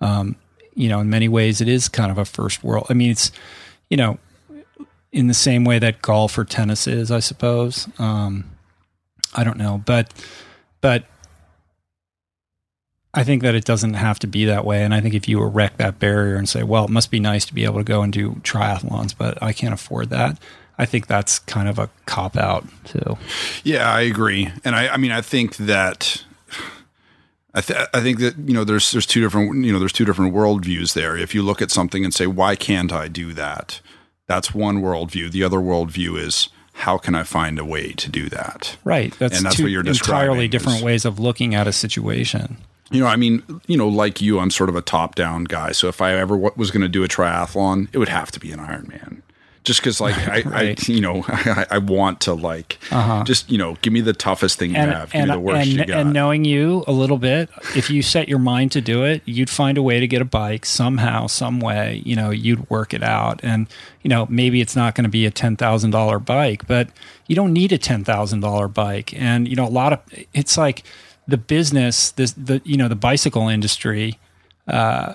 [0.00, 0.36] Um,
[0.74, 2.86] you know, in many ways, it is kind of a first world.
[2.90, 3.32] I mean, it's,
[3.88, 4.18] you know,
[5.12, 7.88] in the same way that golf or tennis is, I suppose.
[7.98, 8.50] Um,
[9.34, 10.12] I don't know, but
[10.80, 11.04] but
[13.14, 14.82] I think that it doesn't have to be that way.
[14.82, 17.46] And I think if you erect that barrier and say, well, it must be nice
[17.46, 20.38] to be able to go and do triathlons, but I can't afford that.
[20.78, 23.16] I think that's kind of a cop out too.
[23.62, 24.50] Yeah, I agree.
[24.64, 26.24] And I, I mean, I think that
[27.54, 30.04] I, th- I think that you know there's there's two different you know there's two
[30.04, 31.16] different worldviews there.
[31.16, 33.80] If you look at something and say why can't I do that,
[34.26, 35.30] that's one worldview.
[35.30, 36.48] The other worldview is
[36.78, 38.76] how can I find a way to do that?
[38.82, 39.14] Right.
[39.20, 42.56] That's, And that's two what you're entirely different is- ways of looking at a situation.
[42.90, 45.72] You know, I mean, you know, like you, I'm sort of a top down guy.
[45.72, 48.52] So if I ever was going to do a triathlon, it would have to be
[48.52, 49.22] an Ironman.
[49.64, 50.88] Just because, like, I, Right.
[50.88, 52.78] I, you know, I, I want to, like,
[53.24, 55.40] just, you know, give me the toughest thing you and have, give and, me the
[55.40, 56.00] worst and, you got.
[56.00, 59.48] and knowing you a little bit, if you set your mind to do it, you'd
[59.48, 62.02] find a way to get a bike somehow, some way.
[62.04, 63.66] You know, you'd work it out, and
[64.02, 66.90] you know maybe it's not going to be a ten thousand dollar bike, but
[67.26, 69.14] you don't need a ten thousand dollar bike.
[69.14, 70.00] And you know, a lot of
[70.34, 70.82] it's like
[71.26, 74.18] the business, this the you know the bicycle industry
[74.68, 75.14] uh,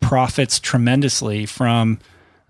[0.00, 1.98] profits tremendously from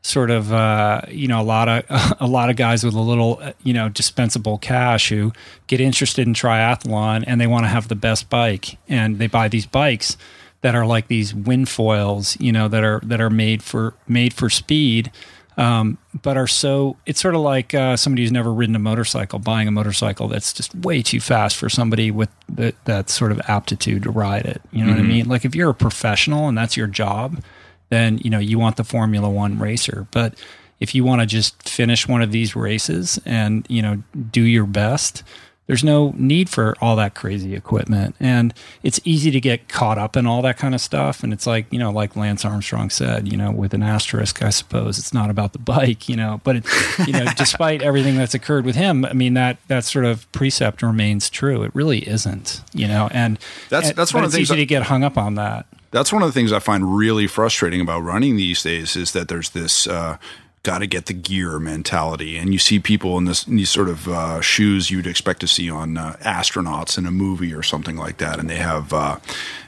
[0.04, 3.38] sort of uh, you know a lot of a lot of guys with a little
[3.40, 5.32] uh, you know dispensable cash who
[5.66, 8.78] get interested in triathlon and they want to have the best bike.
[8.88, 10.16] And they buy these bikes
[10.60, 14.32] that are like these wind foils you know that are that are made for made
[14.32, 15.10] for speed
[15.56, 19.38] um, but are so it's sort of like uh, somebody who's never ridden a motorcycle
[19.38, 23.40] buying a motorcycle that's just way too fast for somebody with that that sort of
[23.46, 24.60] aptitude to ride it.
[24.72, 25.28] You know what i mean?
[25.28, 27.42] Like if you're a professional and that's your job
[27.90, 30.06] then you know you want the Formula One racer.
[30.10, 30.34] But
[30.80, 34.02] if you want to just finish one of these races and you know
[34.32, 35.22] do your best,
[35.66, 38.52] there's no need for all that crazy equipment, and
[38.82, 41.22] it's easy to get caught up in all that kind of stuff.
[41.22, 44.50] And it's like you know, like Lance Armstrong said, you know, with an asterisk, I
[44.50, 46.40] suppose it's not about the bike, you know.
[46.44, 46.66] But it,
[47.06, 50.82] you know, despite everything that's occurred with him, I mean that that sort of precept
[50.82, 51.62] remains true.
[51.62, 53.38] It really isn't, you know, and
[53.70, 55.36] That's- and- that's one of the it's things easy I- to get hung up on
[55.36, 55.66] that.
[55.94, 59.28] That's one of the things I find really frustrating about running these days is that
[59.28, 60.16] there's this uh,
[60.64, 63.88] got to get the gear mentality, and you see people in this in these sort
[63.88, 67.96] of uh, shoes you'd expect to see on uh, astronauts in a movie or something
[67.96, 69.18] like that, and they have uh,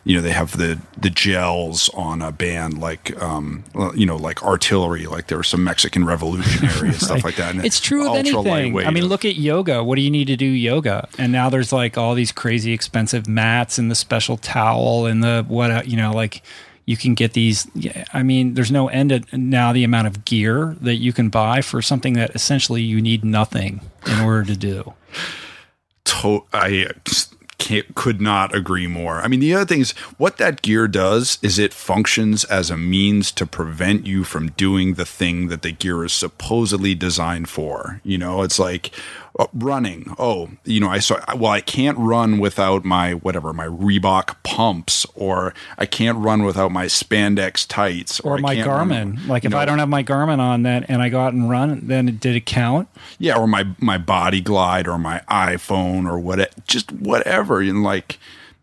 [0.04, 3.62] you know they have the the gels on a band like um,
[3.94, 7.54] you know like artillery, like there was some Mexican revolutionary and stuff like that.
[7.54, 8.76] And It's true of anything.
[8.78, 9.84] I mean, look at yoga.
[9.84, 11.08] What do you need to do yoga?
[11.18, 15.44] And now there's like all these crazy expensive mats and the special towel and the
[15.46, 16.42] what you know, like
[16.86, 17.66] you can get these.
[18.12, 21.60] I mean, there's no end to now the amount of gear that you can buy
[21.60, 24.94] for something that essentially you need nothing in order to do.
[26.04, 26.86] to- I
[27.94, 29.20] could not agree more.
[29.20, 32.76] I mean, the other thing is what that gear does is it functions as a
[32.76, 38.00] means to prevent you from doing the thing that the gear is supposedly designed for.
[38.04, 38.92] You know, it's like
[39.52, 40.14] running.
[40.18, 41.18] Oh, you know, I saw.
[41.36, 46.72] Well, I can't run without my whatever my Reebok pumps, or I can't run without
[46.72, 49.28] my spandex tights, Or I my can't run- Garmin.
[49.28, 51.86] Like if I don't have my Garmin on that and I go out and run,
[51.86, 52.88] then it, did it count?
[53.18, 57.60] yeah, or my my body glide or my iPhone or what just whatever.
[57.60, 58.18] And like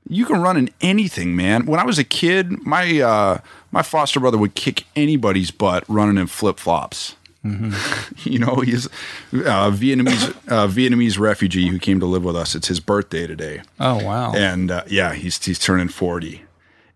[0.09, 1.65] you can run in anything, man.
[1.65, 3.37] When I was a kid, my uh
[3.71, 7.15] my foster brother would kick anybody's butt running in flip flops.
[8.23, 12.55] you know, he's a Vietnamese uh, Vietnamese refugee who came to live with us.
[12.55, 13.61] It's his birthday today.
[13.79, 14.33] Oh wow!
[14.33, 16.43] And uh, yeah, he's he's turning forty.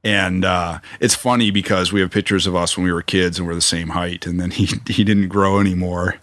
[0.03, 3.47] And uh, it's funny because we have pictures of us when we were kids and
[3.47, 6.15] we're the same height, and then he he didn't grow anymore.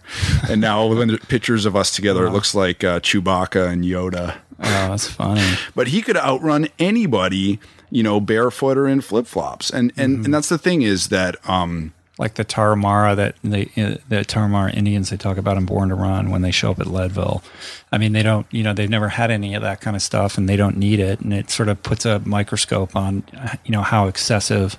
[0.49, 4.37] And now when the pictures of us together, it looks like uh, Chewbacca and Yoda.
[4.57, 5.45] Oh, that's funny.
[5.75, 7.59] But he could outrun anybody,
[7.91, 9.69] you know, barefoot or in flip flops.
[9.69, 13.97] And and and that's the thing is that um, like the Tarahumara that they uh,
[14.07, 16.87] the Tarahumara Indians they talk about in Born to Run when they show up at
[16.87, 17.43] Leadville.
[17.91, 20.37] I mean, they don't, you know, they've never had any of that kind of stuff,
[20.37, 23.23] and they don't need it, and it sort of puts a microscope on,
[23.65, 24.77] you know, how excessive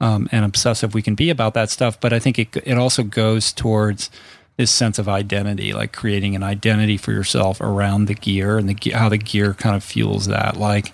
[0.00, 1.98] um, and obsessive we can be about that stuff.
[2.00, 4.10] But I think it it also goes towards
[4.56, 8.90] this sense of identity, like creating an identity for yourself around the gear and the
[8.90, 10.92] how the gear kind of fuels that, like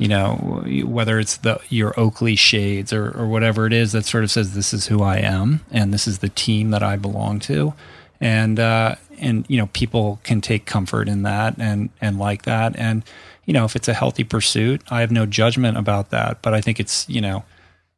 [0.00, 4.24] you know, whether it's the your Oakley shades or, or whatever it is that sort
[4.24, 7.38] of says this is who I am and this is the team that I belong
[7.40, 7.74] to,
[8.18, 12.74] and uh, and you know people can take comfort in that and and like that,
[12.76, 13.04] and
[13.44, 16.62] you know if it's a healthy pursuit, I have no judgment about that, but I
[16.62, 17.44] think it's you know.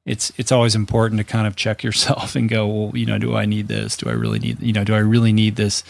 [0.04, 3.36] It's it's always important to kind of check yourself and go, well, you know, do
[3.36, 3.96] I need this?
[3.96, 5.84] Do I really need, you know, do I really need this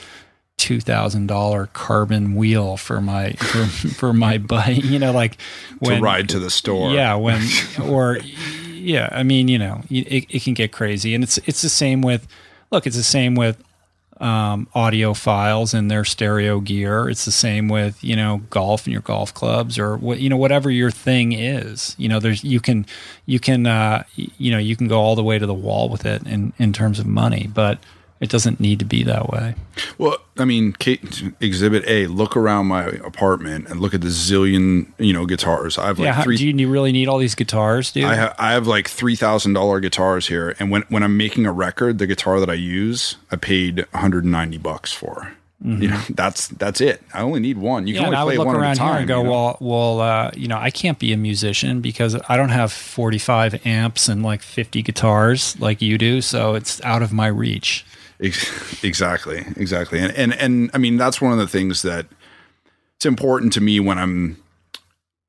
[0.62, 4.84] two thousand dollar carbon wheel for my for, for my bike.
[4.84, 5.36] You know, like
[5.82, 6.92] to ride to the store.
[6.92, 7.42] Yeah, when
[7.82, 8.18] or
[8.70, 12.00] yeah, I mean, you know, it, it can get crazy, and it's it's the same
[12.00, 12.28] with.
[12.70, 13.62] Look, it's the same with
[14.18, 17.08] um, audiophiles and their stereo gear.
[17.08, 20.36] It's the same with you know golf and your golf clubs or what you know
[20.36, 21.96] whatever your thing is.
[21.98, 22.86] You know, there's you can
[23.26, 26.06] you can uh, you know you can go all the way to the wall with
[26.06, 27.80] it in in terms of money, but
[28.22, 29.56] it doesn't need to be that way.
[29.98, 32.06] Well, I mean, Kate, Exhibit A.
[32.06, 35.76] Look around my apartment and look at the zillion, you know, guitars.
[35.76, 36.36] I have like yeah, how, three.
[36.36, 38.04] do you really need all these guitars, dude?
[38.04, 41.46] I have, I have like three thousand dollar guitars here, and when when I'm making
[41.46, 45.32] a record, the guitar that I use, I paid 190 bucks for.
[45.64, 47.02] You know, that's that's it.
[47.14, 47.86] I only need one.
[47.86, 48.02] You Mm-hmm.
[48.02, 48.90] yeah, can and I only would play look one around at a time.
[48.90, 49.30] here and go, you know?
[49.30, 53.64] well, well, uh, you know, I can't be a musician because I don't have 45
[53.64, 57.84] amps and like 50 guitars like you do, so it's out of my reach.
[58.22, 62.06] Ex- Exactly, exactly, and and and I mean that's one of the things that
[62.96, 64.36] it's important to me when I'm,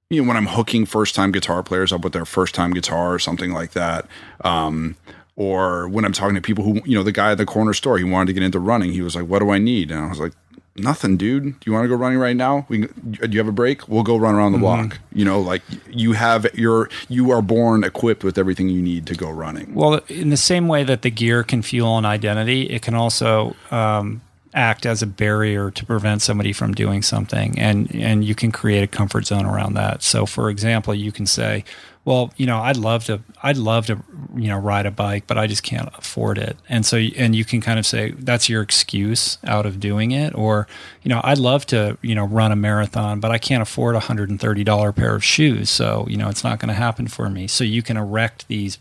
[0.09, 3.13] you know, when I'm hooking first time guitar players up with their first time guitar
[3.13, 4.05] or something like that,
[4.43, 4.95] um,
[5.35, 7.97] or when I'm talking to people who, you know, the guy at the corner store,
[7.97, 8.91] he wanted to get into running.
[8.91, 10.33] He was like, "What do I need?" And I was like,
[10.75, 11.43] "Nothing, dude.
[11.43, 12.65] Do you want to go running right now?
[12.67, 13.87] We can, do you have a break?
[13.87, 14.99] We'll go run around the block.
[15.13, 19.15] You know, like you have your you are born equipped with everything you need to
[19.15, 19.75] go running.
[19.75, 23.55] Well, in the same way that the gear can fuel an identity, it can also
[23.71, 24.21] um,
[24.53, 28.83] act as a barrier to prevent somebody from doing something, and and you can create
[28.83, 30.03] a comfort zone around that.
[30.03, 31.63] So, for example, you can say,
[32.05, 33.99] "Well, you know, I'd love to, I'd love to,
[34.35, 37.45] you know, ride a bike, but I just can't afford it." And so, and you
[37.45, 40.67] can kind of say that's your excuse out of doing it, or
[41.01, 44.01] you know, I'd love to, you know, run a marathon, but I can't afford a
[44.01, 47.07] hundred and thirty dollar pair of shoes, so you know, it's not going to happen
[47.07, 47.47] for me.
[47.47, 48.77] So you can erect these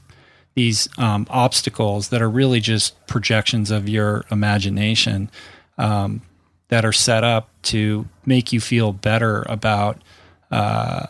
[0.55, 5.31] these um, obstacles that are really just projections of your imagination
[5.79, 6.23] um,
[6.69, 10.03] that are set up to make you feel better about
[10.51, 11.07] uh,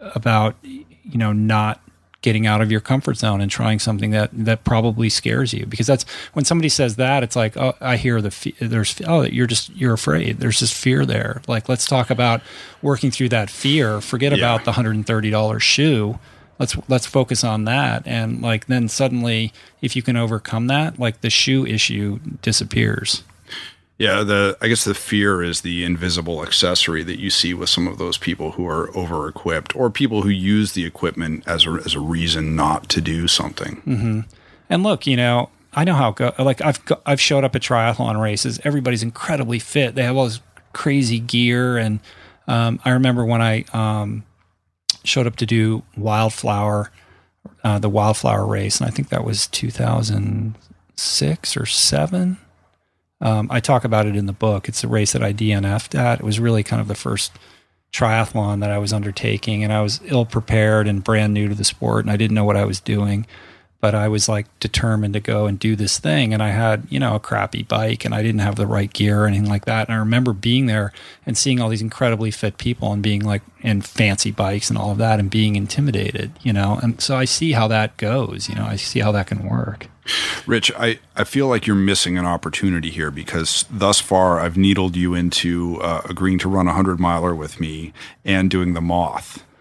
[0.00, 0.56] about
[1.04, 1.80] you know not
[2.22, 5.66] getting out of your comfort zone and trying something that that probably scares you.
[5.66, 9.22] Because that's when somebody says that it's like oh I hear the fe- there's oh
[9.22, 10.38] you're just you're afraid.
[10.38, 11.42] There's just fear there.
[11.46, 12.40] Like let's talk about
[12.80, 14.00] working through that fear.
[14.00, 14.38] Forget Yeah.
[14.38, 16.18] about the $130 shoe.
[16.58, 18.06] Let's let's focus on that.
[18.06, 19.52] And like then suddenly
[19.82, 23.22] if you can overcome that like the shoe issue disappears
[23.96, 27.86] Yeah, the I guess the fear is the invisible accessory that you see with some
[27.86, 31.70] of those people who are over equipped or people who use the equipment as a,
[31.84, 33.80] as a reason not to do something.
[34.68, 36.32] And look, you know, I know how go.
[36.38, 38.58] Like I've I've showed up at triathlon races.
[38.64, 39.94] Everybody's incredibly fit.
[39.94, 40.40] They have all this
[40.72, 42.00] crazy gear, and
[42.48, 44.24] um, I remember when I um,
[45.04, 46.90] showed up to do Wildflower,
[47.62, 52.38] uh, the Wildflower race, and I think that was 2006 or seven.
[53.24, 54.68] Um, I talk about it in the book.
[54.68, 56.20] It's a race that I DNF'd at.
[56.20, 57.32] It was really kind of the first
[57.90, 61.64] triathlon that I was undertaking, and I was ill prepared and brand new to the
[61.64, 63.26] sport, and I didn't know what I was doing.
[63.80, 66.98] But I was like determined to go and do this thing, and I had you
[66.98, 69.88] know a crappy bike, and I didn't have the right gear or anything like that.
[69.88, 70.92] And I remember being there
[71.24, 74.90] and seeing all these incredibly fit people and being like in fancy bikes and all
[74.90, 76.78] of that, and being intimidated, you know.
[76.82, 78.48] And so I see how that goes.
[78.50, 79.88] You know, I see how that can work.
[80.46, 84.96] Rich, I, I feel like you're missing an opportunity here because thus far I've needled
[84.96, 87.92] you into uh, agreeing to run a 100 miler with me
[88.24, 89.42] and doing the moth.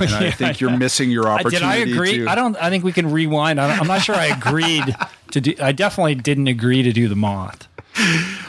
[0.00, 1.58] And I think you're missing your opportunity.
[1.60, 2.18] Did I agree?
[2.18, 2.56] to- I don't.
[2.56, 3.60] I think we can rewind.
[3.60, 4.82] I don't, I'm not sure I agreed
[5.32, 5.54] to do.
[5.60, 7.68] I definitely didn't agree to do the moth.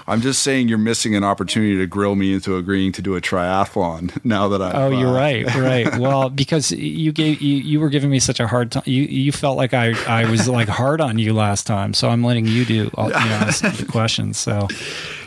[0.07, 3.21] I'm just saying you're missing an opportunity to grill me into agreeing to do a
[3.21, 5.95] triathlon now that I Oh, you're right, right.
[6.01, 8.83] Well, because you gave you, you were giving me such a hard time.
[8.85, 12.23] You you felt like I I was like hard on you last time, so I'm
[12.23, 14.37] letting you do all, you know the questions.
[14.37, 14.67] So,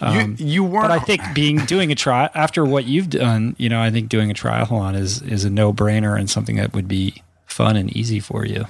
[0.01, 3.55] um, you, you weren't but I think being doing a try after what you've done,
[3.59, 6.73] you know, I think doing a triathlon is is a no brainer and something that
[6.73, 8.67] would be fun and easy for you.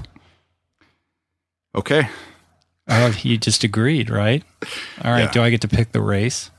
[1.74, 2.08] okay.
[2.88, 4.42] Oh, you just agreed, right?
[5.02, 5.24] All right.
[5.24, 5.30] Yeah.
[5.30, 6.50] Do I get to pick the race?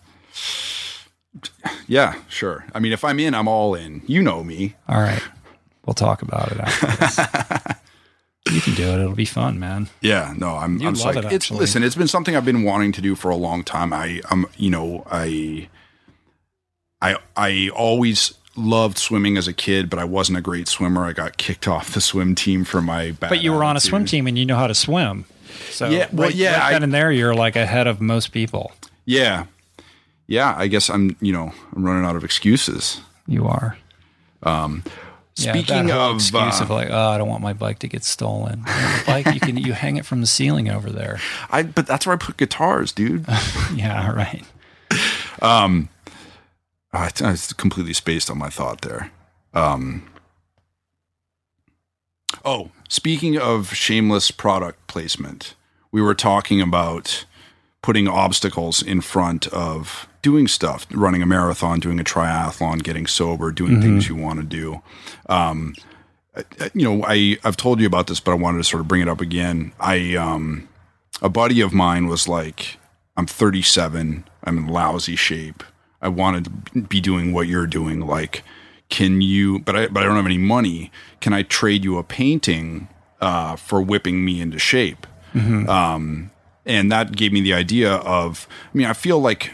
[1.88, 2.66] Yeah, sure.
[2.74, 4.02] I mean, if I'm in, I'm all in.
[4.08, 4.76] You know me.
[4.88, 5.22] All right.
[5.86, 7.76] We'll talk about it after this.
[8.56, 9.00] you can do it.
[9.00, 9.88] It'll be fun, man.
[10.02, 10.80] Yeah, no, I'm.
[10.80, 11.26] You I'm love psyched.
[11.26, 11.60] it, It's actually.
[11.60, 11.84] listen.
[11.84, 13.94] It's been something I've been wanting to do for a long time.
[13.94, 15.70] I, I'm, you know, I,
[17.02, 21.06] I, I always loved swimming as a kid, but I wasn't a great swimmer.
[21.06, 23.30] I got kicked off the swim team for my bad.
[23.30, 23.90] But you were on a attitude.
[23.90, 25.26] swim team and you know how to swim.
[25.72, 28.32] So Yeah, well, right, yeah, right I- then and there, you're like ahead of most
[28.32, 28.72] people.
[29.06, 29.46] Yeah,
[30.28, 30.56] yeah.
[30.58, 31.16] I guess I'm.
[31.22, 33.02] You know, I'm running out of excuses.
[33.28, 33.78] You are.
[35.38, 38.06] Speaking yeah, of, excuse uh, of like, oh, I don't want my bike to get
[38.06, 38.64] stolen.
[39.06, 41.20] Bike, you can you hang it from the ceiling over there.
[41.52, 41.64] I.
[41.64, 43.26] But that's where I put guitars, dude.
[43.76, 44.46] Yeah, right.
[45.42, 45.88] I,
[46.94, 49.12] I was completely spaced on my thought there.
[49.54, 50.04] Um,
[52.44, 55.56] oh, speaking of shameless product placement,
[55.92, 57.26] we were talking about
[57.82, 63.52] putting obstacles in front of doing stuff, running a marathon, doing a triathlon, getting sober,
[63.52, 64.82] doing things you want to do.
[65.30, 65.76] Um,
[66.74, 69.02] you know, I I've told you about this, but I wanted to sort of bring
[69.02, 69.72] it up again.
[69.80, 70.68] I um,
[71.22, 72.78] a buddy of mine was like,
[73.16, 75.64] I'm 37, I'm in lousy shape.
[76.02, 78.02] I wanted to be doing what you're doing.
[78.02, 78.44] Like,
[78.90, 79.60] can you?
[79.60, 80.92] But I but I don't have any money.
[81.22, 82.88] Can I trade you a painting
[83.22, 85.08] uh, for whipping me into shape?
[85.70, 86.32] Um,
[86.66, 88.48] and that gave me the idea of.
[88.74, 89.52] I mean, I feel like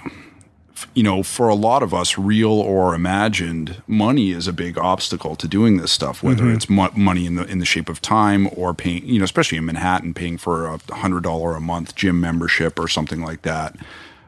[0.94, 5.36] you know, for a lot of us, real or imagined, money is a big obstacle
[5.36, 6.24] to doing this stuff.
[6.24, 9.26] Whether it's mo- money in the in the shape of time or paying, you know,
[9.26, 13.44] especially in Manhattan, paying for a hundred dollar a month gym membership or something like
[13.44, 13.76] that.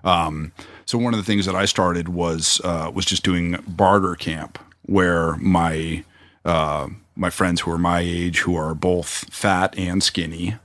[0.04, 0.52] Um,
[0.86, 4.60] so one of the things that I started was uh, was just doing barter camp,
[4.86, 6.04] where my
[6.46, 10.56] uh, my friends who are my age, who are both fat and skinny,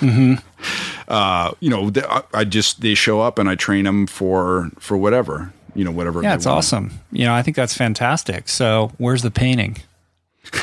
[1.08, 4.70] uh, you know, th- I, I just they show up and I train them for
[4.78, 6.22] for whatever, you know, whatever.
[6.22, 6.58] Yeah, it's want.
[6.58, 6.92] awesome.
[7.12, 8.48] You know, I think that's fantastic.
[8.48, 9.76] So, where's the painting?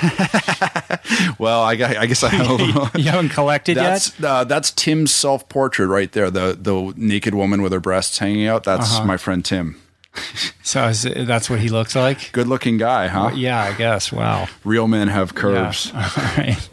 [1.39, 2.89] Well, I, I guess I have a little.
[2.95, 3.84] You haven't collected yet?
[3.84, 6.29] That's uh, that's Tim's self portrait right there.
[6.29, 8.63] The the naked woman with her breasts hanging out.
[8.63, 9.05] That's Uh-huh.
[9.05, 9.79] my friend Tim.
[10.64, 12.30] So is that's what he looks like.
[12.34, 13.31] Good looking guy, huh?
[13.34, 14.11] Yeah, I guess.
[14.11, 14.48] Wow.
[14.65, 15.91] Real men have curves.
[15.94, 16.11] Yeah.
[16.18, 16.69] All right.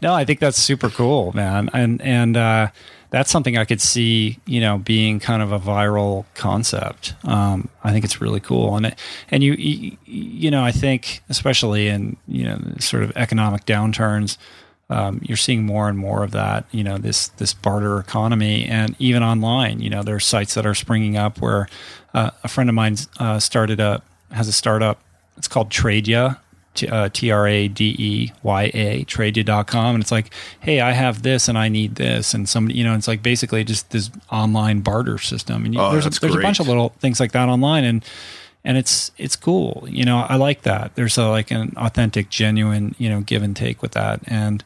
[0.00, 1.68] No, I think that's super cool, man.
[1.72, 2.68] And and uh,
[3.10, 7.14] that's something I could see, you know, being kind of a viral concept.
[7.24, 8.98] Um, I think it's really cool, and it,
[9.28, 14.38] and you, you you know, I think especially in you know sort of economic downturns.
[14.92, 18.94] Um, you're seeing more and more of that, you know, this this barter economy, and
[18.98, 21.66] even online, you know, there are sites that are springing up where
[22.12, 25.00] uh, a friend of mine uh, started a has a startup.
[25.38, 26.38] It's called Tradeya,
[26.74, 29.94] T- uh, R A D E Y A, tradeya.com.
[29.94, 32.34] And it's like, hey, I have this and I need this.
[32.34, 35.64] And somebody, you know, it's like basically just this online barter system.
[35.64, 37.84] And you, Oh, there's, a, there's a bunch of little things like that online.
[37.84, 38.04] And,
[38.64, 39.86] and it's, it's cool.
[39.88, 40.94] You know, I like that.
[40.94, 44.20] There's a, like an authentic, genuine, you know, give and take with that.
[44.26, 44.62] And,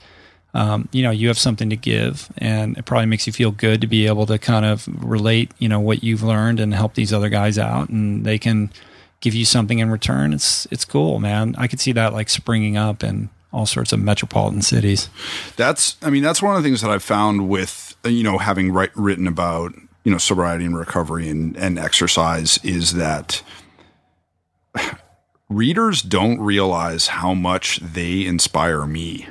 [0.56, 3.82] um, you know, you have something to give, and it probably makes you feel good
[3.82, 7.12] to be able to kind of relate, you know, what you've learned and help these
[7.12, 8.70] other guys out, and they can
[9.20, 10.32] give you something in return.
[10.32, 11.54] It's it's cool, man.
[11.58, 15.10] I could see that like springing up in all sorts of metropolitan cities.
[15.56, 18.72] That's, I mean, that's one of the things that I've found with, you know, having
[18.72, 19.74] write, written about,
[20.04, 23.42] you know, sobriety and recovery and, and exercise is that
[25.50, 29.26] readers don't realize how much they inspire me.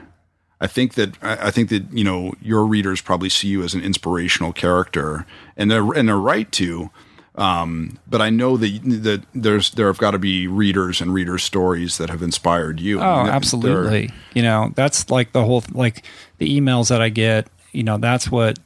[0.61, 3.82] I think that I think that you know your readers probably see you as an
[3.82, 5.26] inspirational character,
[5.57, 6.90] and they're and they're right to.
[7.38, 11.44] Um, but I know that that there's there have got to be readers and readers'
[11.44, 13.02] stories that have inspired you.
[13.02, 14.11] Oh, I absolutely.
[14.34, 16.06] You know, that's like the whole like
[16.38, 17.48] the emails that I get.
[17.73, 18.57] You know, that's what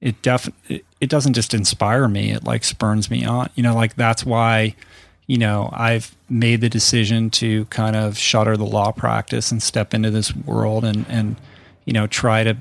[0.00, 2.30] it def it, it doesn't just inspire me.
[2.30, 3.50] It like spurns me on.
[3.56, 4.76] You know, like that's why
[5.26, 9.94] you know I've made the decision to kind of shutter the law practice and step
[9.94, 11.36] into this world and and
[11.84, 12.56] you know try to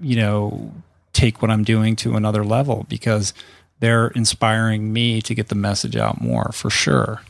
[0.00, 0.72] you know
[1.12, 3.32] take what I'm doing to another level because
[3.80, 7.22] they're inspiring me to get the message out more for sure.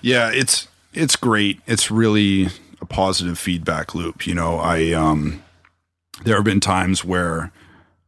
[0.00, 1.60] Yeah, it's it's great.
[1.66, 2.48] It's really
[2.80, 4.26] a positive feedback loop.
[4.26, 5.42] You know, I um,
[6.24, 7.52] there have been times where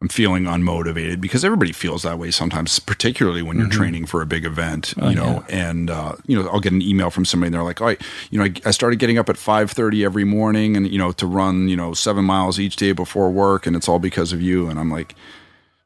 [0.02, 4.26] I'm feeling unmotivated because everybody feels that way sometimes, particularly when you're training for a
[4.26, 5.42] big event, you know.
[5.48, 7.96] And uh, you know, I'll get an email from somebody and they're like, "Oh, I,
[8.30, 11.26] you know, I, I started getting up at 5:30 every morning, and you know, to
[11.26, 14.68] run, you know, seven miles each day before work, and it's all because of you."
[14.68, 15.14] And I'm like,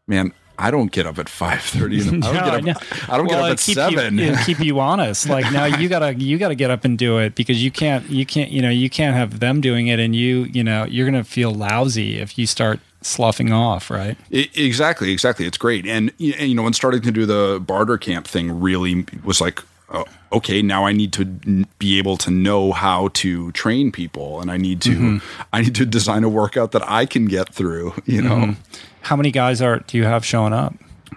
[0.09, 2.01] "Man." I don't get up at five thirty.
[2.03, 2.63] I don't No, get up.
[2.65, 2.75] know.
[3.09, 4.19] I don't Well, get up at keep seven.
[4.19, 5.29] You, keep you honest.
[5.29, 8.27] Like now, you gotta you gotta get up and do it because you can't you
[8.27, 11.23] can't you know you can't have them doing it and you you know you're gonna
[11.23, 14.17] feel lousy if you start sloughing off, right?
[14.33, 15.47] I- exactly, exactly.
[15.47, 19.41] It's great, and you know, when starting to do the barter camp thing, really was
[19.41, 21.25] like, uh, okay, now I need to
[21.79, 25.45] be able to know how to train people, and I need to, Mm-hmm.
[25.53, 27.95] I need to design a workout that I can get through.
[28.05, 28.53] You know, Mm-hmm.
[29.03, 30.75] How many guys are do you have showing up?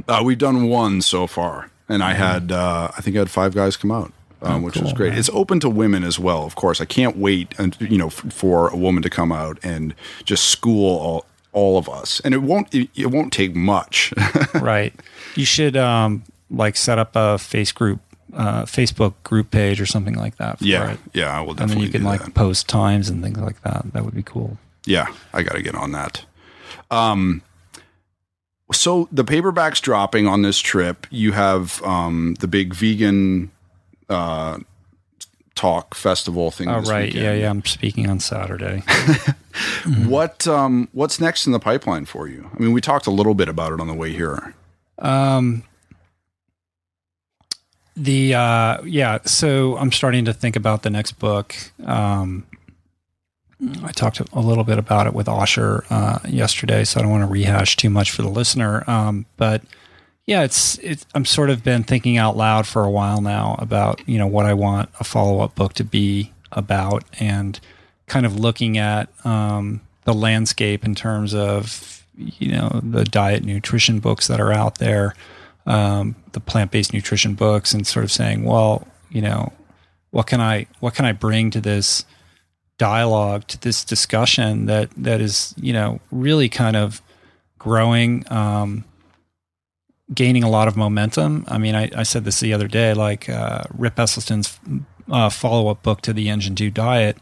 [0.07, 3.53] uh, we've done one so far, and I had, uh, I think I had five
[3.53, 4.13] guys come out.
[4.43, 4.85] Um, which Mm-hmm.
[4.85, 5.09] Oh, cool, great.
[5.09, 5.19] man.
[5.19, 6.81] It's open to women as well, of course.
[6.81, 9.93] I can't wait, and you know, for a woman to come out and
[10.23, 12.19] just school all, all of us.
[12.21, 14.13] And it won't, it, it won't take much.
[14.55, 14.93] right.
[15.35, 17.99] You should um like set up a face group,
[18.33, 20.59] uh, Facebook group page or something like that.
[20.59, 20.99] For Yeah, it.
[21.13, 22.33] yeah, I will And definitely then you can like that.
[22.33, 23.85] post times and things like that.
[23.93, 24.57] That would be cool.
[24.85, 26.25] Yeah, I got to get on that.
[26.89, 27.41] Um,
[28.73, 31.05] so the paperbacks dropping on this trip.
[31.09, 33.51] You have um the big vegan
[34.09, 34.59] uh
[35.55, 36.69] talk festival thing.
[36.69, 37.23] Oh right, weekend.
[37.23, 37.49] yeah, yeah.
[37.49, 38.83] I'm speaking on Saturday.
[40.05, 42.49] What um what's next in the pipeline for you?
[42.53, 44.53] I mean, we talked a little bit about it on the way here.
[44.99, 45.63] Um,
[47.95, 51.55] the uh, yeah, so I'm starting to think about the next book.
[51.85, 52.45] Um,
[53.83, 57.23] I talked a little bit about it with Osher uh, yesterday, so I don't want
[57.23, 58.83] to rehash too much for the listener.
[58.87, 59.61] Um, but
[60.25, 64.07] yeah, it's it's I'm sort of been thinking out loud for a while now about
[64.07, 67.59] you know what I want a follow up book to be about, and
[68.07, 73.99] kind of looking at um, the landscape in terms of you know the diet nutrition
[73.99, 75.15] books that are out there,
[75.65, 79.51] um, the plant based nutrition books, and sort of saying, well, you know,
[80.11, 82.05] what can I what can I bring to this
[82.77, 87.01] dialogue to this discussion that that is you know really kind of
[87.59, 88.83] growing um,
[90.13, 91.45] gaining a lot of momentum.
[91.47, 94.59] I mean i, I said this the other day like uh, rip esselstyn's
[95.09, 97.17] uh, follow-up book to the engine 2 diet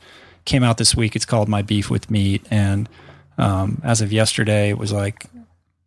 [0.45, 1.15] came out this week.
[1.15, 2.45] It's called my beef with meat.
[2.49, 2.89] And
[3.37, 5.25] um, as of yesterday it was like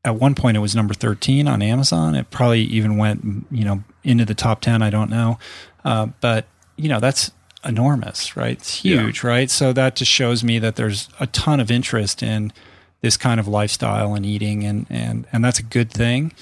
[0.04, 2.14] at one point it was number 13 on amazon.
[2.14, 5.38] It probably even went you know into the top 10 i don't know.
[5.84, 6.46] Uh, but
[6.76, 7.32] you know that's
[7.64, 8.58] enormous right?
[8.58, 9.50] It's huge right?
[9.50, 12.52] So that just shows me that there's a ton of interest in
[13.00, 14.64] this kind of lifestyle and eating.
[14.64, 16.32] And and and that's a good thing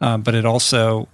[0.00, 1.08] uh, but it also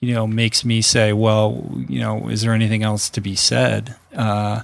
[0.00, 3.94] you know makes me say well you know is there anything else to be said?
[4.14, 4.62] Uh,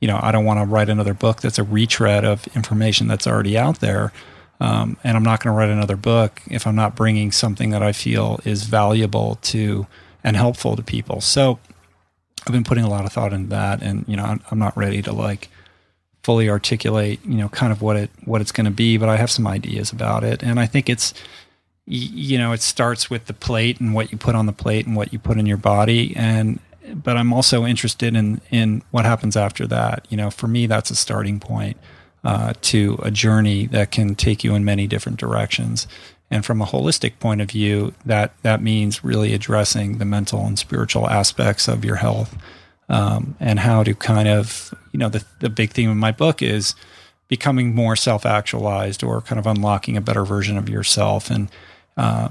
[0.00, 3.26] you know i don't want to write another book that's a retread of information that's
[3.26, 4.12] already out there
[4.60, 7.82] um, and i'm not going to write another book if i'm not bringing something that
[7.82, 9.86] i feel is valuable to
[10.24, 11.20] and helpful to people.
[11.20, 11.58] So
[12.46, 14.76] i've been putting a lot of thought into that and you know i'm, I'm not
[14.76, 15.48] ready to like
[16.22, 19.16] fully articulate you know kind of what it what it's going to be but i
[19.16, 20.42] have some ideas about it.
[20.42, 21.14] And i think it's
[21.88, 24.94] you know it starts with the plate and what you put on the plate and
[24.94, 26.14] what you put in your body.
[26.16, 26.60] And
[26.94, 30.06] but i'm also interested in in what happens after that.
[30.10, 31.78] You know for me that's a starting point
[32.24, 35.86] uh, to a journey that can take you in many different directions.
[36.30, 40.58] And from a holistic point of view that that means really addressing the mental and
[40.58, 42.36] spiritual aspects of your health.
[42.90, 46.42] Um, and how to kind of you know the, the big theme of my book
[46.42, 46.74] is
[47.28, 51.30] becoming more self-actualized or kind of unlocking a better version of yourself.
[51.30, 51.50] And
[51.98, 52.28] uh,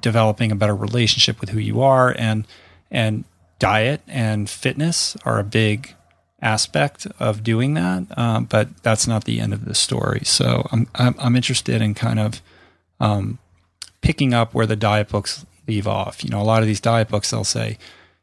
[0.00, 2.14] developing a better relationship with who you are.
[2.16, 2.46] And
[2.90, 3.24] and
[3.58, 5.94] diet and fitness are a big
[6.42, 8.06] aspect of doing that.
[8.16, 10.20] Um, but that's not the end of the story.
[10.24, 12.42] So I'm, I'm I'm interested in kind of
[13.00, 13.38] um,
[14.02, 16.22] picking up where the diet books leave off.
[16.22, 17.78] You know a lot of these diet books they'll say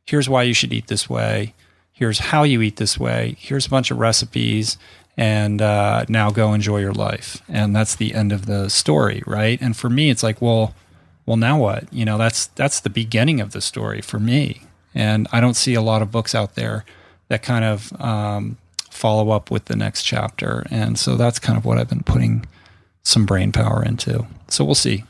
[0.05, 1.53] here's why you should eat this way.
[1.91, 3.35] Here's how you eat this way.
[3.39, 4.77] Here's a bunch of recipes
[5.17, 7.41] and uh, now go enjoy your life.
[7.49, 9.59] And that's the end of the story right?
[9.61, 10.73] And for me it's like well
[11.25, 11.91] well now what?
[11.91, 14.61] You know that's that's the beginning of the story for me.
[14.95, 16.85] And i don't see a lot of books out there
[17.27, 18.57] that kind of um,
[18.89, 20.65] follow up with the next chapter.
[20.71, 22.45] And so that's kind of what i've been putting
[23.03, 24.27] some brain power into.
[24.49, 25.05] So we'll see.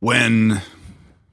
[0.00, 0.60] When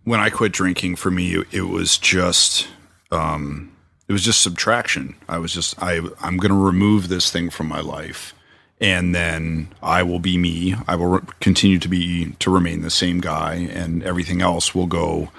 [0.07, 2.69] when I quit drinking, for me, it, was just
[3.11, 3.73] um,
[4.07, 5.15] it was just subtraction.
[5.27, 8.33] I was just I I'm going to remove this thing from my life,
[8.79, 10.75] and then I will be me.
[10.87, 14.87] I will re- continue to be to remain the same guy, and everything else will
[14.87, 15.29] go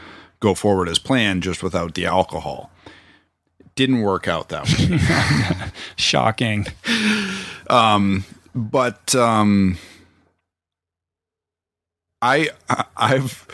[0.41, 2.71] go forward as planned, just without the alcohol.
[3.59, 5.71] It didn't work out that way.
[5.97, 6.67] shocking
[8.55, 9.79] but um
[12.21, 12.51] I
[12.97, 13.47] I've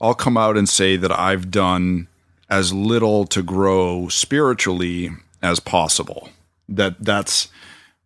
[0.00, 2.08] I'll come out and say that I've done
[2.50, 5.10] as little to grow spiritually
[5.42, 6.30] as possible.
[6.68, 7.48] That that's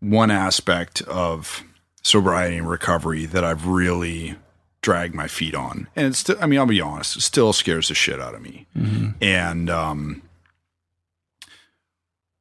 [0.01, 1.65] one aspect of
[2.03, 4.37] sobriety and recovery that I've really
[4.83, 5.89] dragged my feet on.
[5.97, 8.43] And it's still I mean, I'll be honest, it still scares the shit out of
[8.43, 8.67] me.
[9.21, 10.23] And um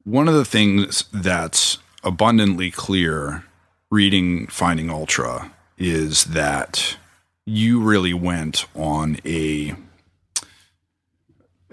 [0.04, 3.46] one of the things that's abundantly clear
[3.90, 6.98] reading Finding Ultra is that
[7.46, 9.76] you really went on a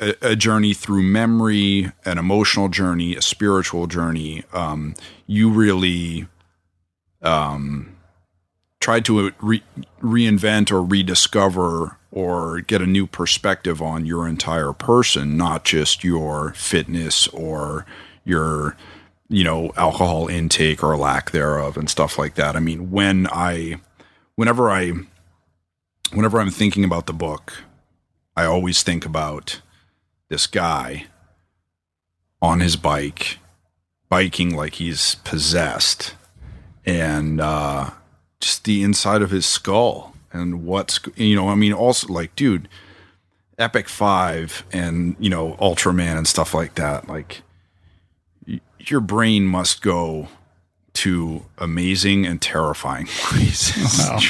[0.01, 4.43] a, a journey through memory, an emotional journey, a spiritual journey.
[4.52, 4.94] Um,
[5.27, 6.27] you really
[7.22, 7.97] um,
[8.81, 9.62] tried to re-
[10.01, 16.52] reinvent or rediscover or get a new perspective on your entire person, not just your
[16.55, 17.86] fitness or
[18.24, 18.77] your
[19.28, 22.56] you know alcohol intake or lack thereof and stuff like that.
[22.56, 23.77] I mean, when I
[24.35, 24.93] whenever I
[26.12, 27.52] whenever I'm thinking about the book,
[28.36, 29.60] I always think about
[30.31, 31.05] this guy
[32.40, 33.39] on his bike,
[34.09, 36.15] biking like he's possessed,
[36.86, 37.90] and uh,
[38.40, 41.48] just the inside of his skull and what's you know.
[41.48, 42.69] I mean, also like, dude,
[43.59, 47.09] Epic Five and you know Ultraman and stuff like that.
[47.09, 47.43] Like,
[48.47, 50.28] y- your brain must go
[50.94, 53.98] to amazing and terrifying places.
[53.98, 54.20] Wow.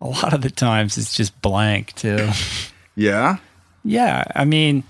[0.00, 2.28] A lot of the times it's just blank too.
[2.94, 3.38] yeah.
[3.84, 4.82] Yeah, I mean,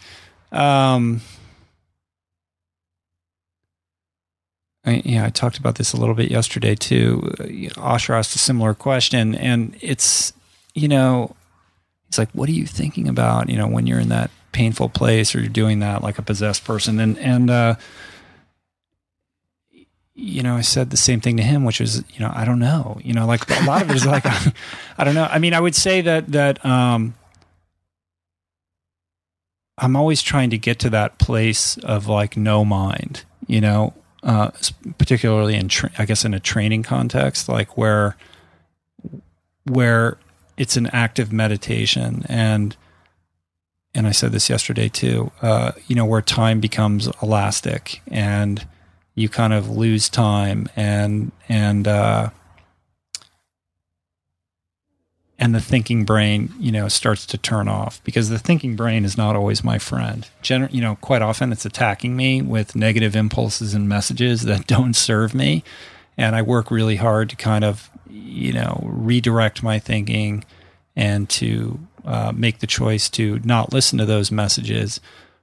[0.53, 1.21] um,
[4.87, 7.33] I, yeah, I talked about this a little bit yesterday too.
[7.41, 7.45] Uh,
[7.81, 10.33] Osher asked a similar question, and it's
[10.75, 11.35] you know,
[12.09, 15.35] it's like, "What are you thinking about?" You know, when you're in that painful place
[15.35, 17.75] or you're doing that like a possessed person, and and uh,
[20.15, 22.61] you know, I said the same thing to him, which is, you know, I don't
[22.61, 23.01] know.
[23.03, 24.25] You know, like a lot of it is like,
[24.99, 25.25] I don't know.
[25.25, 27.15] I mean, I would say that that um,
[29.79, 33.93] I'm always trying to get to that place of like no mind, you know,
[34.23, 34.51] uh,
[34.99, 38.17] particularly in, tra- I guess, in a training context, like where,
[39.65, 40.17] where
[40.57, 42.25] it's an active meditation.
[42.29, 42.77] And,
[43.95, 48.67] and I said this yesterday too, uh, you know, where time becomes elastic and
[49.17, 52.31] you kind of lose time and, and, uh,
[55.45, 59.19] and the thinking brain, you know, starts to turn off because the thinking brain is
[59.19, 60.27] not always my friend.
[60.43, 64.97] Gener- you know, quite often it's attacking me with negative impulses and messages that don't
[64.97, 65.63] serve me,
[66.17, 70.47] and I work really hard to kind of, you know, redirect my thinking
[70.97, 74.99] and to uh, make the choice to not listen to those messages.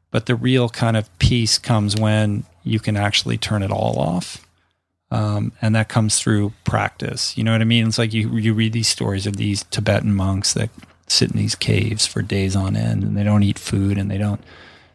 [0.10, 4.44] But the real kind of peace comes when you can actually turn it all off
[5.12, 7.38] um, and that comes through practice.
[7.38, 7.88] You know what I mean?
[7.88, 10.70] It's like you you read these stories of these Tibetan monks that
[11.08, 14.18] sit in these caves for days on end, and they don't eat food, and they
[14.18, 14.42] don't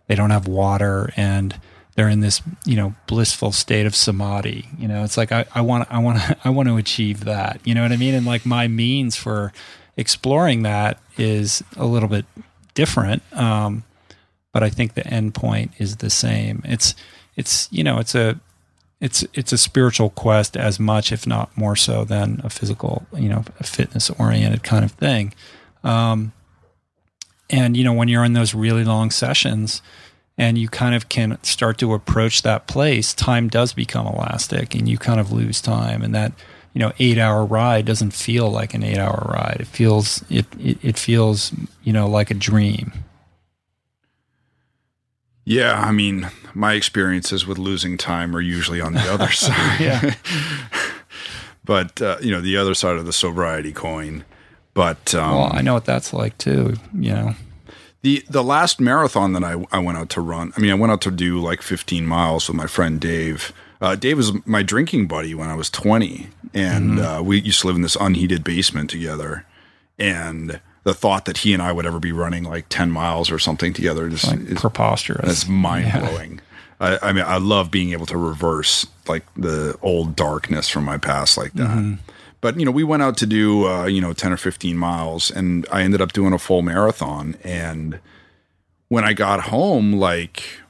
[0.08, 1.60] they don't have water, and
[1.94, 4.68] they're in this you know blissful state of samadhi.
[4.78, 7.60] You know, it's like I want I want I want to achieve that.
[7.64, 8.14] You know what I mean?
[8.14, 9.52] And like my means for
[9.98, 12.24] exploring that is a little bit
[12.74, 13.22] different.
[13.32, 13.84] Um,
[14.52, 16.62] but I think the end point is the same.
[16.64, 16.94] It's
[17.36, 18.40] it's you know it's a
[19.00, 23.28] it's it's a spiritual quest as much, if not more so, than a physical, you
[23.28, 25.34] know, a fitness oriented kind of thing.
[25.84, 26.32] Um,
[27.50, 29.82] and you know, when you're in those really long sessions,
[30.38, 34.88] and you kind of can start to approach that place, time does become elastic, and
[34.88, 36.32] you kind of lose time, and that
[36.72, 39.58] you know eight hour ride doesn't feel like an eight hour ride.
[39.60, 41.52] It feels it it, it feels
[41.82, 42.92] you know like a dream.
[45.48, 49.80] Yeah, I mean, my experiences with losing time are usually on the other side.
[49.80, 50.14] Yeah.
[51.64, 54.24] but uh, you know, the other side of the sobriety coin.
[54.74, 56.74] But um, Well, I know what that's like too.
[56.92, 57.34] You know.
[58.02, 60.52] the the last marathon that I I went out to run.
[60.56, 63.52] I mean, I went out to do like 15 miles with my friend Dave.
[63.80, 67.66] Uh, Dave was my drinking buddy when I was 20, and uh, we used to
[67.66, 69.44] live in this unheated basement together.
[69.98, 73.40] And the thought that he and I would ever be running like 10 miles or
[73.40, 75.26] something together just like is preposterous.
[75.26, 76.40] That's mind blowing.
[76.80, 80.96] I, I mean, I love being able to reverse like the old darkness from my
[80.96, 81.98] past like that.
[82.40, 85.28] But you know, we went out to do uh, you know ten or fifteen miles,
[85.28, 87.34] and I ended up doing a full marathon.
[87.42, 87.98] And
[88.86, 90.60] when I got home, like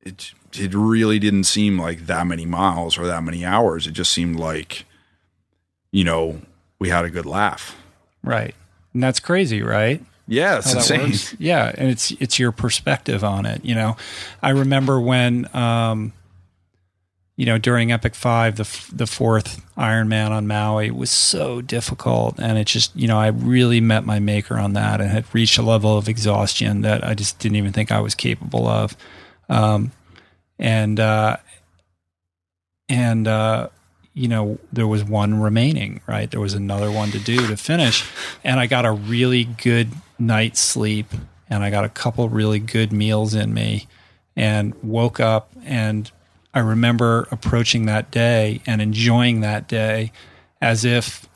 [0.00, 3.86] it, it really didn't seem like that many miles or that many hours.
[3.86, 4.84] It just seemed like,
[5.92, 6.40] you know,
[6.80, 7.76] we had a good laugh.
[8.26, 8.54] Right.
[8.92, 10.04] And that's crazy, right?
[10.28, 11.02] Yeah, it's insane.
[11.02, 11.34] works.
[11.38, 13.64] Yeah, and it's it's your perspective on it.
[13.64, 13.96] You know,
[14.42, 16.12] I remember when um,
[17.36, 22.40] you know, during Epic Five, the f- the fourth Ironman on Maui was so difficult,
[22.40, 25.58] and it just, you know, I really met my maker on that, and had reached
[25.58, 28.96] a level of exhaustion that I just didn't even think I was capable of,
[29.50, 29.92] um,
[30.58, 31.36] and uh,
[32.88, 33.68] and uh,
[34.16, 36.30] you know, there was one remaining, right?
[36.30, 38.04] There was another one to do to finish,
[38.42, 41.06] and I got a really good night's sleep,
[41.48, 43.86] and I got a couple really good meals in me,
[44.34, 46.10] and woke up and
[46.56, 50.10] I remember approaching that day and enjoying that day
[50.58, 51.28] as if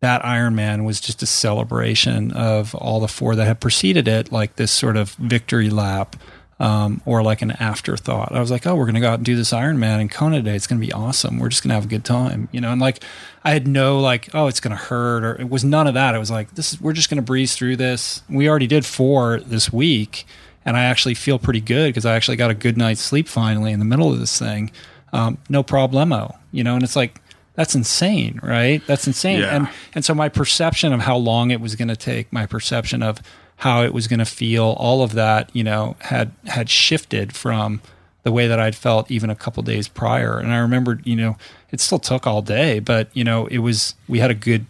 [0.00, 4.56] that Ironman was just a celebration of all the four that had preceded it, like
[4.56, 6.16] this sort of victory lap
[6.62, 8.32] um, or like an afterthought.
[8.32, 10.36] I was like, oh, we're going to go out and do this Ironman in Kona
[10.36, 10.54] today.
[10.54, 11.38] It's going to be awesome.
[11.38, 12.70] We're just going to have a good time, you know.
[12.70, 13.02] And like,
[13.44, 16.14] I had no like, oh, it's going to hurt, or it was none of that.
[16.14, 18.22] It was like, this is we're just going to breeze through this.
[18.30, 20.24] We already did four this week
[20.64, 23.72] and I actually feel pretty good because I actually got a good night's sleep finally
[23.72, 24.70] in the middle of this thing.
[25.12, 27.20] Um, no problemo, you know, and it's like
[27.54, 28.82] that's insane, right?
[28.86, 29.40] That's insane.
[29.40, 29.56] Yeah.
[29.56, 33.02] And and so my perception of how long it was going to take, my perception
[33.02, 33.20] of
[33.62, 37.80] how it was going to feel, all of that, you know, had had shifted from
[38.24, 40.38] the way that I'd felt even a couple days prior.
[40.38, 41.36] And I remember, you know,
[41.70, 44.66] it still took all day, but you know, it was we had a good.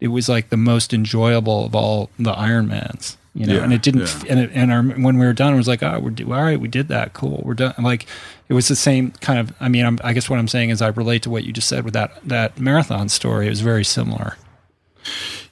[0.00, 3.82] It was like the most enjoyable of all the Ironmans you know, Yeah, and it
[3.82, 4.30] didn't, yeah.
[4.30, 6.42] and it, and our, when we were done, it was like, oh, we're do, all
[6.42, 7.74] right, we did that, cool, we're done.
[7.78, 8.06] Like,
[8.48, 9.54] it was the same kind of.
[9.60, 11.68] I mean, I'm, I guess what I'm saying is I relate to what you just
[11.68, 13.46] said with that that marathon story.
[13.46, 14.36] It was very similar.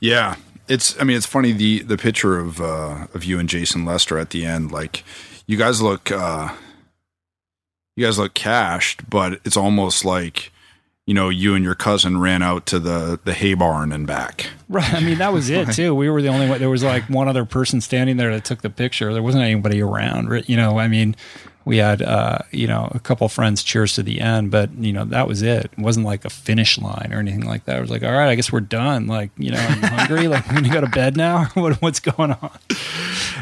[0.00, 0.34] Yeah,
[0.68, 1.00] it's.
[1.00, 4.30] I mean, it's funny the the picture of uh, of you and Jason Lester at
[4.30, 4.72] the end.
[4.72, 5.04] Like,
[5.46, 6.54] you guys look, uh,
[7.96, 10.52] you guys look cashed, but it's almost like
[11.06, 14.50] you know you and your cousin ran out to the the hay barn and back.
[14.68, 14.92] Right.
[14.92, 15.94] I mean, that was it too.
[15.94, 16.58] We were the only one.
[16.58, 19.12] There was like one other person standing there that took the picture.
[19.12, 20.44] There wasn't anybody around.
[20.48, 21.16] You know, I mean,
[21.68, 25.04] we had uh, you know a couple friends cheers to the end, but you know
[25.04, 25.66] that was it.
[25.66, 27.76] It wasn't like a finish line or anything like that.
[27.76, 29.06] It was like, all right, I guess we're done.
[29.06, 30.28] Like, you know, i'm hungry?
[30.28, 31.44] like, we're gonna go to bed now.
[31.54, 32.50] what, what's going on?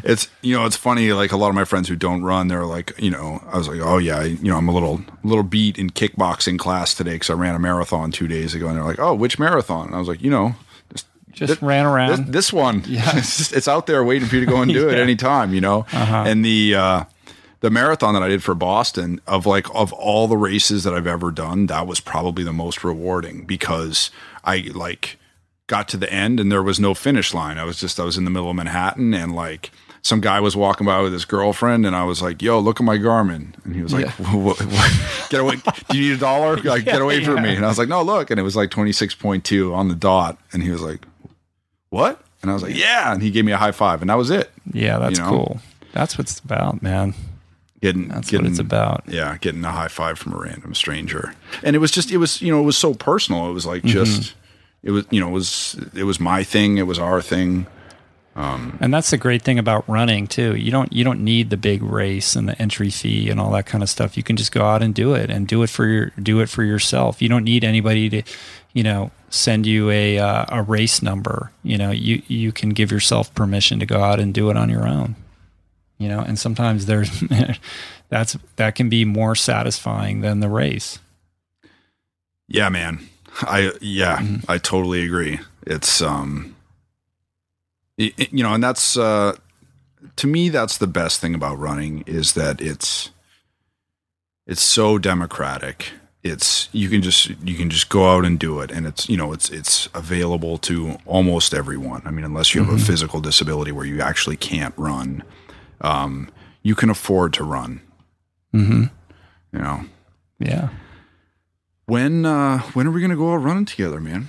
[0.02, 1.12] It's you know it's funny.
[1.12, 3.68] Like a lot of my friends who don't run, they're like you know I was
[3.68, 7.30] like oh yeah you know I'm a little little beat in kickboxing class today because
[7.30, 9.86] I ran a marathon two days ago, and they're like oh which marathon?
[9.86, 10.56] And I was like you know.
[10.92, 12.08] Just Just ran around.
[12.26, 12.82] this, this one.
[12.86, 13.16] Yeah.
[13.18, 15.02] it's, just- it's out there waiting for you to go and do it Yeah.
[15.02, 15.84] anytime, you know?
[15.92, 17.04] And the, uh,
[17.60, 21.06] the marathon that I did for Boston of like, of all the races that I've
[21.06, 24.10] ever done, that was probably the most rewarding because
[24.44, 25.18] I like
[25.66, 27.58] got to the end and there was no finish line.
[27.58, 29.70] I was just, I was in the middle of Manhattan and like,
[30.02, 32.84] some guy was walking by with his girlfriend, and I was like, "Yo, look at
[32.84, 35.56] my Garmin," and he was like, what, what, "Get away!
[35.88, 36.56] Do you need a dollar?
[36.62, 38.70] Like, get away from me!" And I was like, "No, look!" And it was like
[38.70, 41.04] twenty six point two on the dot, and he was like,
[41.90, 42.20] what?
[42.42, 43.12] And I was like, yeah.
[43.12, 44.50] And he gave me a high five, and that was it.
[44.72, 45.30] yeah, that's you know?
[45.30, 45.60] cool.
[45.92, 47.14] That's what's about, man.
[47.86, 49.04] Getting, That's getting, what it's about.
[49.06, 52.42] Yeah, getting a high five from a random stranger, and it was just, it was,
[52.42, 53.48] you know, it was so personal.
[53.48, 54.04] It was like Mm-hmm.
[54.04, 54.34] just,
[54.82, 56.78] it was, you know, it was, it was my thing.
[56.78, 57.66] It was our thing.
[58.34, 60.54] And that's the great thing about running too.
[60.56, 63.64] You don't you don't need the big race and the entry fee and all that
[63.64, 64.16] kind of stuff.
[64.16, 66.50] You can just go out and do it and do it for your do it
[66.50, 67.22] for yourself.
[67.22, 68.22] You don't need anybody to,
[68.74, 71.50] you know, send you a uh, a race number.
[71.62, 74.68] You know, you you can give yourself permission to go out and do it on
[74.68, 75.16] your own.
[75.98, 77.22] You know, and sometimes there's
[78.10, 80.98] that's that can be more satisfying than the race.
[82.48, 83.06] Yeah, man.
[83.42, 84.50] I yeah, Mm-hmm.
[84.50, 85.40] I totally agree.
[85.66, 86.54] It's um
[87.96, 88.12] you
[88.42, 89.36] know, and that's uh
[90.16, 93.10] to me that's the best thing about running is that it's
[94.46, 95.90] it's so democratic.
[96.22, 99.16] It's you can just you can just go out and do it and it's you
[99.16, 102.02] know, it's it's available to almost everyone.
[102.04, 102.82] I mean, unless you have Mm-hmm.
[102.82, 105.22] a physical disability where you actually can't run,
[105.80, 106.28] um
[106.62, 107.80] you can afford to run,
[108.54, 108.84] Mm-hmm.
[109.52, 109.84] you know.
[110.38, 110.68] Yeah.
[111.86, 114.28] When uh when are we going to go out running together, man?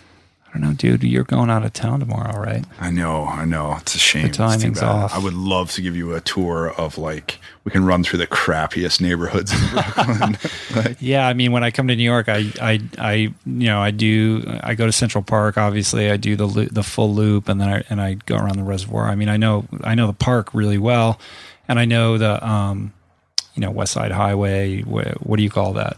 [0.58, 1.04] Don't know, dude.
[1.04, 2.66] You're going out of town tomorrow, right?
[2.80, 3.76] I know, I know.
[3.80, 4.28] It's a shame.
[4.28, 5.14] The timing's off.
[5.14, 8.28] I would love to give you a tour of like we can run through the
[8.28, 10.38] crappiest neighborhoods in Brooklyn.
[10.76, 13.80] like, Yeah, I mean, when I come to New York, I, I, I, you know,
[13.80, 14.44] I do.
[14.64, 15.58] I go to Central Park.
[15.58, 18.64] Obviously, I do the the full loop, and then I and I go around the
[18.64, 19.08] reservoir.
[19.08, 21.20] I mean, I know I know the park really well,
[21.68, 22.94] and I know the, um,
[23.54, 24.82] you know, West Side Highway.
[24.82, 25.98] What, what do you call that?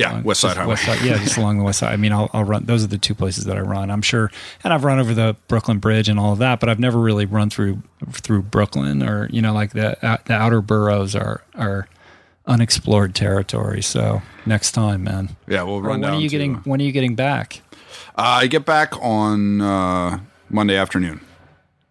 [0.00, 0.70] Yeah, West Side Highway.
[0.70, 1.92] West Side, yeah, just along the West Side.
[1.92, 2.64] I mean, I'll, I'll run.
[2.64, 3.90] Those are the two places that I run.
[3.90, 4.30] I'm sure,
[4.64, 7.26] and I've run over the Brooklyn Bridge and all of that, but I've never really
[7.26, 11.88] run through through Brooklyn or you know, like the uh, the outer boroughs are are
[12.46, 13.82] unexplored territory.
[13.82, 15.36] So next time, man.
[15.46, 16.54] Yeah, we'll Or run when are you to- getting?
[16.64, 17.62] When are you getting back?
[18.16, 21.20] Uh, I get back on uh, Monday afternoon.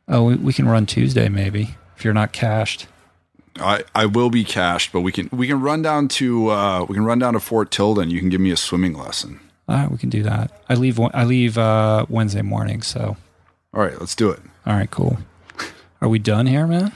[0.07, 2.87] Oh, we, we can run Tuesday maybe if you're not cashed.
[3.59, 6.95] I, I will be cashed, but we can we can run down to uh, we
[6.95, 8.09] can run down to Fort Tilden.
[8.09, 9.39] You can give me a swimming lesson.
[9.67, 10.51] All right, we can do that.
[10.67, 10.99] I leave.
[10.99, 12.81] I leave uh, Wednesday morning.
[12.81, 13.17] So,
[13.73, 14.39] All right, let's do it.
[14.65, 15.19] all right, cool.
[16.01, 16.91] Are we done here, man?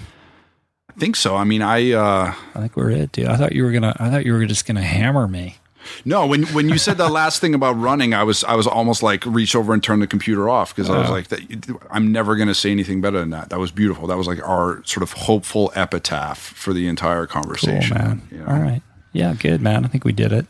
[0.90, 1.36] I think so.
[1.36, 3.28] I mean, I uh, I think we're it, dude.
[3.28, 3.96] I thought you were gonna.
[4.00, 5.58] I thought you were just gonna hammer me.
[6.06, 6.26] No.
[6.28, 9.26] When when you said the last thing about running, I was I was almost like
[9.26, 12.48] reach over and turn the computer off because I was like, that, I'm never going
[12.50, 13.50] to say anything better than that.
[13.50, 14.08] That was beautiful.
[14.08, 17.98] That was like our sort of hopeful epitaph for the entire Cool, conversation.
[17.98, 18.22] man.
[18.32, 18.46] you know?
[18.48, 18.82] All right.
[19.12, 19.86] Yeah, good, man.
[19.86, 20.48] I think we did it.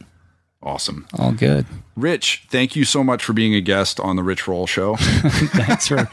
[0.62, 1.06] awesome.
[1.20, 1.66] All good.
[1.96, 4.96] Rich, thank you so much for being a guest on the Rich Roll Show.
[5.00, 6.06] thanks for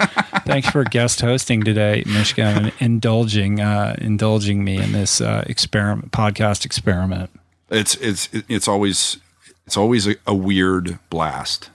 [0.44, 6.10] thanks for guest hosting today, Mishka, and indulging uh, indulging me in this uh, experiment
[6.12, 7.30] podcast experiment.
[7.70, 9.18] It's it's it's always
[9.66, 11.70] it's always a, a weird blast.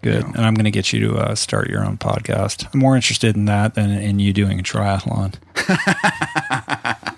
[0.00, 2.66] Good, and I'm going to get you to uh, start your own podcast.
[2.72, 5.34] I'm more interested in that than in you doing a triathlon.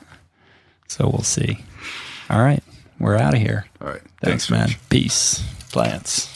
[0.89, 1.65] so we'll see.
[2.29, 2.63] All right,
[2.99, 3.67] we're out of here.
[3.81, 4.69] All right, Thanks, Thanks man.
[4.91, 6.29] Peace, plants.